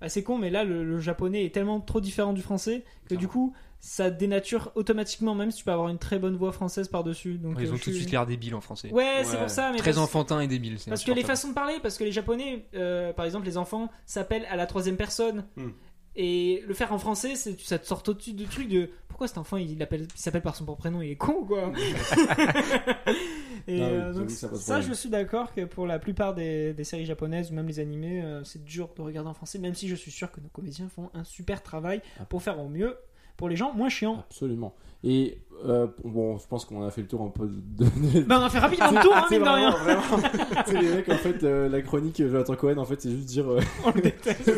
[0.00, 3.14] bah, c'est con, mais là le, le japonais est tellement trop différent du français que
[3.14, 6.88] du coup ça dénature automatiquement, même si tu peux avoir une très bonne voix française
[6.88, 7.38] par-dessus.
[7.38, 8.92] Donc, Ils euh, ont je tout de suis- suite l'air débiles en français.
[8.92, 10.76] Ouais, c'est pour ça, mais Très parce, enfantin et débile.
[10.88, 13.88] parce que les façons de parler, parce que les japonais, euh, par exemple, les enfants
[14.06, 15.44] s'appellent à la troisième personne.
[15.56, 15.70] Hmm.
[16.16, 19.56] Et le faire en français, ça te sort au-dessus du truc de pourquoi cet enfant
[19.56, 21.72] il, appelle, il s'appelle par son propre prénom, il est con quoi?
[23.68, 27.50] Et euh, donc, ça je suis d'accord que pour la plupart des, des séries japonaises
[27.50, 30.10] ou même les animés, euh, c'est dur de regarder en français, même si je suis
[30.10, 32.24] sûr que nos comédiens font un super travail Ah.
[32.24, 32.96] pour faire au mieux
[33.40, 34.22] pour les gens moins chiants.
[34.28, 34.74] Absolument.
[35.02, 37.84] Et euh, bon, je pense qu'on a fait le tour un peu de.
[37.84, 39.74] de- Ben on a fait rapidement le tour, hein, mine de rien.
[40.66, 43.24] C'est les mecs, en fait, euh, la chronique euh, Jonathan Cohen, en fait, c'est juste
[43.26, 43.50] dire.
[43.50, 44.52] euh, On le déteste.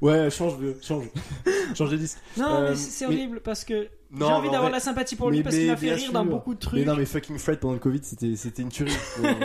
[0.00, 1.04] ouais, change, de- change.
[1.74, 2.18] Change de disque.
[2.38, 5.30] Non, Euh, mais c'est mais- horrible parce que j'ai envie d'avoir vrai- la sympathie pour
[5.30, 6.80] lui mais- parce qu'il m'a fait rire dans beaucoup de trucs.
[6.80, 8.92] Mais non, mais fucking Fred pendant le Covid, c'était c'était une tuerie.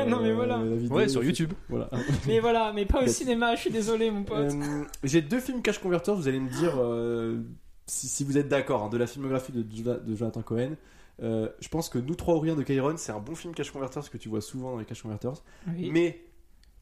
[0.07, 0.59] Non, mais voilà.
[0.89, 1.51] Ouais, sur YouTube.
[1.69, 1.89] Voilà.
[2.27, 4.53] Mais voilà, mais pas au cinéma, je suis désolé mon pote.
[4.53, 7.41] Euh, J'ai deux films Cash Converters, vous allez me dire euh,
[7.87, 10.75] si, si vous êtes d'accord, hein, de la filmographie de, Jona- de Jonathan Cohen.
[11.23, 13.71] Euh, je pense que Nous trois ou rien de Kyron, c'est un bon film Cash
[13.71, 15.41] Converters que tu vois souvent dans les Cash Converters.
[15.67, 15.89] Oui.
[15.91, 16.23] Mais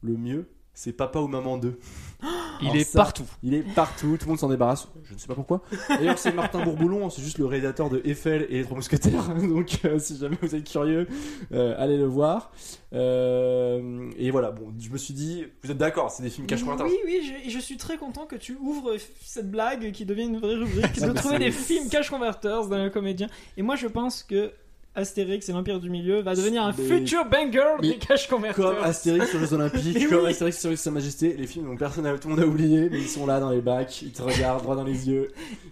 [0.01, 1.80] le mieux, c'est Papa ou Maman 2.
[2.61, 3.26] Il Alors est ça- partout.
[3.43, 4.88] Il est partout, tout le monde s'en débarrasse.
[5.03, 5.61] Je ne sais pas pourquoi.
[5.89, 9.28] D'ailleurs, c'est Martin Bourboulon, c'est juste le réalisateur de Eiffel et les Trois Mousquetaires.
[9.49, 11.05] Donc, euh, si jamais vous êtes curieux,
[11.51, 12.51] euh, allez le voir.
[12.93, 16.61] Euh, et voilà, bon, je me suis dit, vous êtes d'accord, c'est des films Cash
[16.63, 16.86] Converters.
[16.88, 20.23] Oui, oui, je, et je suis très content que tu ouvres cette blague qui devient
[20.23, 23.28] une vraie rubrique de trouver des films cash converters dans le comédien.
[23.57, 24.51] Et moi, je pense que
[24.96, 28.64] Astérix et l'Empire du Milieu va devenir un Mais- futur banger mais des cash converters.
[28.76, 30.30] Comme Astérix sur les Olympiques, Mais comme oui.
[30.32, 33.10] Astérix sur Sa Majesté, les films dont personne tout le monde a oublié, mais ils
[33.10, 35.32] sont là dans les bacs, ils te regardent droit dans les yeux.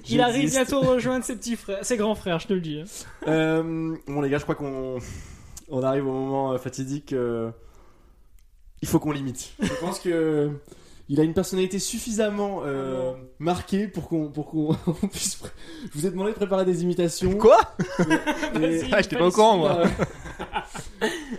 [0.10, 2.80] Il arrive bientôt rejoindre ses petits frères, ses grands frères, je te le dis.
[2.82, 2.86] hein.
[3.28, 4.98] Euh, bon les gars, je crois qu'on
[5.70, 7.14] on arrive au moment euh, fatidique.
[7.14, 7.50] euh,
[8.82, 9.54] il faut qu'on limite.
[9.62, 10.50] Je pense que
[11.14, 15.38] il a une personnalité suffisamment euh, marquée pour qu'on pour qu'on on puisse.
[15.42, 15.52] pr-
[15.94, 17.38] Je vous ai demandé de préparer des imitations.
[17.38, 17.60] Quoi?
[18.60, 19.84] Et- Ah, j'étais pas au courant, moi.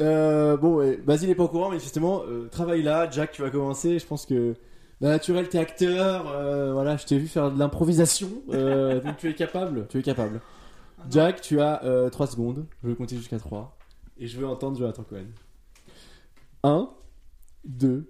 [0.00, 3.10] Euh, bon, ouais, Basile est pas au courant, mais justement, euh, travaille là.
[3.10, 3.98] Jack, tu vas commencer.
[3.98, 4.54] Je pense que.
[5.00, 6.28] Bah, naturel, t'es acteur.
[6.30, 8.28] euh, voilà, je t'ai vu faire de l'improvisation.
[8.50, 9.86] euh, donc tu es capable.
[9.88, 10.40] Tu es capable.
[11.10, 12.64] Jack, tu as 3 secondes.
[12.82, 13.76] Je vais compter jusqu'à 3.
[14.18, 15.26] Et je veux entendre Jonathan Cohen.
[16.62, 16.88] 1,
[17.64, 18.06] 2,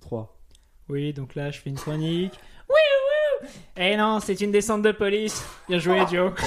[0.00, 0.35] 3.
[0.88, 2.32] Oui, donc là, je fais une chronique.
[2.68, 2.74] Oui,
[3.42, 3.48] oui.
[3.76, 5.44] Eh non, c'est une descente de police.
[5.68, 6.32] Bien joué, Joe.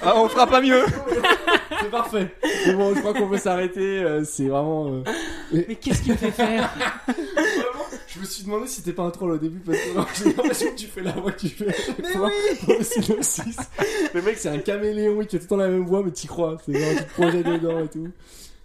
[0.00, 0.84] Ah, on fera pas mieux
[1.80, 2.32] C'est parfait.
[2.64, 3.98] C'est bon, je crois qu'on peut s'arrêter.
[3.98, 4.86] euh, c'est vraiment.
[4.88, 5.02] euh,
[5.52, 6.70] Mais qu'est-ce qu'il me fait faire?
[7.06, 9.84] Vraiment, je me suis demandé si c'était pas un troll au début parce que
[10.24, 11.66] j'ai l'impression que tu fais la voix que tu fais.
[12.00, 12.30] Mais oui
[12.64, 13.56] Pour le synopsis.
[14.14, 16.26] Le mec, c'est un caméléon, il fait tout le temps la même voix, mais t'y
[16.28, 16.56] crois.
[16.64, 18.08] C'est genre, tu te projettes dedans et tout.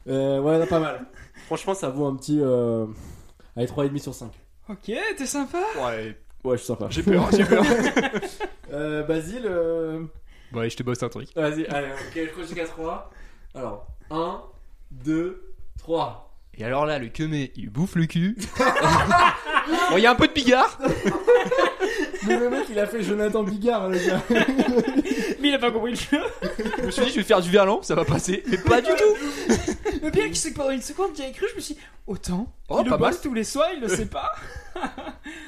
[0.07, 1.05] Euh, ouais, non, pas mal.
[1.45, 2.39] Franchement, ça vaut un petit.
[2.41, 2.85] Euh...
[3.55, 4.31] Allez, 3,5 sur 5.
[4.69, 5.59] Ok, t'es sympa.
[5.77, 6.87] Ouais, Ouais, je suis sympa.
[6.89, 7.63] j'ai peur, j'ai peur.
[8.71, 10.03] Euh, Basile, euh...
[10.51, 11.29] Bon, allez, je te bosse un truc.
[11.35, 13.11] vas-y, allez, ok, je crois jusqu'à 3.
[13.53, 14.41] Alors, 1,
[14.89, 16.32] 2, 3.
[16.57, 18.37] Et alors là, le queumé, il bouffe le cul.
[18.59, 20.77] bon, il y a un peu de bigard.
[22.27, 24.21] Mais le mec, il a fait Jonathan Bigard, le gars.
[25.41, 26.23] Mais il a pas compris le jeu.
[26.79, 28.43] Je me suis dit, je vais faire du verlan, ça va passer.
[28.47, 29.53] Mais pas du tout.
[30.01, 32.47] Le pire, c'est que pendant une seconde, j'y ai cru, je me suis dit, autant.
[32.69, 33.15] Oh, il pas le mal.
[33.21, 34.31] tous les soirs, il le sait pas.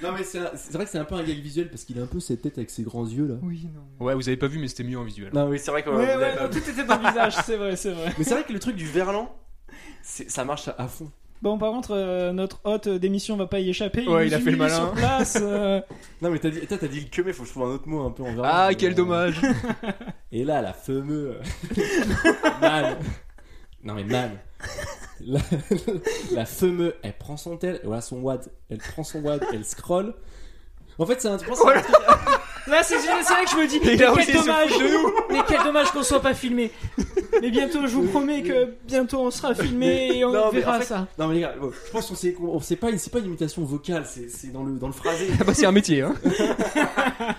[0.04, 1.98] Non, mais c'est un- c'est vrai que c'est un peu un gag visuel parce qu'il
[2.00, 3.36] a un peu cette tête avec ses grands yeux là.
[3.42, 4.06] Oui, non.
[4.06, 5.30] Ouais, vous avez pas vu, mais c'était mieux en visuel.
[5.34, 5.90] Non, oui, c'est vrai que.
[5.90, 8.14] Ouais, ouais, non, tout était dans le visage, c'est vrai, c'est vrai.
[8.18, 9.34] Mais c'est vrai que le truc du verlan,
[10.02, 11.12] ça marche à, fond.
[11.42, 14.08] Bon, par contre, euh, notre hôte d'émission va pas y échapper.
[14.08, 14.76] Ouais, nous il a fait le malin.
[14.76, 15.38] sur place.
[15.42, 15.82] euh,
[16.22, 17.88] Non, mais t'as dit, t'as dit le que, mais faut que je trouve un autre
[17.88, 18.44] mot un peu en verlan.
[18.46, 19.42] Ah, quel euh, dommage.
[20.32, 21.36] Et là, la fameuse.
[22.62, 22.98] man.
[23.84, 24.32] Non, mais man.
[25.22, 25.40] La,
[26.34, 30.14] la fameuse, elle prend son tel, voilà son wad, elle prend son wad, elle scroll.
[30.98, 31.96] En fait, c'est un, je pense que c'est un truc-
[32.68, 34.72] Là, c'est c'est vrai que je me dis, mais quel il dommage,
[35.30, 36.72] mais quel dommage qu'on soit pas filmé.
[37.42, 40.80] Mais bientôt, je vous promets que bientôt on sera filmé et on Non, verra en
[40.80, 41.08] fait- ça.
[41.20, 43.26] Non, mais les gars, bon, je pense qu'on sait, on sait pas, c'est pas une
[43.26, 45.28] imitation vocale, c'est dans le, dans le phrasé.
[45.40, 46.14] Ah bah, c'est un métier, hein.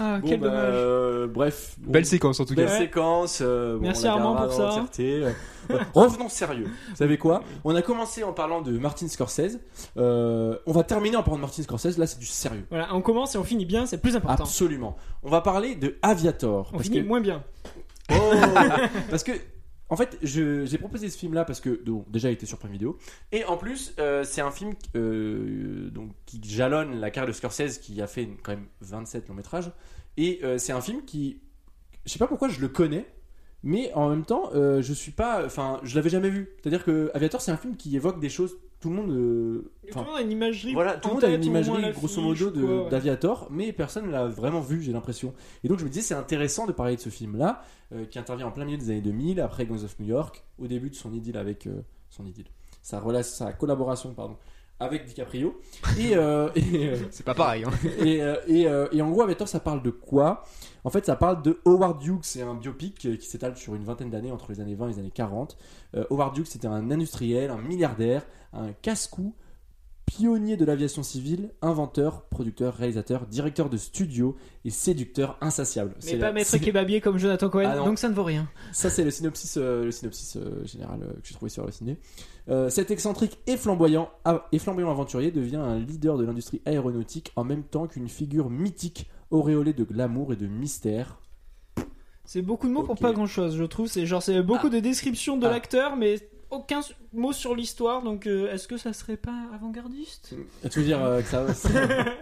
[0.00, 0.64] Ah, Bon, quel bah, dommage.
[0.74, 1.76] euh, bref.
[1.78, 1.92] bon.
[1.92, 2.72] Belle séquence en tout Belle cas.
[2.72, 2.78] Ouais.
[2.78, 3.38] séquence.
[3.40, 4.84] euh, bon, Merci Armand pour ça.
[5.94, 6.66] Revenons sérieux.
[6.90, 7.44] Vous savez quoi?
[7.62, 9.60] On a commencé en parlant de Martin Scorsese.
[9.96, 11.98] Euh, on va terminer en parlant de Martin Scorsese.
[11.98, 12.66] Là, c'est du sérieux.
[12.68, 14.42] Voilà, on commence et on finit bien, c'est le plus important.
[14.42, 14.96] Absolument.
[15.22, 16.70] On va parler de Aviator.
[16.72, 17.44] On parce finit que, moins bien.
[18.10, 18.32] Oh
[19.10, 19.32] parce que,
[19.88, 22.98] en fait, j'ai proposé ce film-là parce que, donc, déjà, il était sur Prime Video.
[23.32, 25.90] Et en plus, euh, c'est un film euh,
[26.26, 29.70] qui jalonne la carrière de Scorsese qui a fait quand même 27 longs métrages.
[30.16, 31.40] Et euh, c'est un film qui,
[32.06, 33.06] je sais pas pourquoi je le connais,
[33.62, 36.50] mais en même temps, je suis pas, enfin, je l'avais jamais vu.
[36.60, 38.58] C'est-à-dire que Aviator, c'est un film qui évoque des choses.
[38.84, 40.74] Tout le monde, euh, tout le monde a une imagerie.
[40.74, 42.90] voilà, tout le en monde a tête, une au moins imagerie l'affiche grosso modo ouais.
[42.90, 45.32] d'Aviator, mais personne ne l'a vraiment vu, j'ai l'impression.
[45.62, 47.62] Et donc je me disais, c'est intéressant de parler de ce film-là,
[47.94, 50.66] euh, qui intervient en plein milieu des années 2000, après Guns of New York, au
[50.66, 51.80] début de son idylle avec euh,
[52.10, 52.48] son idylle,
[52.82, 54.36] sa relation, sa collaboration, pardon,
[54.80, 55.58] avec DiCaprio.
[55.98, 57.70] Et, euh, et, euh, C'est pas pareil, hein.
[58.04, 58.62] et, euh, et,
[58.96, 60.44] et en gros, Aviator, ça parle de quoi?
[60.82, 62.18] En fait, ça parle de Howard Hughes.
[62.22, 64.98] C'est un biopic qui s'étale sur une vingtaine d'années, entre les années 20 et les
[64.98, 65.56] années 40.
[65.96, 69.34] Euh, Howard Hughes, c'était un industriel, un milliardaire, un casse-cou,
[70.06, 75.92] pionnier de l'aviation civile, inventeur, producteur, réalisateur, directeur de studio et séducteur insatiable.
[75.96, 78.46] Mais C'est pas la- maître Kebabier comme Jonathan Cohen, Ah donc ça ne vaut rien.
[78.72, 81.72] ça, c'est le synopsis, euh, le synopsis euh, général euh, que j'ai trouvé sur le
[81.72, 81.96] ciné.
[82.50, 87.32] Euh, cet excentrique et flamboyant, a- et flamboyant aventurier devient un leader de l'industrie aéronautique
[87.36, 91.20] en même temps qu'une figure mythique auréolée de glamour et de mystère.
[92.26, 93.86] C'est beaucoup de mots pour pas grand chose, je trouve.
[93.88, 95.50] C'est genre, c'est beaucoup de descriptions de Ah.
[95.50, 96.16] l'acteur, mais
[96.54, 96.80] aucun
[97.12, 98.02] mot sur l'histoire.
[98.02, 100.34] Donc, euh, est-ce que ça serait pas avant-gardiste?
[100.70, 101.46] Tu veux dire euh, que ça.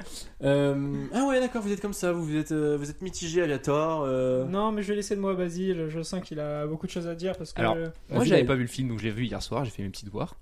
[0.43, 3.43] Euh, ah ouais, d'accord, vous êtes comme ça, vous, vous êtes, euh, vous êtes mitigé,
[3.43, 4.03] Aviator.
[4.03, 4.45] euh.
[4.45, 5.87] Non, mais je vais laisser le mot à Basile.
[5.89, 7.61] Je sens qu'il a beaucoup de choses à dire parce que.
[7.61, 9.70] Alors, euh, Moi, j'avais pas vu le film, donc je l'ai vu hier soir, j'ai
[9.70, 10.37] fait mes petits devoirs.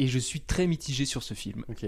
[0.00, 1.64] Et je suis très mitigé sur ce film.
[1.68, 1.86] Ok.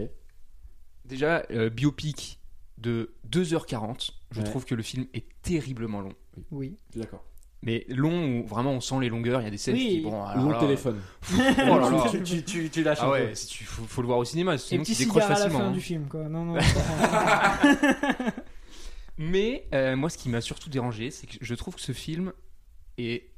[1.04, 2.38] Déjà, euh, biopic
[2.78, 4.44] de 2h40, je Ouais.
[4.44, 6.12] trouve que le film est terriblement long.
[6.52, 6.76] oui.
[6.88, 7.24] Je suis d'accord.
[7.62, 9.88] Mais long où vraiment on sent les longueurs, il y a des scènes Oui.
[9.88, 10.00] qui.
[10.02, 11.00] Bon, alors Long là- téléphone.
[11.32, 12.06] Oh là là.
[12.10, 13.34] tu, tu, tu, tu lâches Ah un ouais, peu.
[13.34, 15.44] si tu, faut, faut le voir au cinéma, sinon petit tu décroches cigare à la
[15.46, 15.64] facilement.
[15.64, 15.72] fin hein.
[15.72, 16.28] du film, quoi.
[16.28, 16.58] Non, non.
[19.18, 22.32] Mais euh, moi, ce qui m'a surtout dérangé, c'est que je trouve que ce film
[22.98, 23.30] est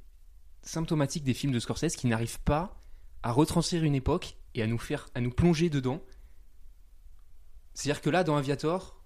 [0.62, 2.82] symptomatique des films de Scorsese qui n'arrivent pas
[3.22, 6.02] à retranscrire une époque et à nous faire, à nous plonger dedans.
[7.72, 8.99] C'est-à-dire que là, dans Aviator,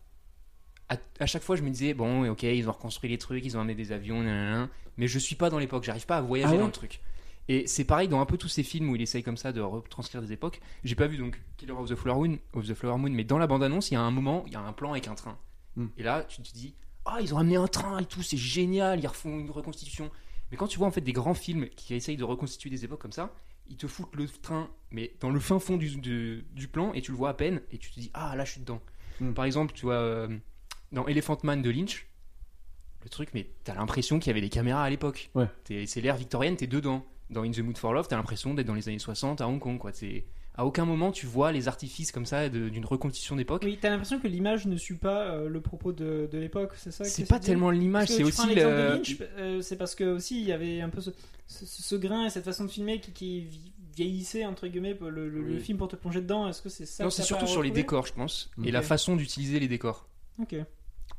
[0.94, 3.56] à, à chaque fois, je me disais bon, ok, ils ont reconstruit les trucs, ils
[3.56, 6.50] ont amené des avions, nanana, mais je suis pas dans l'époque, j'arrive pas à voyager
[6.50, 7.00] Ah ouais dans le truc.
[7.48, 9.60] Et c'est pareil dans un peu tous ces films où il essaye comme ça de
[9.60, 10.60] retranscrire des époques.
[10.82, 13.38] J'ai pas vu donc Killer of the Flower Moon, of the Flower Moon mais dans
[13.38, 15.38] la bande-annonce, il y a un moment, il y a un plan avec un train.
[15.76, 15.88] Hmm.
[15.98, 16.74] Et là, tu te dis,
[17.04, 20.10] ah, ils ont amené un train et tout, c'est génial, ils refont une reconstitution.
[20.50, 23.02] Mais quand tu vois en fait des grands films qui essayent de reconstituer des époques
[23.02, 23.34] comme ça,
[23.68, 27.02] ils te foutent le train, mais dans le fin fond du, du, du plan, et
[27.02, 28.80] tu le vois à peine, et tu te dis, ah là je suis dedans.
[29.20, 29.32] Mm.
[29.32, 30.28] Par exemple, tu vois, euh,
[30.94, 32.06] dans Elephant Man de Lynch,
[33.02, 35.30] le truc, mais t'as l'impression qu'il y avait des caméras à l'époque.
[35.34, 35.46] Ouais.
[35.64, 37.04] T'es- C'est l'ère victorienne, t'es dedans.
[37.30, 39.58] Dans In the Mood for Love, t'as l'impression d'être dans les années 60 à Hong
[39.60, 39.92] Kong, quoi.
[39.92, 40.24] C'est-
[40.56, 43.62] À aucun moment tu vois les artifices comme ça d'une reconstitution d'époque.
[43.64, 46.92] Oui, t'as l'impression que l'image ne suit pas euh, le propos de, de l'époque, c'est
[46.92, 48.88] ça C'est pas tellement l'image, c'est aussi l'exemple de le.
[48.94, 51.10] Lynch, euh, c'est parce que aussi il y avait un peu ce,
[51.48, 55.10] ce- ce grain et cette façon de filmer qui, qui vi- vieillissait entre guillemets le,
[55.10, 55.60] le- le Oui.
[55.60, 56.46] film pour te plonger dedans.
[56.48, 59.16] Est-ce que c'est ça Non, c'est surtout sur les décors, je pense, et la façon
[59.16, 60.06] d'utiliser les décors.
[60.40, 60.54] Ok.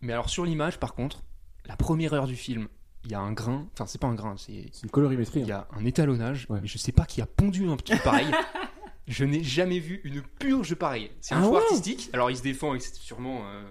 [0.02, 1.24] Mais alors sur l'image, par contre,
[1.66, 2.68] la première heure du film,
[3.04, 5.42] il y a un grain, enfin c'est pas un grain, c'est une colorimétrie.
[5.42, 5.66] il y hein.
[5.72, 6.60] a un étalonnage, Ouais.
[6.62, 8.28] mais je sais pas qui a pondu un truc pareil.
[9.08, 11.12] je n'ai jamais vu une purge pareille.
[11.22, 12.10] C'est un Ah choix ouais artistique.
[12.14, 13.64] Alors il se défend et c'est sûrement, euh,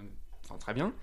[0.59, 0.93] très bien.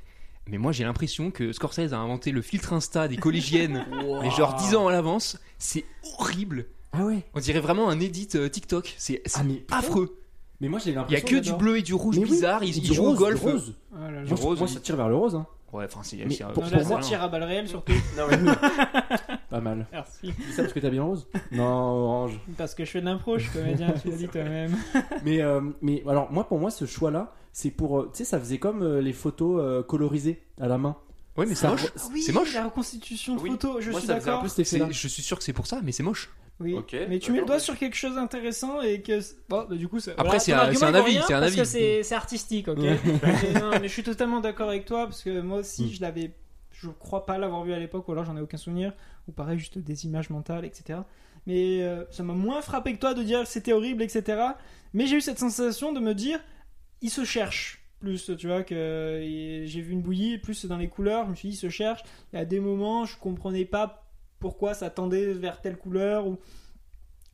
[0.49, 3.87] Mais moi j'ai l'impression que Scorsese a inventé le filtre Insta des collégiennes,
[4.23, 5.39] mais genre 10 ans à l'avance.
[5.59, 5.85] C'est
[6.19, 6.67] horrible.
[6.93, 7.25] Ah ouais.
[7.35, 8.95] On dirait vraiment un edit euh, TikTok.
[8.99, 9.43] C'est Ah
[9.79, 10.22] affreux.
[10.63, 11.27] Mais moi j'ai Il y a l'impression.
[11.29, 12.63] que du bleu et du rouge Mais oui, bizarre.
[12.65, 13.41] Ils, et ils du jouent au rose, golf.
[13.45, 13.75] du rose.
[13.95, 14.23] Ah là là.
[14.23, 15.35] Du Moi, je- rose, moi, ça tire vers le rose.
[15.35, 15.47] Hein.
[15.73, 17.01] Ouais, enfin c'est Mais c'est un- pour- là, un ça malin.
[17.01, 17.93] tire à balles réelles surtout.
[18.17, 18.37] Non, mais
[19.51, 19.87] pas mal.
[19.93, 20.33] Merci.
[20.47, 22.39] C'est ça parce que t'as bien rose Non, orange.
[22.57, 24.77] Parce que je fais de l'impro, je suis comédien, tu l'as dit toi-même.
[25.25, 27.99] Mais, euh, mais alors, moi, pour moi, ce choix-là, c'est pour.
[28.01, 30.97] euh, Tu sais, ça faisait comme euh, les photos euh, colorisées à la main.
[31.37, 31.85] Ouais, mais c'est Ça moche.
[31.87, 32.55] re- Oui, C'est moche.
[32.55, 33.51] La reconstitution de Oui.
[33.51, 34.43] photo, je Moi, suis ça faisait un d'accord.
[34.43, 34.87] peu cet effet-là.
[34.89, 36.31] C'est- Je suis sûr que c'est pour ça, mais c'est moche.
[36.61, 36.77] Oui,
[37.09, 37.61] mais tu mets le doigt ok.
[37.63, 39.19] sur quelque chose d'intéressant et que.
[39.49, 41.35] Bon, bah, du coup, ça- Après, voilà, c'est un- argument, c'est un avis, rien c'est
[41.35, 41.61] un parce avis.
[41.99, 42.99] que c'est artistique, ok Ouais.
[43.05, 45.89] Mais non, mais je suis totalement d'accord avec toi parce que moi aussi, Mm.
[45.91, 46.35] je l'avais.
[46.71, 48.93] Je crois pas l'avoir vu à l'époque ou alors j'en ai aucun souvenir.
[49.29, 51.01] Ou pareil, juste des images mentales, etc.
[51.47, 54.41] Mais euh, ça m'a moins frappé que toi de dire que c'était horrible, etc.
[54.93, 56.39] Mais j'ai eu cette sensation de me dire,
[57.01, 59.21] il se cherche plus, tu vois, que
[59.65, 62.03] j'ai vu une bouillie, plus dans les couleurs, je me suis dit, il se cherche.
[62.33, 64.02] Il y a des moments, je comprenais pas
[64.43, 66.37] pourquoi ça tendait vers telle couleur ou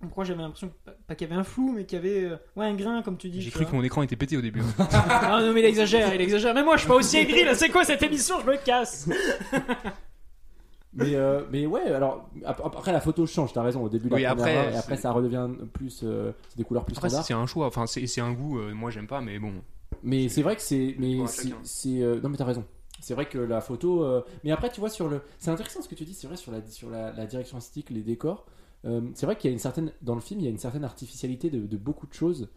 [0.00, 0.70] pourquoi j'avais l'impression
[1.08, 3.16] pas qu'il y avait un flou, mais qu'il y avait euh, ouais, un grain, comme
[3.16, 3.40] tu dis.
[3.42, 3.70] J'ai cru vois.
[3.72, 4.62] que mon écran était pété au début.
[4.80, 6.54] Ah non, mais il exagère, il exagère.
[6.54, 8.36] Mais moi, je suis pas aussi aigri, là, c'est quoi cette émission?
[8.40, 9.08] Je me casse.
[10.94, 14.10] Mais, euh, mais ouais, alors ap- après la photo change, t'as raison, au début de
[14.10, 16.00] la Oui, première après, heure, et après ça redevient plus.
[16.02, 17.66] euh, c'est des couleurs plus Après, c'est un choix.
[17.66, 18.58] Enfin, c'est c'est un goût.
[18.58, 19.52] euh, moi, j'aime pas, mais bon.
[20.02, 20.94] Mais c'est vrai que c'est.
[20.98, 21.18] Mais
[21.64, 22.02] c'est.
[22.02, 22.64] euh, non, mais t'as raison.
[23.00, 24.02] C'est vrai que la photo.
[24.04, 25.20] euh, Mais après, tu vois, sur le.
[25.38, 27.90] C'est intéressant ce que tu dis, c'est vrai, sur la, sur la, la direction artistique,
[27.90, 28.46] les décors.
[28.84, 29.92] Euh, c'est vrai qu'il y a une certaine.
[30.02, 32.48] Dans le film, il y a une certaine artificialité de, de beaucoup de choses.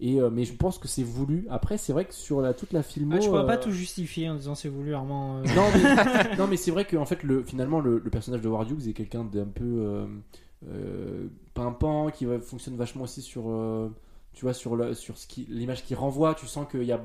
[0.00, 1.46] Et, euh, mais je pense que c'est voulu.
[1.50, 3.16] Après, c'est vrai que sur la, toute la filmo.
[3.16, 5.38] Ah, tu pourras euh, pas tout justifier en disant c'est voulu, Armand.
[5.38, 5.42] euh.
[5.56, 8.48] non mais, non, mais c'est vrai que en fait, le, finalement, le, le personnage de
[8.48, 10.06] Ward Hughes est quelqu'un d'un peu euh,
[10.68, 13.88] euh, pimpant, qui fonctionne vachement aussi sur, euh,
[14.38, 16.36] tu vois, sur, le, sur ce qui, l'image qu'il renvoie.
[16.36, 17.04] Tu sens qu'il y a,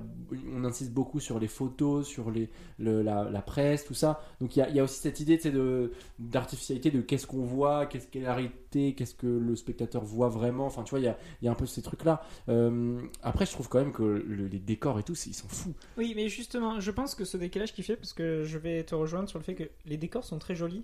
[0.53, 4.21] on insiste beaucoup sur les photos, sur les, le, la, presse, tout ça.
[4.39, 7.88] Donc il y a, y a aussi cette idée, de d'artificialité de qu'est-ce qu'on voit,
[7.88, 10.67] qu'est-ce qu'est la réalité, qu'est-ce que le spectateur voit vraiment.
[10.67, 12.21] Enfin, tu vois, il y a, y a un peu ces trucs-là.
[12.49, 15.73] Euh, après, je trouve quand même que le- les décors et tout, ils sont fous.
[15.97, 18.93] Oui, mais justement, je pense que ce décalage qui fait, parce que je vais te
[18.93, 20.84] rejoindre sur le fait que les décors sont très jolis,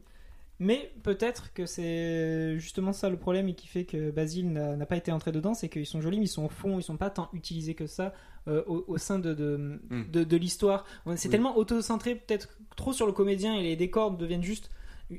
[0.59, 4.97] mais peut-être que c'est justement ça le problème et qui fait que Basile n'a pas
[4.97, 7.09] été entré dedans, c'est qu'ils sont jolis, mais ils sont au fond, ils sont pas
[7.09, 8.13] tant utilisés que ça
[8.47, 10.03] euh, au, au sein de, de, Mm.
[10.11, 10.85] de, de l'histoire.
[11.15, 11.31] C'est Oui.
[11.31, 14.69] tellement auto-centré, peut-être trop sur le comédien et les décors deviennent juste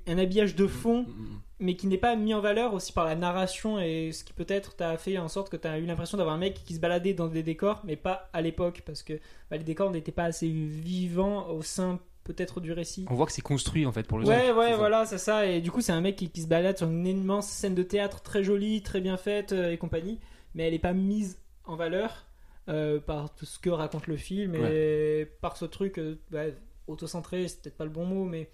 [0.06, 1.40] un habillage de fond Mm, mm, mm.
[1.60, 4.76] mais qui n'est pas mis en valeur aussi par la narration et ce qui peut-être
[4.76, 7.12] t'a fait en sorte que tu as eu l'impression d'avoir un mec qui se baladait
[7.14, 9.14] dans des décors, mais pas à l'époque, parce que
[9.50, 11.98] bah, les décors n'étaient pas assez vivants au sein
[12.32, 13.06] peut-être du récit.
[13.08, 15.46] On voit que c'est construit en fait pour le Ouais, ouais, voilà, c'est ça.
[15.46, 17.82] Et du coup, c'est un mec qui, qui se balade sur une immense scène de
[17.82, 20.18] théâtre très jolie, très bien faite euh, et compagnie,
[20.54, 22.26] mais elle n'est pas mise en valeur
[22.68, 26.44] euh, par tout ce que raconte le film et par ce truc euh, bah,
[26.86, 28.48] autocentré, c'est peut-être pas le bon mot, mais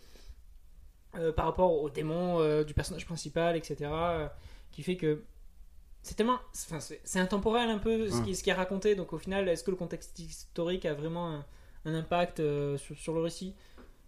[1.18, 3.90] euh, par rapport au démon du personnage principal, etc.,
[4.70, 5.24] qui fait que
[6.02, 6.38] c'est tellement.
[6.54, 9.64] Enfin, c'est intemporel un peu ce, qui, ce qui est raconté, donc au final, est-ce
[9.64, 11.44] que le contexte historique a vraiment un,
[11.86, 13.54] un impact euh, sur, sur le récit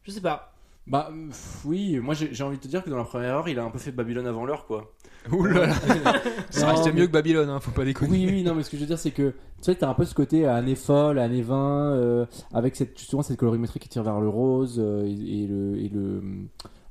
[0.02, 0.52] Je sais pas.
[0.86, 3.58] Bah pff, oui, moi j'ai envie de te dire que dans la première heure, il
[3.58, 4.90] a un peu fait Babylone avant l'heure quoi.
[5.32, 5.74] Ouh là là.
[6.50, 8.10] Ça Non, reste mais- mieux que Babylone, hein, faut pas déconner.
[8.10, 9.94] Oui, oui, non, mais ce que je veux dire, c'est que tu sais, t'as un
[9.94, 14.02] peu ce côté année folle, année 20, euh, avec cette, justement cette colorimétrie qui tire
[14.02, 16.22] vers le rose euh, et, et le, et le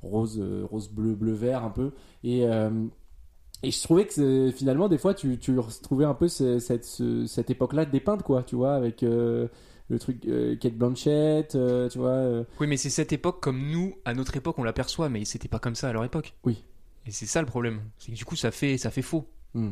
[0.04, 1.92] rose, euh, rose bleu, bleu vert un peu.
[2.24, 2.70] Et, euh,
[3.64, 7.26] et je trouvais que finalement, des fois, tu, tu retrouvais un peu ce- cette, ce-
[7.26, 9.48] cette époque-là dépeinte, quoi, tu vois, avec euh,
[9.90, 12.10] le truc euh, Kate Blanchett, euh, tu vois.
[12.10, 15.48] euh, Oui, mais c'est cette époque comme nous, à notre époque, on l'aperçoit, mais c'était
[15.48, 16.34] pas comme ça à leur époque.
[16.44, 16.64] Oui.
[17.06, 17.82] Et c'est ça le problème.
[17.98, 19.26] C'est que du coup, ça fait, ça fait faux.
[19.54, 19.70] Hmm.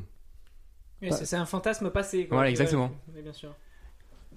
[1.01, 2.27] Mais Bah- c'est- un fantasme passé.
[2.27, 2.91] Quoi, Voilà, exactement.
[3.13, 3.53] Oui, bien sûr.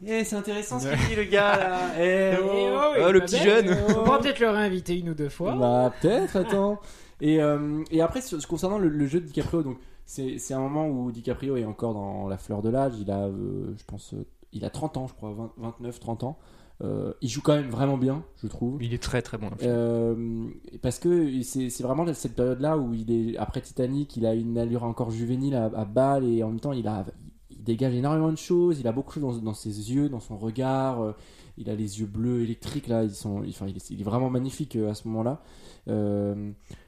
[0.04, 1.78] Eh, c'est intéressant ce qu'il dit le gars là.
[1.98, 2.48] Eh, Eh oh.
[2.52, 3.76] oh, Ah, est le petit jeune.
[3.88, 5.54] On pourra peut-être le réinviter une ou deux fois.
[5.56, 6.80] Bah peut-être, attends.
[7.20, 10.60] Et, euh, et après, sur- concernant le, le jeu de DiCaprio, donc c'est c'est un
[10.60, 12.92] moment où DiCaprio est encore dans la fleur de l'âge.
[13.00, 16.24] Il a, euh, je pense, euh, il a 30 ans, je crois, 20 29, 30
[16.24, 16.38] ans.
[16.80, 18.80] Euh, il joue quand même vraiment bien, je trouve.
[18.82, 19.50] Il est très très bon.
[19.62, 20.46] Euh,
[20.80, 24.84] parce que c'est vraiment cette période-là où il est après Titanic, il a une allure
[24.84, 27.04] encore juvénile à, à balle et en même temps il a
[27.50, 28.78] il dégage énormément de choses.
[28.78, 31.00] Il a beaucoup de choses dans, dans ses yeux, dans son regard.
[31.02, 31.12] euh,
[31.60, 34.30] il a les yeux bleus électriques là, ils sont, enfin, il, est, il est vraiment
[34.30, 35.42] magnifique à ce moment-là.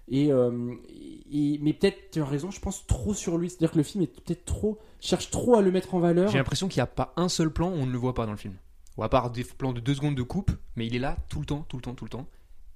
[0.08, 3.50] Et, et- mais peut-être tu as raison, je pense trop sur lui.
[3.50, 6.28] C'est-à-dire que le film est peut-être trop cherche trop à le mettre en valeur.
[6.30, 8.26] J'ai l'impression qu'il n'y a pas un seul plan où on ne le voit pas
[8.26, 8.54] dans le film.
[8.96, 11.40] Ou à part des plans de deux secondes de coupe, mais il est là tout
[11.40, 12.26] le temps, tout le temps, tout le temps.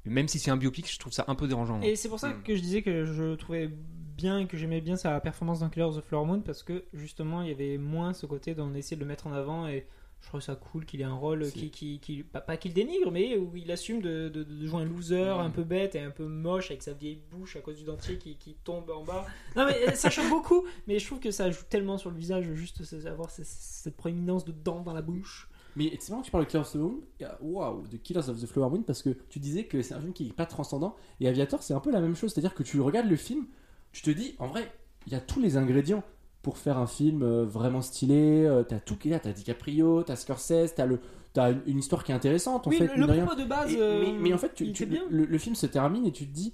[0.06, 1.80] Et même si c'est un biopic, je trouve ça un peu dérangeant.
[1.82, 2.42] Et c'est pour ça Hmm.
[2.42, 3.68] que je disais que je trouvais
[4.16, 6.84] bien et que j'aimais bien sa performance dans Killers of the Flower Moon parce que
[6.92, 9.86] justement il y avait moins ce côté d'on essayer de le mettre en avant et
[10.24, 13.12] je trouve ça cool qu'il ait un rôle qui, qui, qui- pas, pas qu'il dénigre
[13.12, 16.10] mais où il assume de, de, de jouer un loser un peu bête et un
[16.10, 19.26] peu moche avec sa vieille bouche à cause du dentier qui, qui tombe en bas.
[19.54, 22.16] Non mais euh, ça choque beaucoup mais je trouve que ça joue tellement sur le
[22.16, 25.48] visage juste avoir ce- cette proéminence de dents dans la bouche.
[25.76, 27.00] Mais c'est marrant que tu parles de Killers of the Moon,
[27.40, 30.12] waouh, de Killers of the Flower Moon, parce que tu disais que c'est un film
[30.12, 32.80] qui est pas transcendant, et Aviator c'est un peu la même chose, c'est-à-dire que tu
[32.80, 33.46] regardes le film,
[33.90, 34.72] tu te dis, en vrai,
[35.08, 36.04] il y a tous les ingrédients
[36.44, 40.04] pour faire un film euh, vraiment stylé, euh, t'as tout qui est là, t'as DiCaprio,
[40.04, 41.00] t'as Scorsese, t'as le,
[41.32, 43.24] t'as une, histoire qui est intéressante en oui fait, le, le de rien.
[43.26, 44.64] propos de base Et- euh, mais, mais en fait, tu,
[45.10, 46.52] le, le film se termine et tu te dis,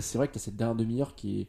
[0.00, 1.46] c'est vrai que t'as cette dernière demi-heure qui est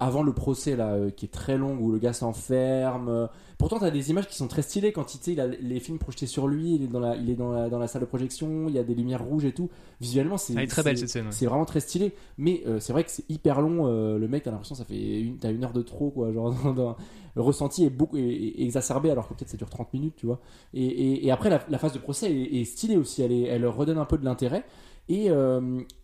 [0.00, 3.28] avant le procès là, euh, qui est très longue où le gars s'enferme.
[3.58, 6.26] Pourtant, t'as des images qui sont très stylées quand il, il a les films projetés
[6.26, 8.66] sur lui, il est dans la, il est dans la, dans la salle de projection,
[8.68, 9.70] il y a des lumières rouges et tout.
[10.00, 11.26] Visuellement, c'est est très belle cette scène.
[11.26, 11.32] ouais.
[11.32, 13.86] c'est vraiment très stylé, mais euh, c'est vrai que c'est hyper long.
[13.86, 16.32] euh, le mec, t'as l'impression que ça fait une, t'as une heure de trop, quoi.
[16.32, 16.96] Genre, dans- dans-
[17.34, 20.26] le ressenti est beaucoup est- est exacerbé, alors que peut-être ça dure 30 minutes, tu
[20.26, 20.40] vois.
[20.74, 23.22] Et, et- et après, la, la phase de procès est, est stylée aussi.
[23.22, 24.64] Elle, elle redonne un peu de l'intérêt.
[25.08, 25.30] Et,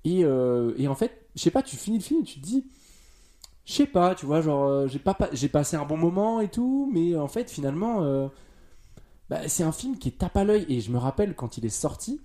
[0.04, 0.12] et,
[0.78, 2.64] et en fait, je sais pas, tu finis le film et tu te dis,
[3.68, 6.40] je sais pas, tu vois, genre, euh, j'ai pas, pas- j'ai passé un bon moment
[6.40, 8.26] et tout, mais en fait, finalement, euh,
[9.28, 10.64] bah, c'est un film qui tape à l'œil.
[10.70, 12.20] Et je me rappelle quand il est sorti,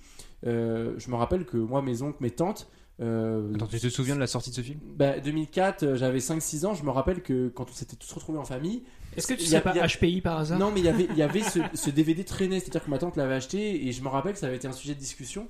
[0.48, 2.70] euh, je me rappelle que moi, mes oncles, mes tantes,
[3.02, 4.80] euh, Attends, tu te souviens de la sortie de ce film?
[4.96, 8.40] Bah, 2004, euh, j'avais 5-6 ans, je me rappelle que quand on s'était tous retrouvés
[8.40, 8.84] en famille.
[9.18, 10.60] Est-ce que tu sais pas il y a- HPI par hasard?
[10.60, 13.00] Non, mais il y avait, il y avait ce, ce DVD traîné, c'est-à-dire que ma
[13.00, 15.48] tante l'avait acheté et je me rappelle que ça avait été un sujet de discussion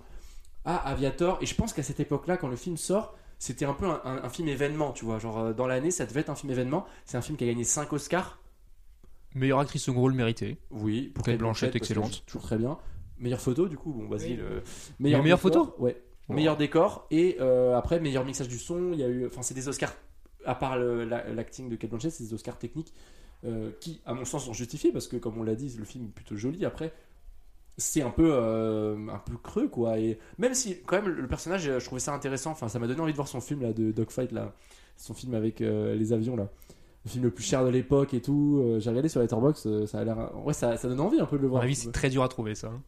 [0.66, 1.38] à Aviator.
[1.42, 3.16] Et je pense qu'à cette époque-là, quand le film sort,
[3.46, 5.20] c'était un peu un, un- un film événement, tu vois.
[5.20, 6.86] Genre euh, dans l'année, ça devait être un film événement.
[7.06, 8.40] C'est un film qui a gagné 5 Oscars.
[9.36, 10.58] Meilleure actrice second rôle mérité.
[10.72, 12.24] Oui, pour Kate Kate Blanchett, parce que excellente.
[12.26, 12.78] Toujours très bien.
[13.18, 14.32] Meilleure photo, du coup, bon, vas-y.
[14.32, 14.36] Oui.
[14.38, 14.64] le-
[15.00, 16.02] meilleure décor, photo Ouais.
[16.30, 16.36] Wow.
[16.36, 18.92] Meilleur décor et euh, après meilleur mixage du son.
[18.94, 19.94] Il y a eu, enfin, c'est des Oscars.
[20.46, 22.94] À part la- l'acting de Kate Blanchett, c'est des Oscars techniques
[23.46, 26.06] euh, qui, à mon sens, sont justifiés parce que, comme on l'a dit, le film
[26.06, 26.64] est plutôt joli.
[26.66, 26.94] Après,
[27.78, 29.98] c'est un peu, euh, un peu creux, quoi.
[30.00, 32.52] Et même si, quand même, le personnage, je trouvais ça intéressant.
[32.52, 34.54] Enfin, ça m'a donné envie de voir son film là de Dogfight là,
[34.98, 36.50] son film avec euh, les avions là.
[37.06, 38.62] Le film le plus cher de l'époque et tout.
[38.64, 40.32] Euh, J'ai regardé sur Letterboxd, euh, ça a l'air.
[40.46, 41.64] Ouais, ça, ça donne envie un peu de le À mon voir.
[41.64, 42.68] avis, c'est très dur à trouver ça.
[42.68, 42.82] hein.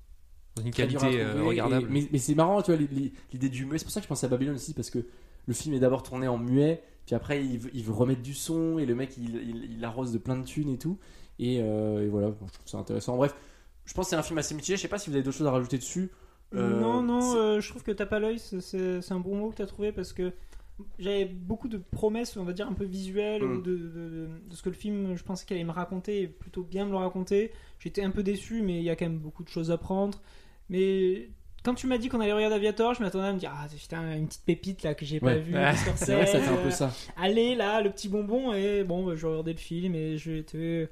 [0.56, 1.88] Dans une qualité euh, regardable.
[1.88, 2.80] et- mais mais c'est marrant, tu vois,
[3.34, 3.78] l'idée du muet.
[3.78, 5.00] C'est pour ça que je pensais à Babylone aussi, parce que
[5.48, 8.80] le film est d'abord tourné en muet, puis après il veut, il remettre du son,
[8.80, 10.98] et le mec il, il, il arrose de plein de thunes et tout.
[11.40, 13.18] Et, euh, et voilà, bon, je trouve ça intéressant.
[13.18, 13.36] Bref,
[13.86, 14.76] je pense que c'est un film assez mitigé.
[14.78, 16.10] Je sais pas si vous avez d'autres choses à rajouter dessus.
[16.54, 19.56] Euh, non, non, euh, je trouve que tape à l'œil, c'est- un bon mot que
[19.58, 20.32] tu as trouvé parce que
[21.00, 23.52] j'avais beaucoup de promesses, on va dire, un peu visuelles Mm.
[23.58, 26.22] ou de, de- de- de ce que le film, je pensais qu'il allait me raconter
[26.22, 27.52] et plutôt bien me le raconter.
[27.80, 30.22] J'étais un peu déçu, mais il y a quand même beaucoup de choses à prendre.
[30.70, 31.30] Mais
[31.64, 34.16] quand tu m'as dit qu'on allait regarder Aviator, je m'attendais à me dire, ah putain,
[34.18, 35.40] une petite pépite là que j'ai pas Ouais.
[35.40, 35.54] vue.
[35.56, 35.74] Ouais.
[35.96, 36.92] C'est vrai ça fait un peu ça.
[37.18, 40.90] Allez là, le petit bonbon, et bon, bah, je regardais le film et j'étais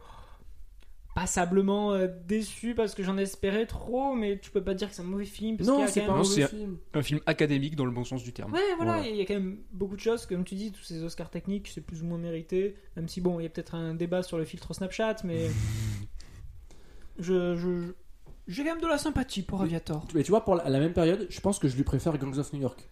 [1.16, 5.02] passablement euh, déçu parce que j'en espérais trop, mais tu peux pas dire que c'est
[5.04, 5.58] un mauvais film.
[5.58, 6.78] Parce Non, c'est pas un mauvais c'est- film.
[6.94, 8.52] Un film académique dans le bon sens du terme.
[8.52, 9.08] Ouais, voilà, Voilà.
[9.10, 11.68] il y a quand même beaucoup de choses, comme tu dis, tous ces Oscars techniques,
[11.74, 14.38] c'est plus ou moins mérité, même si bon, il y a peut-être un débat sur
[14.40, 15.50] le filtre Snapchat, mais
[17.20, 17.94] je, je-
[18.48, 19.62] j'ai quand même de la sympathie pour.
[19.62, 20.06] Aviator.
[20.16, 22.38] Mais tu vois, pour la, la même période, je pense que je lui préfère Gangs
[22.40, 22.90] of New York,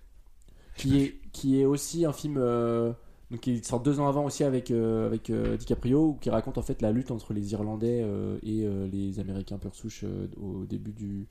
[0.77, 2.93] qui est, qui est aussi un film euh,
[3.31, 6.61] donc qui sort deux ans avant aussi avec, euh, avec euh, DiCaprio, qui raconte en
[6.61, 10.05] fait la lutte entre les Irlandais euh, et euh, les Américains pure souche
[10.41, 11.27] au début du,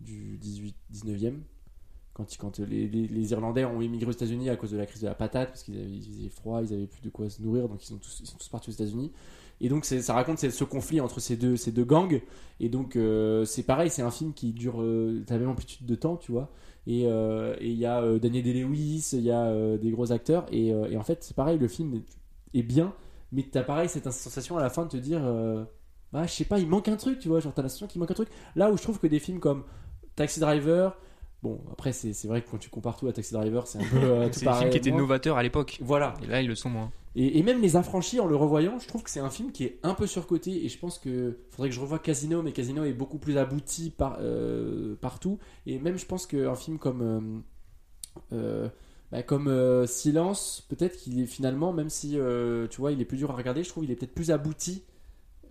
[0.00, 1.40] du 18, 19e.
[2.14, 5.06] quand, quand les, les- Irlandais ont émigré aux États-Unis à cause de la crise de
[5.06, 5.76] la patate, parce qu'ils
[6.20, 8.36] avaient, froid, ils avaient plus de quoi se nourrir, donc ils sont tous, ils sont
[8.38, 9.12] tous partis aux États-Unis.
[9.60, 12.20] Et donc ça raconte ce conflit entre ces deux, ces deux gangs.
[12.60, 12.98] Et donc
[13.46, 16.50] c'est pareil, c'est un film qui dure la même amplitude de temps, tu vois.
[16.86, 20.10] Et euh, et il y a euh, Daniel Day-Lewis, il y a euh, des gros
[20.12, 20.46] acteurs.
[20.50, 22.02] Et, et en fait c'est pareil, le film
[22.54, 22.92] est, bien,
[23.30, 25.22] mais t'as pareil cette sensation à la fin de te dire,
[26.12, 27.40] bah je sais pas, il manque un truc, tu vois.
[27.40, 28.28] Genre t'as la sensation qu'il manque un truc.
[28.56, 29.64] Là où je trouve que des films comme
[30.16, 30.96] Taxi Driver,
[31.42, 33.96] bon après c'est vrai que quand tu compares tout à Taxi Driver, c'est un peu
[33.98, 35.78] euh, C'est des films qui étaient novateurs à l'époque.
[35.80, 36.14] Voilà.
[36.22, 36.90] Et là, ils le sont moins.
[37.14, 39.78] Et, même Les Affranchis, en le revoyant, je trouve que c'est un film qui est
[39.82, 40.64] un peu surcoté.
[40.64, 43.90] Et je pense que faudrait que je revoie Casino, mais Casino est beaucoup plus abouti
[43.90, 45.38] par, euh, partout.
[45.66, 48.68] Et même, je pense qu'un film comme, euh, euh,
[49.10, 52.18] bah, comme Silence, peut-être qu'il est finalement, même si
[52.70, 54.84] tu vois, il est plus dur à regarder, je trouve qu'il est peut-être plus abouti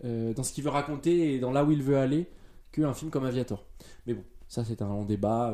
[0.04, 2.28] dans ce qu'il veut raconter et dans là où il veut aller
[2.72, 3.64] qu'un film comme Aviator.
[4.08, 5.54] Mais bon, ça, c'est un long débat.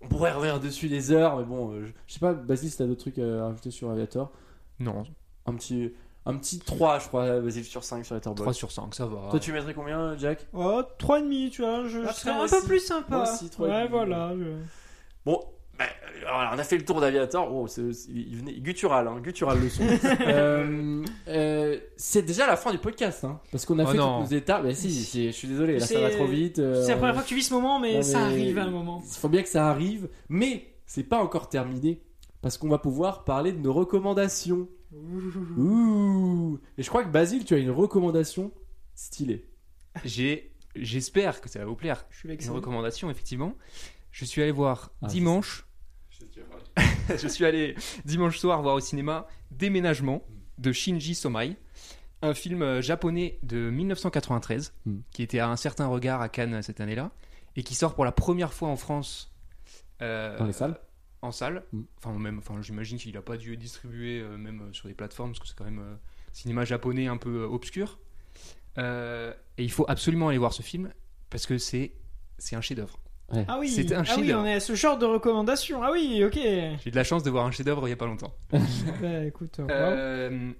[0.00, 2.86] on pourrait revenir dessus des heures, mais bon, je, je sais pas, Basile, si t'as
[2.86, 4.30] d'autres trucs à rajouter sur Aviator?
[4.78, 5.04] Non,
[5.46, 5.92] un petit,
[6.26, 8.42] un petit 3, je crois, Basile sur 5 sur Letterboxd.
[8.42, 9.28] 3 sur 5, ça va.
[9.30, 10.46] Toi, tu mettrais combien, Jack?
[10.52, 13.16] Oh, 3,5, tu vois, je, Ah, je serais un peu plus sympa.
[13.16, 13.90] Moi aussi, trois et ouais, demi.
[13.90, 14.32] voilà.
[14.38, 14.64] je-
[15.26, 15.40] Bon,
[15.78, 15.84] bah,
[16.26, 17.52] alors, on a fait le tour d'Aviator.
[17.52, 19.82] Oh, c'est- c'est- il venait guttural, hein, guttural le son.
[20.26, 24.22] Euh, euh, c'est déjà la fin du podcast, hein, parce qu'on a Oh fait non.
[24.22, 24.62] toutes nos étapes.
[24.64, 26.58] Mais si, si, je suis désolé, là ça va trop vite.
[26.58, 28.64] euh, C'est la première fois que tu vis ce moment, mais non, ça arrive à
[28.64, 29.02] un moment.
[29.04, 32.00] Il faut bien que ça arrive, mais c'est pas encore terminé.
[32.40, 34.68] Parce qu'on va pouvoir parler de nos recommandations.
[35.56, 36.58] Ouh.
[36.78, 38.52] Et je crois que Basile, tu as une recommandation
[38.94, 39.46] stylée.
[40.04, 42.06] J'ai, j'espère que ça va vous plaire.
[42.10, 42.48] Je suis vexé.
[42.48, 43.54] Une recommandation, effectivement.
[44.10, 45.66] Je suis allé voir Ah, dimanche.
[47.16, 50.24] je suis allé dimanche soir voir au cinéma Déménagement
[50.58, 51.56] de Shinji Somai,
[52.22, 54.98] un film euh, japonais de 1993 Mm.
[55.10, 57.10] qui était à un certain regard à Cannes cette année-là
[57.56, 59.32] et qui sort pour la première fois en France.
[60.02, 60.78] euh, Dans les salles?
[61.24, 61.64] En salle.
[61.72, 61.82] Mm.
[61.98, 64.94] Enfin, même, enfin, j'imagine qu'il n'a pas dû être distribué euh, même euh, sur des
[64.94, 65.94] plateformes parce que c'est quand même euh,
[66.32, 67.98] cinéma japonais un peu euh, obscur.
[68.78, 70.92] Euh, et il faut absolument aller voir ce film
[71.30, 71.92] parce que c'est
[72.38, 72.98] c'est un chef-d'œuvre.
[73.48, 75.82] Ah oui, C'était un ah oui, on est à ce genre de recommandation.
[75.82, 76.34] Ah oui, ok.
[76.34, 78.34] J'ai de la chance de voir un chef-d'œuvre il y a pas longtemps.
[78.50, 79.66] bah écoute, wow.
[79.70, 80.52] Euh,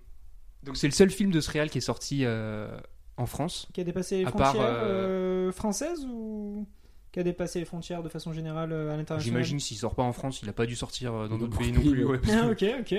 [0.62, 2.74] donc c'est le seul film de ce réal qui est sorti euh,
[3.16, 3.68] en France.
[3.72, 6.66] qui a dépassé les à part, frontières euh, euh, françaises ou?
[7.14, 10.02] Qui a dépassé les frontières de façon générale euh, à l'international J'imagine s'il sort pas
[10.02, 12.04] en France, il a pas dû sortir euh, dans d'autres pays non plus.
[12.04, 12.18] ouais.
[12.32, 12.94] Ah, ok, ok.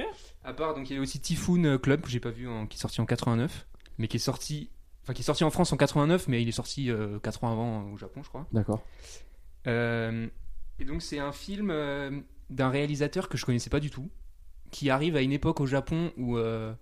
[0.45, 2.77] À part donc il y a aussi Typhoon Club que j'ai pas vu en- qui
[2.77, 3.67] est sorti en 89,
[3.97, 4.69] mais qui est sorti
[5.03, 6.89] enfin qui est sorti en France en 89 mais il est sorti
[7.23, 8.47] 4 ans avant euh, au Japon je crois.
[8.53, 8.81] D'accord.
[9.67, 10.27] Euh,
[10.79, 12.11] et donc c'est un film euh,
[12.49, 14.09] d'un réalisateur que je connaissais pas du tout,
[14.71, 16.73] qui arrive à une époque au Japon où euh,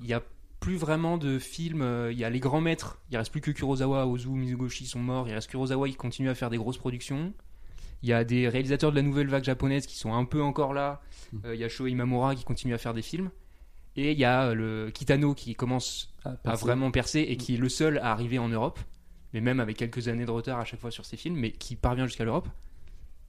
[0.00, 0.22] il y a
[0.66, 3.52] plus vraiment de films, euh, il y a les grands maîtres, il reste plus que
[3.52, 7.32] Kurosawa, Ozu, Mizoguchi sont morts, il reste Kurosawa qui continue à faire des grosses productions.
[8.02, 10.74] Il y a des réalisateurs de la nouvelle vague japonaise qui sont un peu encore
[10.74, 11.00] là.
[11.32, 11.38] Mm.
[11.44, 13.30] Euh, il y a Shoei Imamura qui continue à faire des films.
[13.94, 17.54] Et il y a euh, le Kitano qui commence Ah, à vraiment percer et qui
[17.54, 18.80] est le seul à arriver en Europe,
[19.32, 21.76] mais même avec quelques années de retard à chaque fois sur ses films, mais qui
[21.76, 22.48] parvient jusqu'à l'Europe.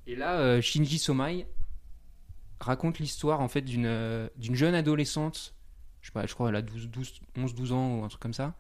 [0.08, 1.46] Et là, euh, Shinji Somai
[2.60, 5.54] raconte l'histoire en fait d'une euh, d'une jeune adolescente,
[6.16, 8.56] je crois elle a 12, 12, 11, 12 ans ou un truc comme ça,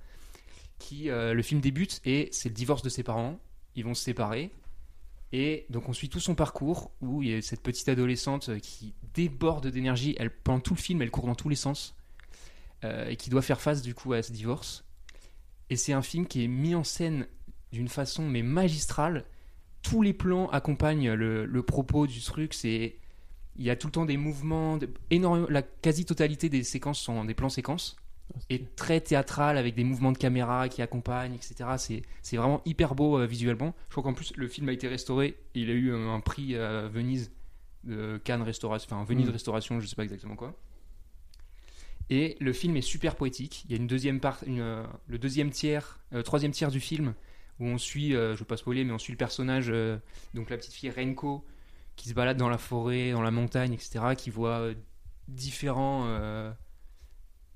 [0.80, 3.40] qui euh, le film débute et c'est le divorce de ses parents,
[3.76, 4.52] ils vont se séparer.
[5.34, 8.94] Et donc on suit tout son parcours où il y a cette petite adolescente qui
[9.14, 11.96] déborde d'énergie, elle pendant tout le film elle court dans tous les sens
[12.86, 14.86] euh, et qui doit faire face du coup à ce divorce.
[15.70, 17.28] Et c'est un film qui est mis en scène
[17.74, 19.26] d'une façon mais magistrale.
[19.82, 22.54] Tous les plans accompagnent le propos du truc.
[22.54, 22.98] C'est
[23.58, 25.48] il y a tout le temps des mouvements, de- énormément.
[25.50, 27.96] La quasi-totalité des séquences sont des plans séquences
[28.50, 31.56] et très théâtral avec des mouvements de caméra qui accompagnent, etc.
[31.78, 33.74] C'est c'est vraiment hyper beau euh, visuellement.
[33.90, 35.38] Je crois qu'en plus le film a été restauré.
[35.56, 37.32] Il a eu un, un prix à Venise
[37.84, 39.32] de Cannes Restauration, enfin Venise Mm.
[39.32, 40.54] Restauration, je sais pas exactement quoi.
[42.10, 43.64] Et le film est super poétique.
[43.66, 46.80] Il y a une deuxième part, une, euh, le deuxième tiers, euh, troisième tiers du
[46.80, 47.14] film
[47.60, 49.98] où on suit, euh, je veux pas spoiler, mais on suit le personnage, euh,
[50.34, 51.44] donc la petite fille Renko,
[51.98, 54.76] qui se balade dans la forêt, dans la montagne, etc., qui voit euh,
[55.66, 56.54] euh,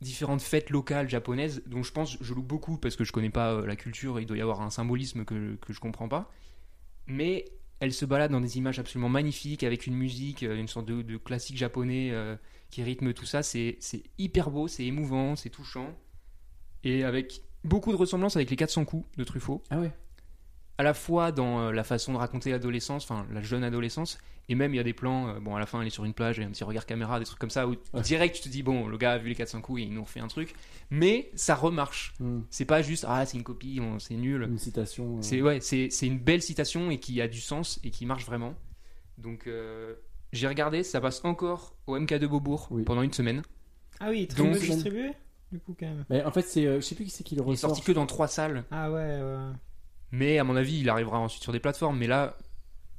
[0.01, 3.53] différentes fêtes locales japonaises, dont je pense, je loue beaucoup parce que je connais pas
[3.53, 6.29] euh, la culture, et il doit y avoir un symbolisme que, que je comprends pas.
[7.05, 7.45] Mais
[7.79, 11.57] elle se balade dans des images absolument magnifiques, avec une musique, une sorte de, classique
[11.57, 12.13] japonais
[12.69, 13.41] qui rythme tout ça.
[13.41, 13.79] C'est
[14.19, 15.97] hyper beau, c'est émouvant, c'est touchant.
[16.83, 19.91] Et avec beaucoup de ressemblances avec les 400 coups de Truffaut Ah ouais.
[20.81, 24.17] À la fois dans euh, la façon de raconter l'adolescence, enfin la jeune adolescence,
[24.49, 26.05] et même il y a des plans, euh, bon à la fin elle est sur
[26.05, 28.01] une plage, et un petit regard caméra, des trucs comme ça, où Ouais.
[28.01, 30.03] direct tu te dis, bon le gars a vu les 400 coups et il nous
[30.03, 30.55] refait un truc,
[30.89, 32.13] mais ça remarche.
[32.19, 32.39] Hmm.
[32.49, 34.41] C'est pas juste, ah c'est une copie, on- c'est nul.
[34.49, 35.17] Une citation.
[35.17, 38.07] euh, C'est ouais, c'est c'est une belle citation et qui a du sens et qui
[38.07, 38.55] marche vraiment.
[39.19, 39.93] Donc euh,
[40.33, 42.83] j'ai regardé, ça passe encore au MK2 Beaubourg Oui.
[42.83, 43.43] pendant une semaine.
[43.99, 45.11] Ah oui, très Donc- distribué
[45.51, 46.05] Du coup, quand même.
[46.09, 47.69] Mais en fait, c'est, euh, je sais plus qui c'est qui le Il est ressort.
[47.71, 48.63] sorti que dans trois salles.
[48.71, 49.51] Ah ouais, ouais.
[50.11, 51.97] Mais à mon avis, il arrivera ensuite sur des plateformes.
[51.97, 52.37] Mais là,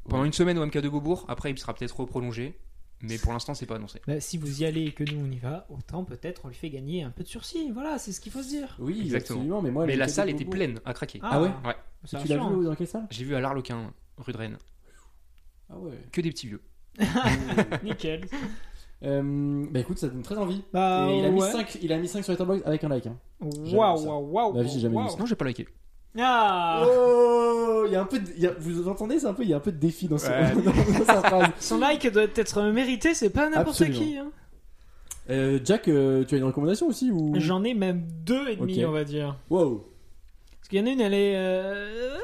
[0.08, 0.26] pendant Ouais.
[0.26, 2.58] une semaine au MK2 Beaubourg, après il sera peut-être prolongé.
[3.04, 4.00] Mais pour l'instant, c'est pas annoncé.
[4.06, 6.54] Bah, si vous y allez et que nous on y va, autant peut-être on lui
[6.54, 7.70] fait gagner un peu de sursis.
[7.72, 8.76] Voilà, c'est ce qu'il faut se dire.
[8.78, 9.40] Oui, Exactement.
[9.40, 9.60] absolument.
[9.62, 11.18] Mais moi, mais la salle de était pleine à craquer.
[11.22, 11.74] Ah ouais Ouais.
[12.08, 13.06] Tu l'as vu dans quelle salle?
[13.10, 14.58] J'ai vu à l'Arlequin, rue de Rennes.
[15.68, 15.98] Ah ouais.
[16.12, 16.62] Que des petits vieux.
[17.82, 18.26] Nickel.
[19.02, 20.62] Euh, bah écoute, ça donne très envie.
[20.72, 21.50] Bah, Et il, a mis ouais.
[21.50, 23.06] 5, il a mis 5 sur Letterboxd avec un like.
[23.06, 23.16] Hein.
[23.40, 24.54] Waouh, waouh, waouh.
[24.54, 25.16] Ma vie, j'ai jamais ça.
[25.18, 25.66] Non, j'ai pas liké.
[26.18, 29.32] Ah Oh, il y a un peu de, il y a- vous entendez, c'est un
[29.34, 30.52] peu, il y a un peu de défi dans, Ouais.
[30.98, 31.48] dans sa phrase.
[31.58, 34.16] Son like doit être mérité, c'est pas n'importe qui.
[34.18, 34.30] hein.
[35.30, 37.32] Euh, Jack, euh, tu as une recommandation aussi ou?
[37.36, 39.36] J'en ai même deux et demi, on va dire.
[39.50, 39.86] Wow.
[40.58, 41.34] Parce qu'il y en a une, elle est.
[41.36, 42.16] euh,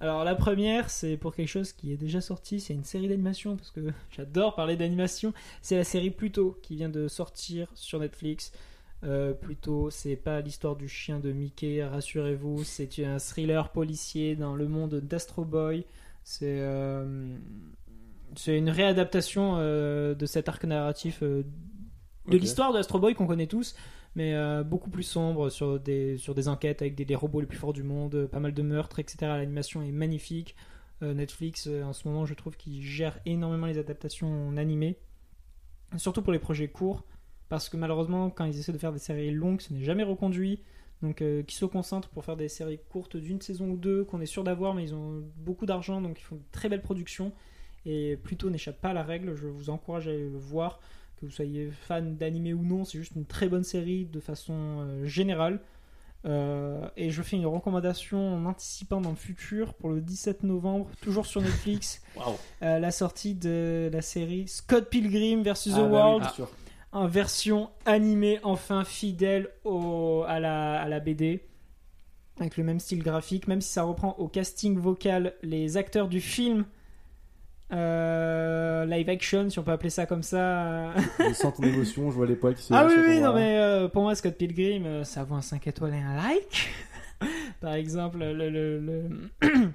[0.00, 3.56] Alors la première, c'est pour quelque chose qui est déjà sorti, c'est une série d'animation,
[3.56, 3.80] parce que
[4.16, 5.32] j'adore parler d'animation.
[5.62, 8.52] C'est la série Pluto qui vient de sortir sur Netflix.
[9.02, 14.54] Euh, Pluto, c'est pas l'histoire du chien de Mickey, rassurez-vous, c'est un thriller policier dans
[14.54, 15.86] le monde d'Astro Boy.
[16.22, 17.36] C'est euh,
[18.46, 21.44] une réadaptation euh, de cet arc narratif euh,
[22.28, 23.74] de l'histoire de Astro Boy qu'on connaît tous,
[24.14, 27.58] mais beaucoup plus sombre sur des, sur des enquêtes avec des, des robots les plus
[27.58, 29.16] forts du monde, pas mal de meurtres, etc.
[29.22, 30.54] L'animation est magnifique.
[31.00, 34.98] Netflix, en ce moment, je trouve qu'il gère énormément les adaptations en animé,
[35.96, 37.04] surtout pour les projets courts,
[37.50, 40.62] parce que malheureusement, quand ils essaient de faire des séries longues, ce n'est jamais reconduit.
[41.02, 44.20] Donc, euh, qu'ils se concentrent pour faire des séries courtes d'une saison ou deux, qu'on
[44.20, 47.32] est sûr d'avoir, mais ils ont beaucoup d'argent, donc ils font de très belles productions.
[47.86, 49.34] Et plutôt n'échappe pas à la règle.
[49.34, 50.78] Je vous encourage à aller le voir
[51.20, 54.54] que vous soyez fan d'animé ou non, c'est juste une très bonne série de façon
[54.54, 55.60] euh, générale.
[56.26, 60.90] Euh, et je fais une recommandation en anticipant dans le futur pour le 17 novembre,
[61.00, 62.02] toujours sur Netflix,
[62.62, 65.44] euh, la sortie de la série Scott Pilgrim vs.
[65.44, 66.50] The Ah, bah oui, World bien sûr.
[66.92, 71.40] En version animée, enfin fidèle au, à, la, à la BD,
[72.40, 76.20] avec le même style graphique, même si ça reprend au casting vocal les acteurs du
[76.20, 76.64] film
[77.72, 80.92] euh, live action, si on peut appeler ça comme ça.
[81.18, 83.58] Je sens ton émotion, je vois les poils qui se ah oui, oui, non, mais
[83.58, 86.68] euh, pour moi, Scott Pilgrim, euh, ça vaut un 5 étoiles et un like.
[87.60, 89.30] Par exemple, le, le, le,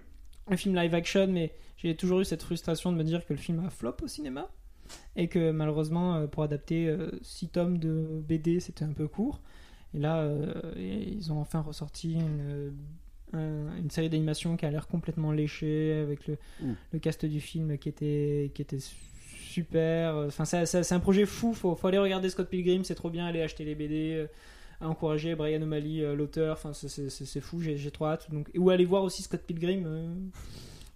[0.50, 3.40] le film live action, mais j'ai toujours eu cette frustration de me dire que le
[3.40, 4.50] film a flop au cinéma.
[5.16, 9.42] Et que malheureusement, euh, pour adapter 6 tomes de BD, c'était un peu court.
[9.94, 12.74] Et là, euh, ils ont enfin ressorti une,
[13.34, 16.38] un- une série d'animation qui a l'air complètement léchée, avec le,
[17.00, 20.16] cast du film qui était, qui était super.
[20.28, 21.54] Enfin, c'est un projet fou.
[21.54, 23.26] Faut, faut aller regarder Scott Pilgrim, c'est trop bien.
[23.26, 24.28] Aller acheter les BD, euh,
[24.82, 26.54] à encourager Brian O'Malley, euh, l'auteur.
[26.54, 27.62] Enfin, c'est- fou.
[27.62, 28.30] J'ai j'ai trop hâte.
[28.32, 29.84] Donc, ou aller voir aussi Scott Pilgrim.
[29.86, 30.14] euh,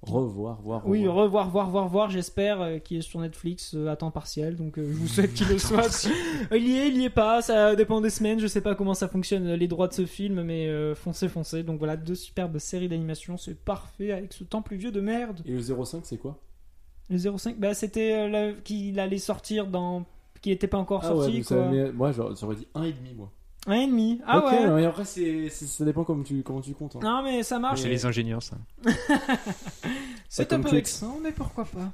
[0.01, 1.25] Revoir, voir, oui, revoir.
[1.25, 2.09] revoir, voir, voir, voir.
[2.09, 4.55] J'espère euh, qu'il est sur Netflix euh, à temps partiel.
[4.55, 6.09] Donc, euh, je vous souhaite qu'il le soit.
[6.55, 7.41] il y est, il y est pas.
[7.41, 8.39] Ça dépend des semaines.
[8.39, 11.63] Je sais pas comment ça fonctionne les droits de ce film, mais euh, foncez, foncez.
[11.63, 13.35] Donc voilà, deux superbes séries d'animation.
[13.35, 15.41] C'est parfait avec ce temps pluvieux de merde.
[15.45, 16.37] Et le 05, c'est quoi?
[17.09, 20.05] Le 05, bah c'était qu'il allait sortir dans.
[20.41, 21.67] qui n'était pas encore Ah ouais, sorti quoi.
[21.67, 23.31] met- moi j'aurais j'aurais dit 1,5 moi.
[23.69, 24.19] Un et demi.
[24.25, 24.67] Ah ok, ouais.
[24.71, 26.95] mais après c'est, c'est- ça dépend comment tu, comment tu comptes.
[26.95, 26.99] hein.
[27.03, 27.81] Non mais ça marche.
[27.81, 28.57] C'est les ingénieurs, ça.
[30.29, 31.91] C'est comme un peu vexant, mais pourquoi pas.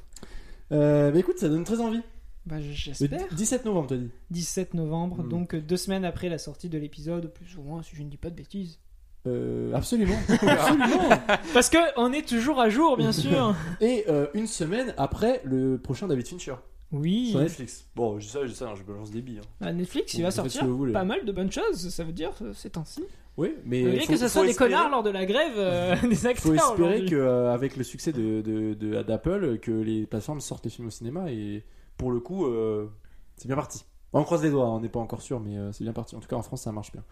[0.72, 2.02] Euh, bah écoute, ça donne très envie.
[2.46, 3.28] Bah Le j'espère.
[3.34, 4.10] 17 novembre, t'as dit.
[4.32, 5.30] 17 novembre, Hmm.
[5.30, 8.10] donc euh, deux semaines après la sortie de l'épisode, plus ou moins si je ne
[8.10, 8.80] dis pas de bêtises.
[9.28, 10.18] Euh, absolument.
[10.30, 11.10] absolument.
[11.54, 13.56] Parce que on est toujours à jour, bien sûr.
[13.82, 16.56] Et euh, une semaine après le prochain David Fincher
[16.92, 17.32] oui.
[17.32, 17.88] sur Netflix.
[17.96, 19.40] Bon, je dis ça, je dis ça, hein, je balance des billes.
[19.44, 19.48] hein.
[19.62, 20.94] Bah, Netflix, il va sortir ce que vous voulez.
[20.94, 21.90] pas mal de bonnes choses.
[21.90, 23.04] Ça veut dire euh, ces temps-ci.
[23.38, 25.96] Oui, mais Malgré faut- que faut soit des espérer- connards lors de la grève euh,
[26.10, 26.44] des acteurs.
[26.46, 27.10] Faut espérer aujourd'hui.
[27.10, 31.32] qu'avec le succès de, de, de- d'Apple, que les plateformes sortent les films au cinéma
[31.32, 31.64] et
[31.98, 32.88] pour le coup, euh,
[33.36, 33.84] c'est bien parti.
[34.14, 36.16] On croise les doigts, hein, on n'est pas encore sûr, mais euh, c'est bien parti.
[36.16, 37.04] En tout cas, en France, ça marche bien.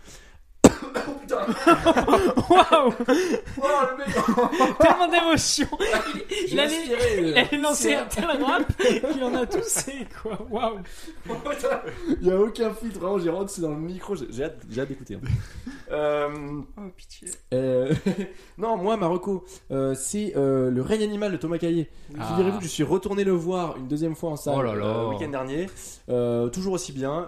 [1.08, 1.46] Oh putain
[2.50, 2.94] Waouh
[3.62, 5.68] Oh le mec Tellement d'émotions
[6.30, 8.64] J'ai Il allait- euh, c'est- un tel rap
[9.12, 10.38] qu'il en a toussé, quoi.
[10.50, 10.80] Waouh
[12.22, 14.88] Il n'y a aucun filtre, vraiment, j'ai rentré dans le micro, j'ai hâte, j'ai hâte
[14.90, 15.16] d'écouter.
[15.16, 15.28] hein.
[15.92, 16.30] Euh,
[16.78, 17.28] Oh, pitié.
[17.54, 17.94] euh,
[18.58, 21.90] non, moi, Marocco, euh, c'est euh, Le règne animal de Thomas Caillet.
[22.20, 22.24] Ah.
[22.30, 24.86] Figurez-vous que je suis retourné le voir une deuxième fois en salle Oh là là.
[24.86, 25.68] euh, le week-end dernier.
[26.10, 27.28] Euh, toujours aussi bien.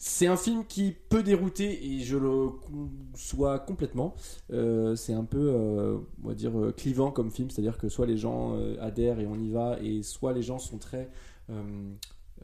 [0.00, 4.14] C'est un film qui peut dérouter et je le conçois complètement.
[4.52, 8.06] Euh, c'est un peu, euh, on va dire, euh, clivant comme film, c'est-à-dire que soit
[8.06, 11.10] les gens adhèrent et on y va, et soit les gens sont très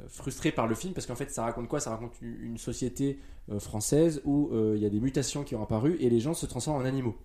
[0.09, 1.79] frustrés par le film parce qu'en fait, ça raconte quoi?
[1.79, 3.21] Ça raconte une société
[3.59, 6.83] française où il y a des mutations qui ont apparu et les gens se transforment
[6.83, 7.17] en animaux.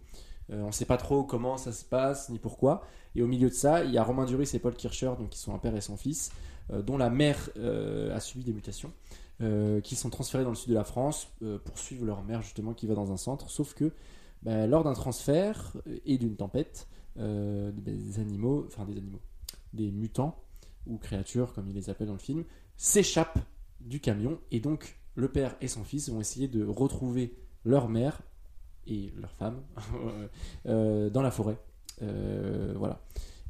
[0.49, 2.83] On sait pas trop comment ça se passe ni pourquoi.
[3.15, 5.39] Et au milieu de ça, il y a Romain Duris et Paul Kircher, donc qui
[5.39, 6.31] sont un père et son fils,
[6.69, 7.49] dont la mère
[8.13, 8.91] a subi des mutations,
[9.41, 12.41] euh, qui sont transférés dans le sud de la France euh, pour suivre leur mère
[12.41, 13.49] justement qui va dans un centre.
[13.49, 13.93] Sauf que
[14.43, 16.87] bah, lors d'un transfert et d'une tempête,
[17.17, 19.21] euh, des animaux, enfin des animaux,
[19.73, 20.43] des mutants
[20.87, 22.43] ou créatures comme ils les appellent dans le film,
[22.77, 23.39] s'échappent
[23.81, 27.35] du camion et donc le père et son fils vont essayer de retrouver
[27.65, 28.21] leur mère
[28.87, 29.61] et leur femme
[30.65, 31.57] euh, dans la forêt.
[32.01, 33.01] Euh, voilà.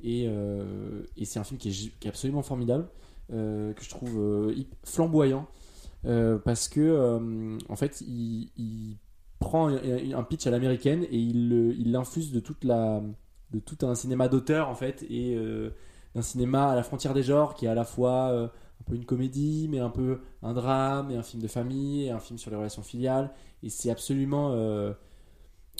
[0.01, 2.87] Et, euh, c'est un film qui est, qui est absolument formidable,
[3.31, 5.58] euh, que je trouve euh, flamboyant, euh,
[6.03, 8.97] parce que euh, en fait, il,
[9.39, 15.03] prend un, pitch à l'américaine et il l'infuse de tout un cinéma d'auteur en fait
[15.09, 15.69] et euh,
[16.13, 18.95] d'un cinéma à la frontière des genres qui est à la fois euh, un peu
[18.95, 22.37] une comédie mais un peu un drame et un film de famille et un film
[22.37, 23.31] sur les relations filiales.
[23.63, 24.91] Et c'est absolument euh,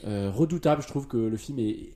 [0.05, 1.95] euh, redoutable je trouve que le film est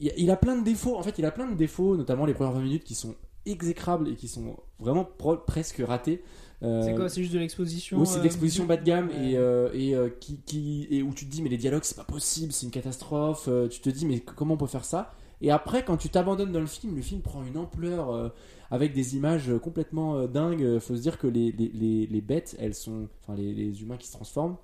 [0.00, 0.96] il a, plein de défauts.
[0.96, 3.14] En fait il a plein de défauts notamment les premières 20 minutes qui sont
[3.46, 5.08] exécrables et qui sont vraiment
[5.46, 6.43] presque ratés Euh,
[6.82, 9.36] C'est quoi C'est juste de l'exposition oui, c'est euh, de l'exposition bas de gamme et,
[9.36, 12.04] euh, et, euh, qui, qui, et où tu te dis mais les dialogues c'est pas
[12.04, 15.12] possible, c'est une catastrophe, euh, tu te dis mais comment on peut faire ça?
[15.40, 18.28] Et après quand tu t'abandonnes dans le film, le film prend une ampleur euh,
[18.70, 20.78] avec des images complètement euh, dingues.
[20.78, 23.96] Faut se dire que les, les, les, les bêtes, elles sont, enfin les, les humains
[23.96, 24.56] qui se transforment,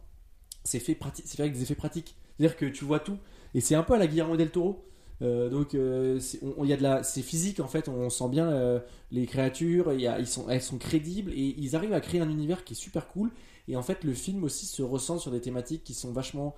[0.64, 0.96] c'est fait,
[1.26, 2.16] fait avec des effets pratiques.
[2.36, 3.18] C'est-à-dire que tu vois tout
[3.54, 4.84] et c'est un peu à la Guillermo del Toro.
[5.22, 6.18] Euh, donc euh,
[6.62, 8.80] il y a de la c'est physique en fait on sent bien euh,
[9.10, 12.72] les créatures ils sont elles sont crédibles et ils arrivent à créer un univers qui
[12.72, 13.30] est super cool.
[13.68, 16.54] Et en fait le film aussi se ressent sur des thématiques qui sont vachement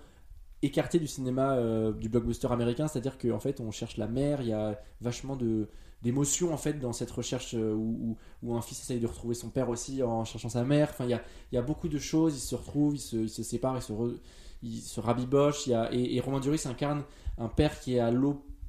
[0.62, 2.88] écartées du cinéma euh, du blockbuster américain.
[2.88, 5.68] C'est à dire qu'en fait on cherche la mer il y a vachement de
[6.02, 9.50] d'émotions en fait dans cette recherche euh, où, où, un fils essaye de retrouver son
[9.50, 10.88] père aussi en cherchant sa mère.
[10.90, 11.22] Enfin il y a,
[11.52, 13.92] il y a beaucoup de choses ils se retrouvent ils se, séparent ils se,
[14.62, 15.68] ils se rabibochent.
[15.68, 17.04] Et, et Romain Duris incarne
[17.38, 18.10] un père qui est à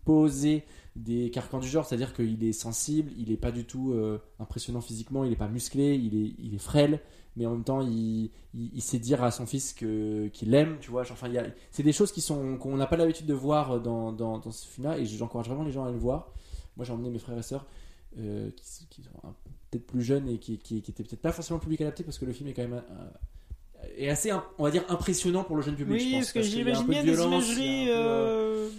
[0.05, 0.63] l'opposé
[0.95, 4.81] des carcans du genre, c'est-à-dire qu'il est sensible, il est pas du tout euh, impressionnant
[4.81, 6.99] physiquement, il est pas musclé, il est, il est frêle,
[7.35, 10.91] mais en même temps il, il, il sait dire à son fils qu'il l'aime, tu
[10.91, 11.01] vois.
[11.01, 13.81] Enfin, il y a- c'est des choses qui sont qu'on n'a pas l'habitude de voir
[13.81, 16.31] dans, dans, dans ce film-là, et j'encourage vraiment les gens à le voir.
[16.77, 17.65] Moi, j'ai emmené mes frères et sœurs
[18.19, 19.09] euh, qui, qui sont
[19.71, 22.19] peut-être plus jeunes et qui, qui, qui étaient peut-être pas forcément le public adapté parce
[22.19, 25.61] que le film est quand même euh, est assez, on va dire, impressionnant pour le
[25.61, 25.99] jeune public.
[25.99, 26.53] je Oui, pense, parce que
[26.89, 27.89] bien des imageries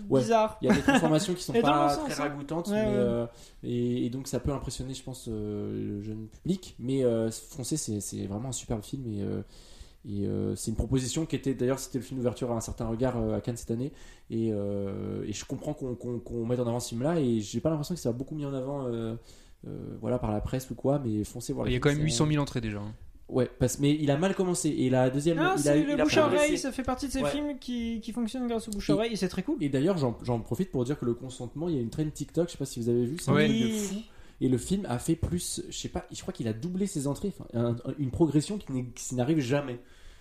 [0.09, 0.21] ouais.
[0.21, 0.59] bizarres.
[0.63, 2.29] il y a des transformations qui sont pas sens, très hein.
[2.29, 2.95] ragoûtantes, Ouais, mais, ouais.
[2.97, 3.27] euh,
[3.63, 6.75] et, et donc ça peut impressionner, je pense, euh, le jeune public.
[6.79, 9.43] Mais euh, Foncé, c'est vraiment un superbe film et, euh,
[10.07, 12.87] et euh, c'est une proposition qui était d'ailleurs c'était le film d'ouverture à un certain
[12.87, 13.91] regard euh, à Cannes cette année
[14.29, 17.71] et, euh, et je comprends qu'on mette en avant ce film là et j'ai pas
[17.71, 19.15] l'impression que ça a beaucoup mis en avant euh,
[19.67, 21.97] euh, voilà par la presse ou quoi mais foncez voir Il y a quand même
[22.01, 22.81] c'est 800 un- 000 entrées déjà.
[22.81, 22.93] hein.
[23.29, 25.87] Ouais parce mais il a mal commencé et la deuxième Ah, il a c'est il
[25.87, 26.45] le a bouche à progressé.
[26.45, 27.31] oreille, ça fait partie de ces Ouais.
[27.31, 29.57] films qui, qui fonctionnent grâce au bouche à Et- oreille et c'est très cool.
[29.63, 32.09] Et d'ailleurs, j'en j'en profite pour dire que le consentement, il y a une trend
[32.09, 33.95] TikTok, je sais pas si vous avez vu, c'est un truc de fou.
[34.41, 37.07] Et le film a fait plus, je sais pas, je crois qu'il a doublé ses
[37.07, 39.77] entrées, enfin, un- une progression qui n'arrive jamais.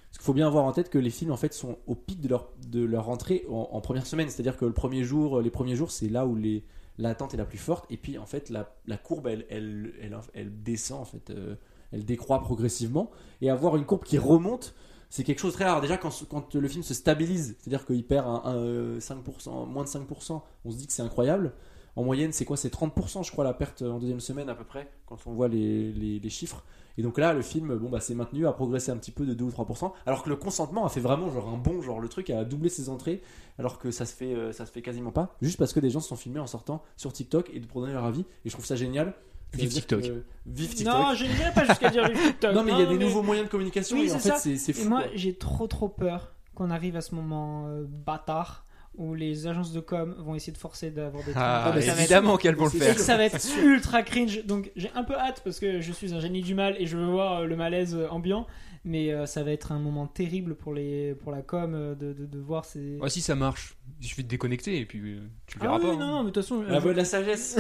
[0.10, 2.22] Parce qu'il faut bien avoir en tête que les films en fait sont au pic
[2.22, 5.50] de leur, de leur entrée en, en première semaine, c'est-à-dire que le premier jour, les
[5.50, 6.64] premiers jours, c'est là où les,
[7.00, 10.16] l'attente est la plus forte, et puis en fait la, la courbe elle, elle, elle,
[10.36, 11.56] elle descend en fait, euh,
[11.94, 13.12] elle décroît progressivement,
[13.42, 14.74] et avoir une courbe qui remonte,
[15.10, 15.80] c'est quelque chose de très rare.
[15.80, 19.90] Déjà, quand, le film se stabilise, c'est-à-dire qu'il perd un, un, euh, 5%, moins de
[19.90, 21.54] 5%, on se dit que c'est incroyable.
[21.96, 22.58] En moyenne, c'est quoi?
[22.58, 25.48] C'est 30%, je crois, la perte en deuxième semaine à peu près, quand on voit
[25.48, 26.64] les, chiffres.
[26.98, 29.46] Et donc là, le film, bon, bah, maintenu, a progressé un petit peu de 2
[29.46, 32.32] ou 3%, alors que le consentement a fait vraiment genre un bon, genre le truc
[32.32, 33.22] a doublé ses entrées,
[33.60, 35.92] alors que ça se fait, euh, ça se fait quasiment pas, juste parce que des
[35.92, 38.26] gens se sont filmés en sortant sur TikTok et de pour donner leur avis.
[38.46, 39.14] Et je trouve ça génial.
[39.54, 40.02] Vive TikTok.
[40.02, 40.94] que- Vive TikTok.
[40.94, 42.54] Non, je n'irai pas jusqu'à dire le TikTok.
[42.54, 44.34] Non, mais il y a des mais- nouveaux moyens de communication Oui, et en fait,
[44.38, 44.90] c'est c'est Et fou.
[44.90, 48.66] moi, j'ai trop trop peur qu'on arrive à ce moment euh, bâtard
[48.96, 51.84] où les agences de com vont essayer de forcer d'avoir des Ah, trucs.
[51.84, 52.94] être- évidemment qu'elles vont le faire.
[52.96, 54.46] que ça va être ultra cringe.
[54.46, 56.96] Donc j'ai un peu hâte parce que je suis un génie du mal et je
[56.98, 58.46] veux voir euh, le malaise euh, ambiant.
[58.86, 62.12] Mais euh, ça va être un moment terrible pour, les, pour la com euh, de,
[62.12, 62.98] de, de voir ces.
[62.98, 65.80] Ouais, si ça marche, il suffit de déconnecter et puis euh, tu le Ah verras
[65.80, 65.94] oui, pas.
[65.96, 66.08] non, hein.
[66.12, 67.58] non, mais de toute façon, La voix de la sagesse.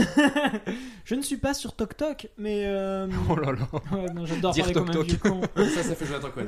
[1.06, 2.66] je ne suis pas sur TokTok, mais.
[2.66, 3.68] euh, Oh là là.
[3.98, 5.42] ouais, non, J'adore Dire parler comme un Tok vieux con.
[5.56, 6.48] ça, ça fait Jonathan Cohen.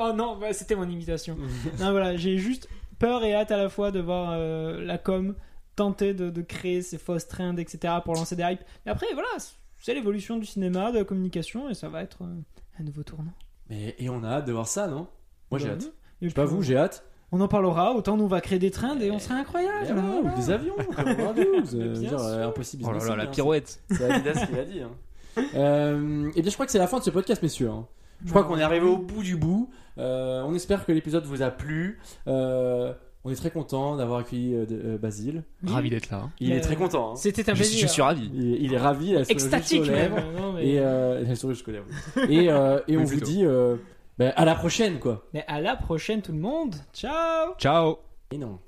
[0.00, 1.36] oh non, bah, c'était mon imitation.
[1.78, 2.68] Non, voilà, j'ai juste
[2.98, 5.34] peur et hâte à la fois de voir euh, la com
[5.76, 7.94] tenter de, de créer ces fausses trends, etc.
[8.04, 8.64] pour lancer des hypes.
[8.86, 9.28] Et après, voilà,
[9.78, 12.34] c'est l'évolution du cinéma, de la communication, et ça va être euh,
[12.80, 13.32] un nouveau tournant.
[13.70, 15.06] Mais, et on a hâte de voir ça, non?
[15.50, 15.92] Moi, j'ai Bah hâte.
[16.22, 17.04] Je sais pas vous, j'ai hâte.
[17.30, 19.86] On en parlera, autant nous on va créer des trends et on serait incroyable.
[19.88, 20.32] Eh voilà.
[20.32, 22.84] Ou des avions, euh, impossible.
[22.86, 23.80] Oh là là, la hein, pirouette.
[23.90, 24.80] C'est Adidas qui l'a dit.
[24.82, 24.90] Hein.
[25.54, 27.70] Euh, et bien, je crois que c'est la fin de ce podcast, messieurs.
[27.70, 27.86] hein.
[28.24, 28.48] Je crois Non.
[28.48, 29.70] qu'on est arrivé au bout du bout.
[29.98, 32.00] Euh, on espère que l'épisode vous a plu.
[32.26, 32.92] Euh,
[33.24, 35.42] on est très content d'avoir accueilli euh, de- euh, Basile.
[35.66, 36.22] Ravi d'être là.
[36.24, 36.30] hein.
[36.40, 37.12] Il est Euh, très content.
[37.12, 37.16] hein.
[37.16, 37.80] C'était un Je, plaisir.
[37.86, 38.30] je suis ravi.
[38.34, 40.14] Il, il est ravi, il a le sourire Extatique jusqu'aux même.
[40.14, 40.32] lèvres.
[40.40, 40.66] non, mais...
[40.68, 41.86] Et euh, il a le sourire jusqu'aux lèvres.
[42.28, 43.26] Et, euh, et on Oui, vous plutôt.
[43.26, 43.76] dit euh,
[44.18, 45.24] ben, à la prochaine, quoi.
[45.34, 46.74] mais à la prochaine tout le monde.
[46.92, 47.98] Ciao Ciao
[48.30, 48.58] Et non.